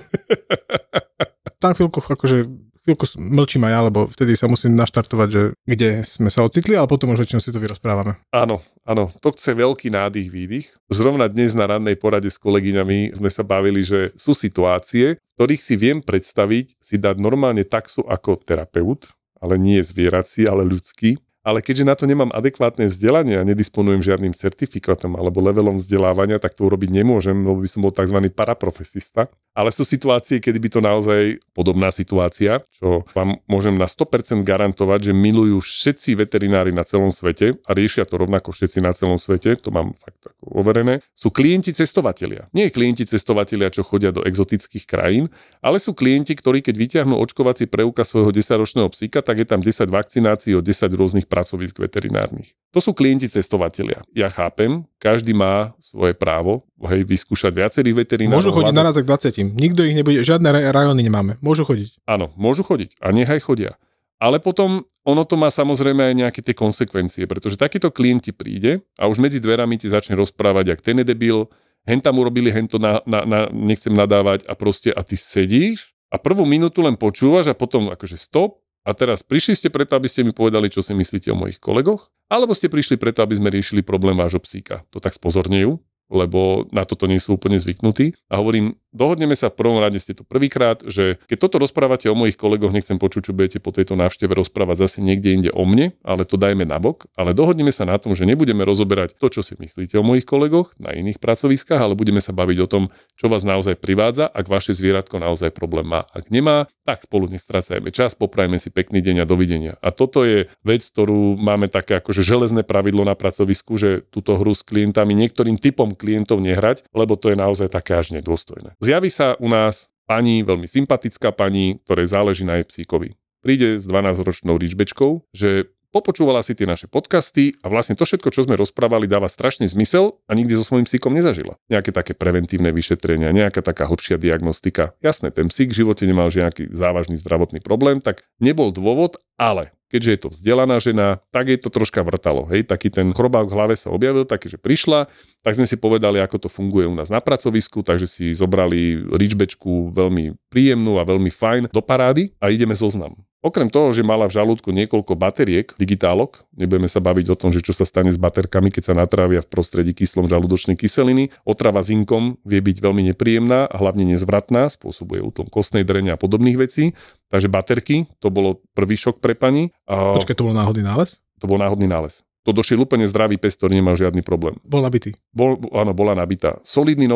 Tam 1.61 1.72
chvíľku 1.72 2.04
akože 2.04 2.65
chvíľku 2.87 3.18
mlčím 3.18 3.66
aj 3.66 3.72
ja, 3.75 3.81
lebo 3.83 4.07
vtedy 4.07 4.38
sa 4.38 4.46
musím 4.46 4.79
naštartovať, 4.79 5.29
že 5.29 5.42
kde 5.66 6.07
sme 6.07 6.31
sa 6.31 6.46
ocitli, 6.46 6.79
ale 6.79 6.87
potom 6.87 7.11
už 7.11 7.27
väčšinou 7.27 7.42
si 7.42 7.51
to 7.51 7.59
vyrozprávame. 7.59 8.14
Áno, 8.31 8.62
áno, 8.87 9.11
to 9.18 9.35
chce 9.35 9.59
veľký 9.59 9.90
nádych, 9.90 10.31
výdych. 10.31 10.66
Zrovna 10.87 11.27
dnes 11.27 11.59
na 11.59 11.66
rannej 11.66 11.99
porade 11.99 12.31
s 12.31 12.38
kolegyňami 12.38 13.18
sme 13.18 13.29
sa 13.29 13.42
bavili, 13.42 13.83
že 13.83 14.14
sú 14.14 14.38
situácie, 14.38 15.18
ktorých 15.35 15.62
si 15.62 15.75
viem 15.75 15.99
predstaviť 15.99 16.79
si 16.79 16.96
dať 16.96 17.18
normálne 17.18 17.66
taxu 17.66 18.07
ako 18.07 18.38
terapeut, 18.38 19.11
ale 19.42 19.59
nie 19.59 19.83
zvierací, 19.83 20.46
ale 20.46 20.62
ľudský, 20.64 21.18
ale 21.46 21.62
keďže 21.62 21.87
na 21.87 21.94
to 21.94 22.11
nemám 22.11 22.35
adekvátne 22.35 22.90
vzdelanie 22.90 23.38
a 23.38 23.46
nedisponujem 23.46 24.02
žiadnym 24.02 24.35
certifikátom 24.35 25.14
alebo 25.14 25.38
levelom 25.38 25.78
vzdelávania, 25.78 26.42
tak 26.42 26.59
to 26.59 26.66
urobiť 26.66 26.90
nemôžem, 26.90 27.38
lebo 27.46 27.62
by 27.62 27.70
som 27.70 27.87
bol 27.87 27.94
tzv. 27.94 28.18
paraprofesista. 28.35 29.30
Ale 29.54 29.70
sú 29.70 29.87
situácie, 29.87 30.42
kedy 30.42 30.59
by 30.59 30.68
to 30.68 30.80
naozaj 30.82 31.20
podobná 31.54 31.94
situácia, 31.94 32.66
čo 32.74 33.06
vám 33.14 33.40
môžem 33.46 33.78
na 33.78 33.87
100% 33.87 34.42
garantovať, 34.42 35.09
že 35.09 35.12
milujú 35.14 35.62
všetci 35.62 36.18
veterinári 36.18 36.74
na 36.74 36.82
celom 36.82 37.14
svete 37.14 37.56
a 37.64 37.70
riešia 37.72 38.04
to 38.04 38.18
rovnako 38.18 38.50
všetci 38.50 38.82
na 38.82 38.90
celom 38.92 39.16
svete, 39.16 39.54
to 39.56 39.70
mám 39.70 39.94
fakt 39.94 40.28
overené, 40.42 41.00
sú 41.14 41.30
klienti 41.30 41.70
cestovatelia. 41.70 42.50
Nie 42.52 42.74
klienti 42.74 43.06
cestovatelia, 43.06 43.70
čo 43.70 43.87
chodia 43.87 44.11
do 44.11 44.26
exotických 44.26 44.85
krajín, 44.85 45.30
ale 45.62 45.78
sú 45.78 45.94
klienti, 45.94 46.35
ktorí 46.35 46.61
keď 46.61 46.74
vyťahnú 46.76 47.14
očkovací 47.16 47.70
preukaz 47.70 48.12
svojho 48.12 48.35
10-ročného 48.35 48.90
psíka, 48.92 49.22
tak 49.22 49.40
je 49.40 49.46
tam 49.48 49.64
10 49.64 49.88
vakcinácií 49.88 50.52
od 50.52 50.66
10 50.66 50.90
rôznych 50.92 51.30
pracovisk 51.37 51.85
veterinárnych. 51.85 52.57
To 52.72 52.81
sú 52.81 52.96
klienti 52.96 53.29
cestovatelia. 53.29 54.01
Ja 54.16 54.33
chápem, 54.33 54.88
každý 54.96 55.37
má 55.37 55.77
svoje 55.85 56.16
právo, 56.16 56.64
hej, 56.88 57.05
vyskúšať 57.05 57.53
viacerých 57.53 58.09
veterinárov. 58.09 58.40
Môžu 58.40 58.57
chodiť 58.57 58.72
naraz 58.72 58.96
k 58.96 59.05
20. 59.05 59.53
Nikto 59.53 59.85
ich 59.85 59.92
nebude, 59.92 60.25
žiadne 60.25 60.72
rajony 60.72 61.05
nemáme. 61.05 61.37
Môžu 61.44 61.68
chodiť. 61.68 62.01
Áno, 62.09 62.33
môžu 62.40 62.64
chodiť 62.64 62.96
a 63.05 63.12
nechaj 63.12 63.44
chodia. 63.44 63.77
Ale 64.16 64.40
potom 64.40 64.81
ono 65.05 65.22
to 65.29 65.37
má 65.37 65.53
samozrejme 65.53 66.01
aj 66.01 66.14
nejaké 66.16 66.40
tie 66.40 66.57
konsekvencie, 66.57 67.29
pretože 67.29 67.61
takýto 67.61 67.92
klient 67.92 68.25
ti 68.25 68.33
príde 68.33 68.81
a 68.96 69.05
už 69.12 69.20
medzi 69.20 69.44
dverami 69.44 69.77
ti 69.77 69.92
začne 69.92 70.16
rozprávať, 70.16 70.72
ak 70.72 70.81
ten 70.81 71.05
je 71.05 71.07
debil, 71.12 71.44
hen 71.85 72.01
tam 72.01 72.16
urobili 72.16 72.49
hento, 72.49 72.81
na, 72.81 73.05
na, 73.05 73.29
na, 73.29 73.40
nechcem 73.53 73.92
nadávať 73.92 74.49
a 74.49 74.57
proste 74.57 74.88
a 74.88 75.05
ty 75.05 75.20
sedíš 75.20 75.92
a 76.09 76.16
prvú 76.16 76.49
minútu 76.49 76.81
len 76.81 76.96
počúvaš 76.96 77.53
a 77.53 77.55
potom 77.55 77.92
akože 77.92 78.16
stop 78.16 78.65
a 78.87 78.94
teraz 78.94 79.27
prišli 79.27 79.59
ste 79.59 79.68
preto, 79.68 79.99
aby 79.99 80.07
ste 80.07 80.22
mi 80.22 80.31
povedali, 80.31 80.70
čo 80.70 80.79
si 80.79 80.94
myslíte 80.94 81.35
o 81.35 81.37
mojich 81.37 81.59
kolegoch, 81.59 82.14
alebo 82.31 82.55
ste 82.55 82.70
prišli 82.70 82.94
preto, 82.94 83.27
aby 83.27 83.35
sme 83.35 83.51
riešili 83.51 83.83
problém 83.83 84.14
vášho 84.14 84.38
psíka. 84.38 84.87
To 84.94 85.03
tak 85.03 85.18
spozornejú, 85.18 85.83
lebo 86.07 86.70
na 86.70 86.87
toto 86.87 87.11
nie 87.11 87.18
sú 87.18 87.35
úplne 87.35 87.59
zvyknutí. 87.59 88.14
A 88.31 88.38
hovorím, 88.38 88.79
dohodneme 88.96 89.37
sa 89.37 89.52
v 89.52 89.61
prvom 89.61 89.78
rade, 89.78 90.00
ste 90.00 90.16
to 90.16 90.24
prvýkrát, 90.24 90.80
že 90.88 91.20
keď 91.28 91.37
toto 91.37 91.56
rozprávate 91.61 92.09
o 92.09 92.16
mojich 92.16 92.40
kolegoch, 92.40 92.72
nechcem 92.72 92.96
počuť, 92.96 93.28
čo 93.28 93.37
budete 93.37 93.59
po 93.61 93.70
tejto 93.76 93.92
návšteve 94.00 94.32
rozprávať 94.32 94.88
zase 94.88 94.98
niekde 95.04 95.37
inde 95.37 95.50
o 95.52 95.68
mne, 95.68 95.92
ale 96.00 96.24
to 96.24 96.40
dajme 96.40 96.64
nabok. 96.64 97.04
Ale 97.12 97.37
dohodneme 97.37 97.70
sa 97.70 97.85
na 97.85 98.00
tom, 98.00 98.16
že 98.16 98.24
nebudeme 98.24 98.64
rozoberať 98.64 99.20
to, 99.20 99.28
čo 99.28 99.44
si 99.44 99.54
myslíte 99.61 100.00
o 100.00 100.04
mojich 100.06 100.24
kolegoch 100.24 100.72
na 100.80 100.96
iných 100.96 101.20
pracoviskách, 101.20 101.78
ale 101.78 101.92
budeme 101.92 102.24
sa 102.24 102.32
baviť 102.32 102.59
o 102.64 102.70
tom, 102.70 102.82
čo 103.20 103.28
vás 103.28 103.44
naozaj 103.44 103.76
privádza, 103.76 104.26
ak 104.32 104.48
vaše 104.48 104.72
zvieratko 104.72 105.20
naozaj 105.20 105.52
problém 105.52 105.85
má. 105.85 106.09
Ak 106.16 106.32
nemá, 106.32 106.64
tak 106.87 107.04
spolu 107.04 107.28
nestrácajme 107.28 107.90
čas, 107.90 108.16
poprajme 108.16 108.56
si 108.62 108.72
pekný 108.72 109.02
deň 109.02 109.22
a 109.22 109.28
dovidenia. 109.28 109.74
A 109.82 109.90
toto 109.90 110.22
je 110.22 110.46
vec, 110.62 110.87
ktorú 110.87 111.35
máme 111.37 111.66
také 111.66 111.98
akože 111.98 112.22
železné 112.22 112.62
pravidlo 112.62 113.02
na 113.02 113.18
pracovisku, 113.18 113.74
že 113.74 114.06
túto 114.09 114.38
hru 114.38 114.54
s 114.54 114.62
klientami, 114.62 115.12
niektorým 115.12 115.59
typom 115.59 115.92
klientov 115.98 116.38
nehrať, 116.38 116.87
lebo 116.94 117.18
to 117.18 117.35
je 117.35 117.37
naozaj 117.37 117.68
také 117.68 117.98
až 117.98 118.14
nedôstojné. 118.14 118.78
Zjaví 118.87 119.11
sa 119.11 119.35
u 119.42 119.51
nás 119.51 119.90
pani, 120.07 120.46
veľmi 120.46 120.70
sympatická 120.70 121.35
pani, 121.35 121.83
ktorej 121.83 122.07
záleží 122.07 122.46
na 122.46 122.62
jej 122.62 122.70
psíkovi. 122.70 123.18
Príde 123.42 123.83
s 123.83 123.85
12-ročnou 123.90 124.55
ríčbečkou, 124.55 125.27
že 125.35 125.75
popočúvala 125.90 126.38
si 126.46 126.55
tie 126.55 126.70
naše 126.70 126.87
podcasty 126.87 127.51
a 127.62 127.66
vlastne 127.66 127.99
to 127.99 128.07
všetko, 128.07 128.31
čo 128.31 128.46
sme 128.46 128.55
rozprávali, 128.55 129.11
dáva 129.11 129.27
strašný 129.27 129.66
zmysel 129.66 130.22
a 130.31 130.38
nikdy 130.38 130.55
so 130.55 130.62
svojím 130.62 130.87
psíkom 130.87 131.18
nezažila. 131.18 131.59
Nejaké 131.66 131.90
také 131.90 132.14
preventívne 132.14 132.70
vyšetrenia, 132.70 133.35
nejaká 133.35 133.59
taká 133.59 133.90
hlbšia 133.90 134.22
diagnostika. 134.22 134.94
Jasné, 135.03 135.35
ten 135.35 135.51
psík 135.51 135.75
v 135.75 135.83
živote 135.83 136.07
nemal 136.07 136.31
nejaký 136.31 136.70
závažný 136.70 137.18
zdravotný 137.18 137.59
problém, 137.59 137.99
tak 137.99 138.22
nebol 138.38 138.70
dôvod, 138.70 139.18
ale 139.35 139.75
keďže 139.90 140.11
je 140.11 140.20
to 140.20 140.29
vzdelaná 140.35 140.77
žena, 140.83 141.22
tak 141.31 141.51
je 141.51 141.59
to 141.59 141.70
troška 141.70 142.03
vrtalo. 142.03 142.46
Hej, 142.51 142.66
taký 142.66 142.90
ten 142.90 143.14
chrobák 143.14 143.46
v 143.46 143.55
hlave 143.55 143.75
sa 143.79 143.94
objavil, 143.94 144.27
taký, 144.27 144.51
že 144.51 144.59
prišla, 144.59 145.07
tak 145.46 145.55
sme 145.55 145.66
si 145.66 145.79
povedali, 145.79 146.18
ako 146.18 146.46
to 146.46 146.49
funguje 146.51 146.87
u 146.90 146.94
nás 146.94 147.07
na 147.07 147.22
pracovisku, 147.22 147.87
takže 147.87 148.11
si 148.11 148.35
zobrali 148.35 149.07
ričbečku 149.14 149.94
veľmi 149.94 150.35
príjemnú 150.51 150.99
a 150.99 151.07
veľmi 151.07 151.31
fajn 151.31 151.62
do 151.70 151.83
parády 151.83 152.35
a 152.42 152.51
ideme 152.51 152.75
zoznam. 152.75 153.14
Okrem 153.46 153.70
toho, 153.70 153.94
že 153.94 154.02
mala 154.02 154.26
v 154.26 154.35
žalúdku 154.35 154.74
niekoľko 154.74 155.14
bateriek, 155.14 155.70
digitálok, 155.78 156.42
nebudeme 156.59 156.90
sa 156.90 156.98
baviť 156.98 157.30
o 157.30 157.38
tom, 157.38 157.54
že 157.54 157.62
čo 157.62 157.70
sa 157.70 157.87
stane 157.87 158.11
s 158.11 158.18
baterkami, 158.18 158.74
keď 158.74 158.90
sa 158.90 158.94
natrávia 158.98 159.38
v 159.38 159.46
prostredí 159.46 159.94
kyslom 159.94 160.26
žalúdočnej 160.26 160.74
kyseliny. 160.74 161.30
Otrava 161.46 161.78
zinkom 161.87 162.42
vie 162.42 162.59
byť 162.59 162.82
veľmi 162.82 163.06
nepríjemná 163.14 163.70
a 163.70 163.76
hlavne 163.78 164.02
nezvratná, 164.02 164.66
spôsobuje 164.66 165.22
tom 165.30 165.46
kostnej 165.46 165.87
drenia 165.87 166.18
a 166.18 166.20
podobných 166.20 166.59
vecí. 166.59 166.98
Takže 167.30 167.46
baterky, 167.46 168.11
to 168.18 168.35
bolo 168.35 168.66
prvý 168.74 168.98
šok 168.98 169.22
pre 169.22 169.38
pani. 169.38 169.70
Počkaj, 169.87 170.35
to 170.35 170.42
bol 170.42 170.56
náhodný 170.56 170.82
nález? 170.82 171.22
To 171.38 171.46
bol 171.46 171.62
náhodný 171.62 171.87
nález. 171.87 172.25
To 172.46 172.54
došiel 172.54 172.87
úplne 172.87 173.11
zdravý 173.11 173.42
pes, 173.42 173.59
ktorý 173.59 173.82
nemal 173.82 173.98
žiadny 173.98 174.23
problém. 174.23 174.54
Bol 174.62 174.87
nabitý. 174.87 175.18
Bol, 175.35 175.58
áno, 175.75 175.90
bola 175.90 176.14
nabitá. 176.14 176.62
Solidný 176.62 177.10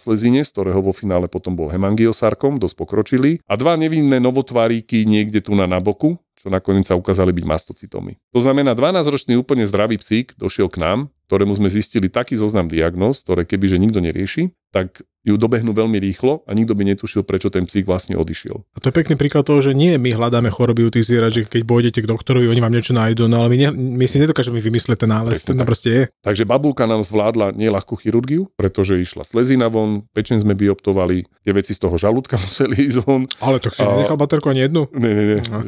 slezine, 0.00 0.40
z 0.40 0.50
ktorého 0.56 0.80
vo 0.80 0.96
finále 0.96 1.28
potom 1.28 1.52
bol 1.52 1.68
hemangiosarkom, 1.68 2.56
dosť 2.56 2.74
pokročilý. 2.80 3.44
A 3.44 3.60
dva 3.60 3.76
nevinné 3.76 4.16
novotváríky 4.24 5.04
niekde 5.04 5.44
tu 5.44 5.52
na, 5.52 5.68
na 5.68 5.84
boku, 5.84 6.16
čo 6.40 6.48
nakoniec 6.48 6.88
sa 6.88 6.96
ukázali 6.96 7.36
byť 7.36 7.44
mastocitomy. 7.44 8.16
To 8.32 8.40
znamená, 8.40 8.72
12-ročný 8.72 9.36
úplne 9.36 9.68
zdravý 9.68 10.00
psík 10.00 10.32
došiel 10.40 10.72
k 10.72 10.80
nám, 10.80 10.98
ktorému 11.30 11.54
sme 11.54 11.70
zistili 11.70 12.10
taký 12.10 12.34
zoznam 12.34 12.66
diagnóz, 12.66 13.22
ktoré 13.22 13.46
kebyže 13.46 13.78
nikto 13.78 14.02
nerieši, 14.02 14.50
tak 14.74 15.06
ju 15.20 15.36
dobehnú 15.36 15.76
veľmi 15.76 16.00
rýchlo 16.00 16.48
a 16.48 16.56
nikto 16.56 16.72
by 16.72 16.82
netušil, 16.90 17.28
prečo 17.28 17.52
ten 17.52 17.68
psík 17.68 17.84
vlastne 17.84 18.16
odišiel. 18.16 18.64
A 18.72 18.78
to 18.80 18.88
je 18.88 18.94
pekný 18.96 19.20
príklad 19.20 19.44
toho, 19.44 19.60
že 19.60 19.76
nie 19.76 20.00
my 20.00 20.16
hľadáme 20.16 20.48
choroby 20.48 20.88
u 20.88 20.90
tých 20.90 21.12
zvierat, 21.12 21.28
že 21.36 21.44
keď 21.44 21.68
pôjdete 21.68 22.00
k 22.00 22.08
doktorovi, 22.08 22.48
oni 22.48 22.64
vám 22.64 22.72
niečo 22.72 22.96
nájdú, 22.96 23.28
no 23.28 23.44
ale 23.44 23.52
my, 23.52 23.56
ne, 23.60 23.70
my 24.00 24.06
si 24.08 24.16
nedokážeme 24.16 24.56
vymyslieť 24.56 25.04
ten 25.04 25.10
nález, 25.12 25.44
ten 25.44 25.60
proste 25.60 25.88
je. 25.92 26.02
Takže 26.24 26.48
babulka 26.48 26.88
nám 26.88 27.04
zvládla 27.04 27.52
nieľahkú 27.52 28.00
chirurgiu, 28.00 28.48
pretože 28.56 28.96
išla 28.96 29.28
slezina 29.28 29.68
von, 29.68 30.08
pečen 30.16 30.40
sme 30.40 30.56
bioptovali, 30.56 31.28
tie 31.44 31.52
veci 31.52 31.76
z 31.76 31.84
toho 31.84 32.00
žalúdka 32.00 32.40
museli 32.44 32.88
ísť 32.88 32.98
von. 33.04 33.28
Ale 33.44 33.60
to 33.60 33.68
si 33.68 33.84
a... 33.84 33.92
nenechal 33.92 34.16
baterku 34.16 34.48
ani 34.48 34.72
jednu? 34.72 34.88
Nie, 34.96 35.12
nie, 35.12 35.26
nie, 35.36 35.40
no. 35.52 35.58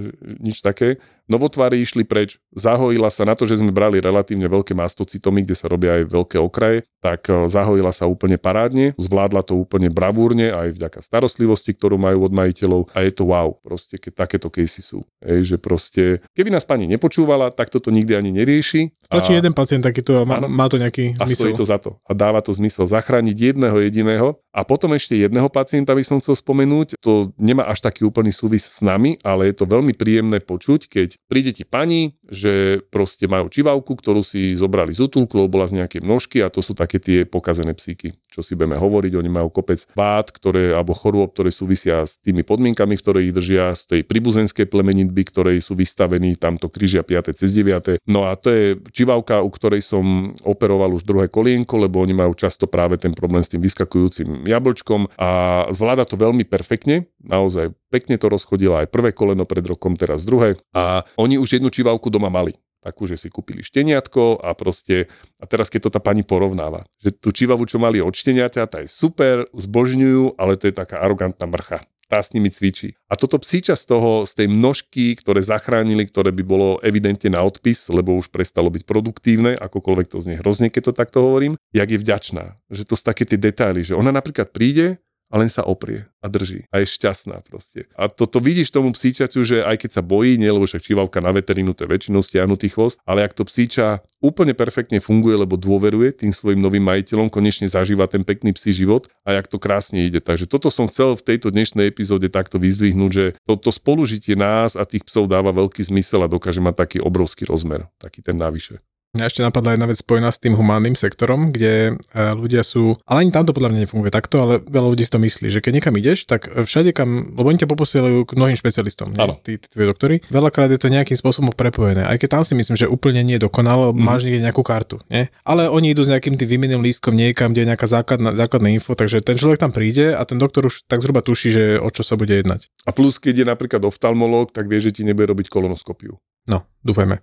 nič 0.40 0.64
také. 0.64 0.96
Novotvary 1.30 1.78
išli 1.78 2.02
preč, 2.02 2.42
zahojila 2.50 3.06
sa 3.12 3.22
na 3.22 3.38
to, 3.38 3.46
že 3.46 3.62
sme 3.62 3.70
brali 3.70 4.02
relatívne 4.02 4.48
veľké 4.50 4.74
mastocitomy, 4.74 5.46
kde 5.52 5.60
sa 5.60 5.68
robia 5.68 6.00
aj 6.00 6.08
veľké 6.08 6.36
okraje, 6.40 6.88
tak 7.04 7.28
e, 7.28 7.44
zahojila 7.46 7.92
sa 7.92 8.08
úplne 8.08 8.40
parádne, 8.40 8.96
zvládla 8.96 9.44
to 9.44 9.60
úplne 9.60 9.92
bravúrne 9.92 10.48
aj 10.48 10.80
vďaka 10.80 11.04
starostlivosti, 11.04 11.76
ktorú 11.76 12.00
majú 12.00 12.24
od 12.24 12.32
majiteľov 12.32 12.88
a 12.96 13.04
je 13.04 13.12
to 13.12 13.28
wow, 13.28 13.52
proste 13.60 14.00
keď 14.00 14.24
takéto 14.24 14.48
casey 14.48 14.80
sú. 14.80 15.04
Ej, 15.20 15.54
že 15.54 15.56
proste, 15.60 16.24
keby 16.32 16.48
nás 16.48 16.64
pani 16.64 16.88
nepočúvala, 16.88 17.52
tak 17.52 17.68
toto 17.68 17.92
nikdy 17.92 18.16
ani 18.16 18.32
nerieši. 18.32 18.96
Stačí 19.04 19.36
a, 19.36 19.44
jeden 19.44 19.52
pacient 19.52 19.84
takýto 19.84 20.18
a 20.18 20.24
má, 20.24 20.40
má 20.48 20.66
to 20.72 20.80
nejaký 20.80 21.20
a 21.20 21.28
zmysel. 21.28 21.52
A 21.52 21.60
to 21.60 21.68
za 21.68 21.78
to. 21.78 22.00
A 22.08 22.16
dáva 22.16 22.40
to 22.40 22.50
zmysel 22.56 22.88
zachrániť 22.88 23.54
jedného 23.54 23.76
jediného 23.84 24.40
a 24.52 24.68
potom 24.68 24.92
ešte 24.92 25.16
jedného 25.16 25.48
pacienta 25.48 25.96
by 25.96 26.04
som 26.04 26.20
chcel 26.20 26.36
spomenúť. 26.36 27.00
To 27.00 27.32
nemá 27.40 27.64
až 27.64 27.80
taký 27.80 28.04
úplný 28.04 28.28
súvis 28.36 28.68
s 28.68 28.84
nami, 28.84 29.16
ale 29.24 29.48
je 29.48 29.56
to 29.56 29.64
veľmi 29.64 29.96
príjemné 29.96 30.44
počuť, 30.44 30.92
keď 30.92 31.08
príde 31.24 31.56
ti 31.56 31.64
pani, 31.64 32.20
že 32.28 32.84
proste 32.92 33.24
majú 33.24 33.48
čivavku, 33.48 33.96
ktorú 33.96 34.20
si 34.20 34.52
zobrali 34.52 34.92
z 34.92 35.08
útulku, 35.08 35.40
lebo 35.40 35.56
bola 35.56 35.64
z 35.64 35.80
nejakej 35.80 36.04
množky 36.04 36.44
a 36.44 36.52
to 36.52 36.60
sú 36.60 36.76
také 36.76 37.00
tie 37.00 37.24
pokazené 37.24 37.72
psíky, 37.72 38.12
čo 38.28 38.44
si 38.44 38.52
budeme 38.52 38.76
hovoriť. 38.76 39.12
Oni 39.16 39.32
majú 39.32 39.48
kopec 39.48 39.88
bát, 39.96 40.28
ktoré, 40.28 40.76
alebo 40.76 40.92
chorôb, 40.92 41.32
ktoré 41.32 41.48
súvisia 41.48 42.04
s 42.04 42.20
tými 42.20 42.44
podmienkami, 42.44 43.00
v 43.00 43.02
ktorých 43.02 43.26
ich 43.32 43.36
držia, 43.36 43.64
z 43.72 43.82
tej 43.88 44.00
pribuzenskej 44.04 44.68
plemenitby, 44.68 45.32
ktorej 45.32 45.64
sú 45.64 45.72
vystavení, 45.72 46.36
tamto 46.36 46.68
križia 46.68 47.00
5. 47.00 47.40
cez 47.40 47.56
9. 47.56 48.04
No 48.04 48.28
a 48.28 48.36
to 48.36 48.52
je 48.52 48.64
čivavka, 48.92 49.40
u 49.40 49.48
ktorej 49.48 49.80
som 49.80 50.36
operoval 50.44 50.92
už 50.92 51.08
druhé 51.08 51.32
kolienko, 51.32 51.80
lebo 51.80 52.04
oni 52.04 52.12
majú 52.12 52.36
často 52.36 52.68
práve 52.68 53.00
ten 53.00 53.16
problém 53.16 53.40
s 53.40 53.48
tým 53.48 53.64
vyskakujúcim 53.64 54.41
jablčkom 54.44 55.14
a 55.18 55.28
zvláda 55.70 56.06
to 56.06 56.18
veľmi 56.18 56.46
perfektne, 56.46 57.10
naozaj 57.22 57.72
pekne 57.88 58.18
to 58.18 58.26
rozchodila 58.28 58.84
aj 58.84 58.92
prvé 58.92 59.14
koleno 59.14 59.46
pred 59.48 59.64
rokom, 59.64 59.94
teraz 59.94 60.26
druhé. 60.26 60.58
A 60.74 61.06
oni 61.16 61.38
už 61.38 61.60
jednu 61.60 61.70
čivavku 61.70 62.10
doma 62.10 62.28
mali 62.28 62.56
takú, 62.82 63.06
že 63.06 63.14
si 63.14 63.30
kúpili 63.30 63.62
šteniatko 63.62 64.42
a 64.42 64.58
proste, 64.58 65.06
a 65.38 65.46
teraz 65.46 65.70
keď 65.70 65.86
to 65.86 65.90
tá 65.94 66.00
pani 66.02 66.26
porovnáva, 66.26 66.82
že 66.98 67.14
tú 67.14 67.30
čivavu, 67.30 67.62
čo 67.62 67.78
mali 67.78 68.02
od 68.02 68.10
šteniatia, 68.10 68.66
tá 68.66 68.82
je 68.82 68.90
super, 68.90 69.46
zbožňujú, 69.54 70.34
ale 70.34 70.58
to 70.58 70.66
je 70.66 70.74
taká 70.74 70.98
arogantná 70.98 71.46
mrcha 71.46 71.78
tá 72.12 72.20
s 72.20 72.36
nimi 72.36 72.52
cvičí. 72.52 72.92
A 73.08 73.16
toto 73.16 73.40
psíča 73.40 73.72
z 73.72 73.88
toho, 73.88 74.28
z 74.28 74.36
tej 74.36 74.52
množky, 74.52 75.16
ktoré 75.16 75.40
zachránili, 75.40 76.04
ktoré 76.04 76.28
by 76.28 76.44
bolo 76.44 76.76
evidentne 76.84 77.32
na 77.32 77.40
odpis, 77.40 77.88
lebo 77.88 78.12
už 78.12 78.28
prestalo 78.28 78.68
byť 78.68 78.84
produktívne, 78.84 79.56
akokoľvek 79.56 80.12
to 80.12 80.20
znie 80.20 80.36
hrozne, 80.36 80.68
keď 80.68 80.92
to 80.92 80.98
takto 81.00 81.24
hovorím, 81.24 81.56
jak 81.72 81.88
je 81.88 81.96
vďačná. 81.96 82.60
Že 82.68 82.82
to 82.84 82.94
sú 83.00 83.02
také 83.08 83.24
tie 83.24 83.40
detaily, 83.40 83.80
že 83.80 83.96
ona 83.96 84.12
napríklad 84.12 84.52
príde 84.52 85.00
a 85.32 85.40
len 85.40 85.48
sa 85.48 85.64
oprie 85.64 86.04
a 86.20 86.28
drží 86.28 86.68
a 86.68 86.84
je 86.84 86.86
šťastná 86.92 87.40
proste. 87.40 87.88
A 87.96 88.12
toto 88.12 88.38
to 88.38 88.44
vidíš 88.44 88.72
tomu 88.72 88.92
psíčaťu, 88.92 89.40
že 89.44 89.64
aj 89.64 89.80
keď 89.80 89.90
sa 89.96 90.02
bojí, 90.04 90.36
nie 90.36 90.52
lebo 90.52 90.68
však 90.68 90.84
čívavka 90.84 91.24
na 91.24 91.32
veterínu 91.32 91.72
to 91.72 91.88
je 91.88 91.92
väčšinou 91.92 92.20
stiahnutý 92.20 92.68
chvost, 92.68 93.00
ale 93.08 93.24
ak 93.24 93.32
to 93.32 93.48
psíča 93.48 94.04
úplne 94.20 94.52
perfektne 94.52 95.00
funguje, 95.00 95.40
lebo 95.40 95.56
dôveruje 95.56 96.12
tým 96.12 96.30
svojim 96.36 96.60
novým 96.60 96.84
majiteľom, 96.84 97.32
konečne 97.32 97.66
zažíva 97.66 98.04
ten 98.06 98.22
pekný 98.22 98.52
psí 98.52 98.76
život 98.76 99.08
a 99.24 99.34
jak 99.34 99.48
to 99.48 99.56
krásne 99.56 100.04
ide. 100.04 100.20
Takže 100.20 100.44
toto 100.44 100.68
som 100.68 100.86
chcel 100.86 101.16
v 101.16 101.24
tejto 101.24 101.48
dnešnej 101.48 101.88
epizóde 101.88 102.28
takto 102.28 102.60
vyzdvihnúť, 102.60 103.10
že 103.10 103.24
toto 103.48 103.72
spolužitie 103.72 104.36
nás 104.36 104.76
a 104.76 104.84
tých 104.84 105.08
psov 105.08 105.26
dáva 105.26 105.50
veľký 105.50 105.80
zmysel 105.80 106.24
a 106.24 106.30
dokáže 106.30 106.60
mať 106.60 106.74
taký 106.76 106.98
obrovský 107.00 107.48
rozmer, 107.48 107.88
taký 107.96 108.20
ten 108.20 108.36
navyše. 108.36 108.84
Mňa 109.12 109.28
ešte 109.28 109.44
napadla 109.44 109.76
jedna 109.76 109.84
vec 109.92 110.00
spojená 110.00 110.32
s 110.32 110.40
tým 110.40 110.56
humánnym 110.56 110.96
sektorom, 110.96 111.52
kde 111.52 112.00
e, 112.16 112.16
ľudia 112.32 112.64
sú, 112.64 112.96
ale 113.04 113.28
ani 113.28 113.28
tam 113.28 113.44
to 113.44 113.52
podľa 113.52 113.68
mňa 113.68 113.84
nefunguje 113.84 114.08
takto, 114.08 114.40
ale 114.40 114.64
veľa 114.64 114.88
ľudí 114.88 115.04
si 115.04 115.12
to 115.12 115.20
myslí, 115.20 115.52
že 115.52 115.60
keď 115.60 115.72
niekam 115.76 116.00
ideš, 116.00 116.24
tak 116.24 116.48
všade 116.48 116.96
kam, 116.96 117.36
lebo 117.36 117.44
oni 117.44 117.60
ťa 117.60 117.68
poposielajú 117.68 118.24
k 118.24 118.40
mnohým 118.40 118.56
špecialistom, 118.56 119.12
nie? 119.12 119.20
Tí, 119.44 119.60
tí 119.60 119.68
tvoji 119.68 119.92
doktory. 119.92 120.16
Veľakrát 120.32 120.72
je 120.72 120.80
to 120.80 120.88
nejakým 120.88 121.12
spôsobom 121.12 121.52
prepojené, 121.52 122.08
aj 122.08 122.24
keď 122.24 122.40
tam 122.40 122.42
si 122.48 122.56
myslím, 122.56 122.72
že 122.72 122.88
úplne 122.88 123.20
nie 123.20 123.36
je 123.36 123.44
dokonalo, 123.44 123.92
mm. 123.92 124.00
máš 124.00 124.24
niekde 124.24 124.48
nejakú 124.48 124.64
kartu, 124.64 124.96
nie? 125.12 125.28
Ale 125.44 125.68
oni 125.68 125.92
idú 125.92 126.00
s 126.00 126.08
nejakým 126.08 126.40
tým 126.40 126.48
výmenným 126.48 126.80
lístkom 126.80 127.12
niekam, 127.12 127.52
kde 127.52 127.68
je 127.68 127.68
nejaká 127.68 127.84
základná, 127.84 128.32
základná 128.32 128.72
info, 128.72 128.96
takže 128.96 129.20
ten 129.20 129.36
človek 129.36 129.60
tam 129.60 129.76
príde 129.76 130.16
a 130.16 130.24
ten 130.24 130.40
doktor 130.40 130.72
už 130.72 130.88
tak 130.88 131.04
zhruba 131.04 131.20
tuší, 131.20 131.52
že 131.52 131.62
o 131.84 131.92
čo 131.92 132.00
sa 132.00 132.16
bude 132.16 132.32
jednať. 132.32 132.64
A 132.88 132.96
plus, 132.96 133.20
keď 133.20 133.44
je 133.44 133.46
napríklad 133.52 133.84
oftalmológ, 133.84 134.56
tak 134.56 134.72
vie, 134.72 134.80
že 134.80 134.88
ti 134.88 135.04
nebude 135.04 135.28
robiť 135.28 135.52
kolonoskopiu. 135.52 136.16
No, 136.50 136.66
dúfajme. 136.82 137.22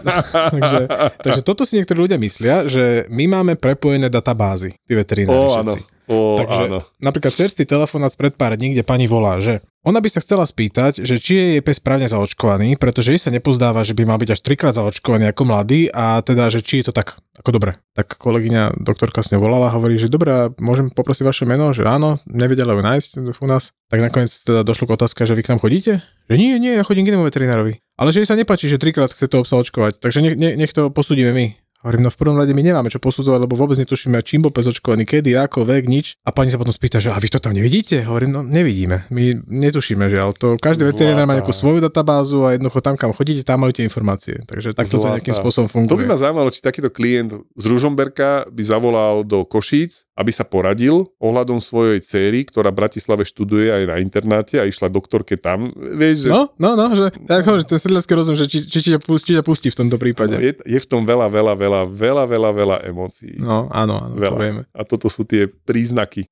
takže, 0.54 0.80
takže 1.18 1.40
toto 1.42 1.66
si 1.66 1.78
niektorí 1.78 2.06
ľudia 2.06 2.18
myslia, 2.22 2.70
že 2.70 3.06
my 3.10 3.26
máme 3.26 3.52
prepojené 3.58 4.06
databázy, 4.06 4.78
tí 4.86 4.94
veterinári 4.94 5.34
oh, 5.34 5.50
všetci. 5.58 5.80
Áno. 5.82 5.99
O, 6.10 6.34
Takže 6.42 6.66
áno. 6.66 6.82
napríklad 6.98 7.30
čerstvý 7.30 7.70
telefonát 7.70 8.10
pred 8.18 8.34
pár 8.34 8.58
dní, 8.58 8.74
kde 8.74 8.82
pani 8.82 9.06
volá, 9.06 9.38
že 9.38 9.62
ona 9.86 10.02
by 10.02 10.10
sa 10.10 10.18
chcela 10.18 10.42
spýtať, 10.42 11.06
že 11.06 11.22
či 11.22 11.32
je 11.38 11.46
jej 11.54 11.62
pes 11.62 11.78
správne 11.78 12.10
zaočkovaný, 12.10 12.74
pretože 12.76 13.14
jej 13.14 13.22
sa 13.22 13.30
nepozdáva, 13.30 13.86
že 13.86 13.94
by 13.94 14.04
mal 14.10 14.18
byť 14.18 14.34
až 14.34 14.40
trikrát 14.42 14.74
zaočkovaný 14.74 15.30
ako 15.30 15.42
mladý 15.46 15.86
a 15.88 16.18
teda, 16.20 16.50
že 16.50 16.66
či 16.66 16.82
je 16.82 16.90
to 16.90 16.98
tak, 16.98 17.16
ako 17.38 17.50
dobre. 17.54 17.78
Tak 17.94 18.18
kolegyňa 18.18 18.82
doktorka 18.82 19.22
s 19.22 19.30
ňou 19.30 19.40
volala 19.40 19.70
a 19.70 19.74
hovorí, 19.78 19.96
že 19.96 20.10
dobre, 20.10 20.50
môžem 20.58 20.90
poprosiť 20.90 21.24
vaše 21.24 21.44
meno, 21.46 21.70
že 21.70 21.86
áno, 21.86 22.18
nevedela 22.26 22.74
ju 22.74 22.82
nájsť 22.82 23.10
u 23.38 23.46
nás. 23.46 23.70
Tak 23.86 24.02
nakoniec 24.02 24.34
teda 24.34 24.66
došlo 24.66 24.90
k 24.90 24.98
otázka, 24.98 25.24
že 25.24 25.38
vy 25.38 25.46
k 25.46 25.50
nám 25.54 25.62
chodíte? 25.62 26.02
Že 26.26 26.36
nie, 26.36 26.58
nie, 26.58 26.74
ja 26.74 26.82
chodím 26.82 27.06
k 27.06 27.14
inému 27.14 27.24
veterinárovi. 27.24 27.78
Ale 27.96 28.10
že 28.10 28.20
jej 28.20 28.28
sa 28.28 28.34
nepáči, 28.34 28.66
že 28.66 28.82
trikrát 28.82 29.14
chce 29.14 29.30
to 29.30 29.46
obsa 29.46 29.56
očkovať, 29.62 30.02
takže 30.02 30.26
nech, 30.26 30.34
nech, 30.34 30.58
nech 30.58 30.72
to 30.74 30.90
posúdime 30.90 31.30
my. 31.32 31.56
Hovorím, 31.80 32.04
no 32.04 32.10
v 32.12 32.18
prvom 32.20 32.36
rade 32.36 32.52
my 32.52 32.60
nemáme 32.60 32.92
čo 32.92 33.00
posudzovať, 33.00 33.40
lebo 33.48 33.56
vôbec 33.56 33.80
netušíme, 33.80 34.20
čím 34.20 34.44
bol 34.44 34.52
pes 34.52 34.68
očkovaný, 34.68 35.08
kedy, 35.08 35.32
ako, 35.32 35.64
vek, 35.64 35.88
nič. 35.88 36.20
A 36.28 36.30
pani 36.30 36.52
sa 36.52 36.60
potom 36.60 36.76
spýta, 36.76 37.00
že 37.00 37.08
a 37.08 37.16
vy 37.16 37.32
to 37.32 37.40
tam 37.40 37.56
nevidíte? 37.56 38.04
Hovorím, 38.04 38.36
no 38.36 38.40
nevidíme. 38.44 39.08
My 39.08 39.32
netušíme, 39.48 40.12
že 40.12 40.20
ale 40.20 40.36
to 40.36 40.60
každý 40.60 40.84
veterinár 40.84 41.24
má 41.24 41.40
nejakú 41.40 41.56
svoju 41.56 41.80
databázu 41.80 42.44
a 42.44 42.52
jednoducho 42.52 42.84
tam, 42.84 43.00
kam 43.00 43.16
chodíte, 43.16 43.48
tam 43.48 43.64
majú 43.64 43.72
tie 43.72 43.88
informácie. 43.88 44.44
Takže 44.44 44.76
takto 44.76 45.00
to 45.00 45.08
nejakým 45.08 45.32
spôsobom 45.32 45.72
funguje. 45.72 45.88
To 45.88 46.00
by 46.04 46.04
ma 46.04 46.20
zaujímalo, 46.20 46.52
či 46.52 46.60
takýto 46.60 46.92
klient 46.92 47.32
z 47.56 47.64
Ružomberka 47.64 48.44
by 48.52 48.60
zavolal 48.60 49.24
do 49.24 49.48
Košíc, 49.48 50.04
aby 50.16 50.30
sa 50.30 50.44
poradil 50.46 51.10
ohľadom 51.18 51.58
svojej 51.58 52.00
céry, 52.02 52.44
ktorá 52.46 52.70
v 52.70 52.80
Bratislave 52.84 53.22
študuje 53.26 53.72
aj 53.72 53.82
na 53.88 53.96
internáte 53.98 54.60
a 54.60 54.64
išla 54.64 54.92
doktorke 54.92 55.36
tam. 55.40 55.70
Vieš, 55.74 56.26
že... 56.26 56.30
No, 56.30 56.52
no, 56.60 56.76
no, 56.76 56.92
že 56.94 57.12
ja 57.14 57.40
hovorím, 57.42 57.66
ten 57.66 57.80
sedliacký 57.80 58.12
rozum, 58.14 58.34
že 58.36 58.46
či, 58.46 58.64
či, 58.64 58.78
či, 58.80 58.90
ťa 58.94 59.00
pustí, 59.00 59.32
či 59.32 59.36
ťa 59.40 59.44
pustí 59.44 59.68
v 59.72 59.78
tomto 59.80 59.96
prípade. 59.96 60.36
No, 60.36 60.42
je, 60.42 60.52
je 60.60 60.78
v 60.78 60.86
tom 60.86 61.02
veľa, 61.02 61.26
veľa, 61.32 61.54
veľa 61.56 61.80
veľa, 61.90 62.24
veľa, 62.26 62.50
veľa, 62.54 62.76
emócií. 62.86 63.34
No, 63.38 63.68
áno, 63.70 64.00
áno, 64.00 64.14
veľa. 64.16 64.36
to 64.36 64.42
vieme. 64.42 64.62
A 64.72 64.82
toto 64.86 65.06
sú 65.10 65.26
tie 65.26 65.46
príznaky. 65.46 66.30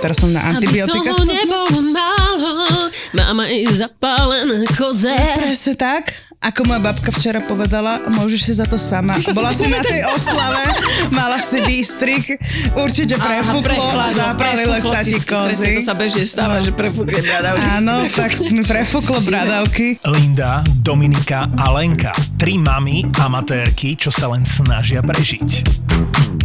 Teraz 0.00 0.16
som 0.16 0.32
na 0.32 0.40
antibiotika. 0.48 0.96
Aby 0.96 1.12
toho 1.12 1.24
nebolo 1.28 1.79
máme 3.14 3.50
i 3.52 3.66
zapálené 3.68 4.64
koze. 4.76 5.14
Presne 5.36 5.74
tak. 5.76 6.30
Ako 6.40 6.64
moja 6.64 6.80
babka 6.80 7.12
včera 7.12 7.44
povedala, 7.44 8.00
môžeš 8.08 8.40
si 8.48 8.52
za 8.56 8.64
to 8.64 8.80
sama. 8.80 9.12
Bola 9.36 9.52
si 9.52 9.68
na 9.68 9.84
tej 9.84 10.08
oslave, 10.08 10.72
mala 11.12 11.36
si 11.36 11.60
výstrik, 11.60 12.40
určite 12.72 13.20
prefúklo 13.20 13.76
a 13.76 14.08
zapálilo 14.08 14.72
sa 14.80 15.04
ti 15.04 15.20
kozy. 15.20 15.76
to 15.76 15.84
sa 15.84 15.92
bežne 15.92 16.24
stáva, 16.24 16.64
no. 16.64 16.64
že 16.64 16.72
prefúkne 16.72 17.20
bradavky. 17.20 17.60
Áno, 17.76 18.08
tak 18.08 18.32
mi 18.56 18.64
prefúklo 18.64 19.20
bradavky. 19.20 20.00
Linda, 20.08 20.64
Dominika 20.80 21.44
a 21.60 21.76
Lenka. 21.76 22.16
Tri 22.40 22.56
mami 22.56 23.04
amatérky, 23.20 24.00
čo 24.00 24.08
sa 24.08 24.32
len 24.32 24.48
snažia 24.48 25.04
prežiť. 25.04 26.29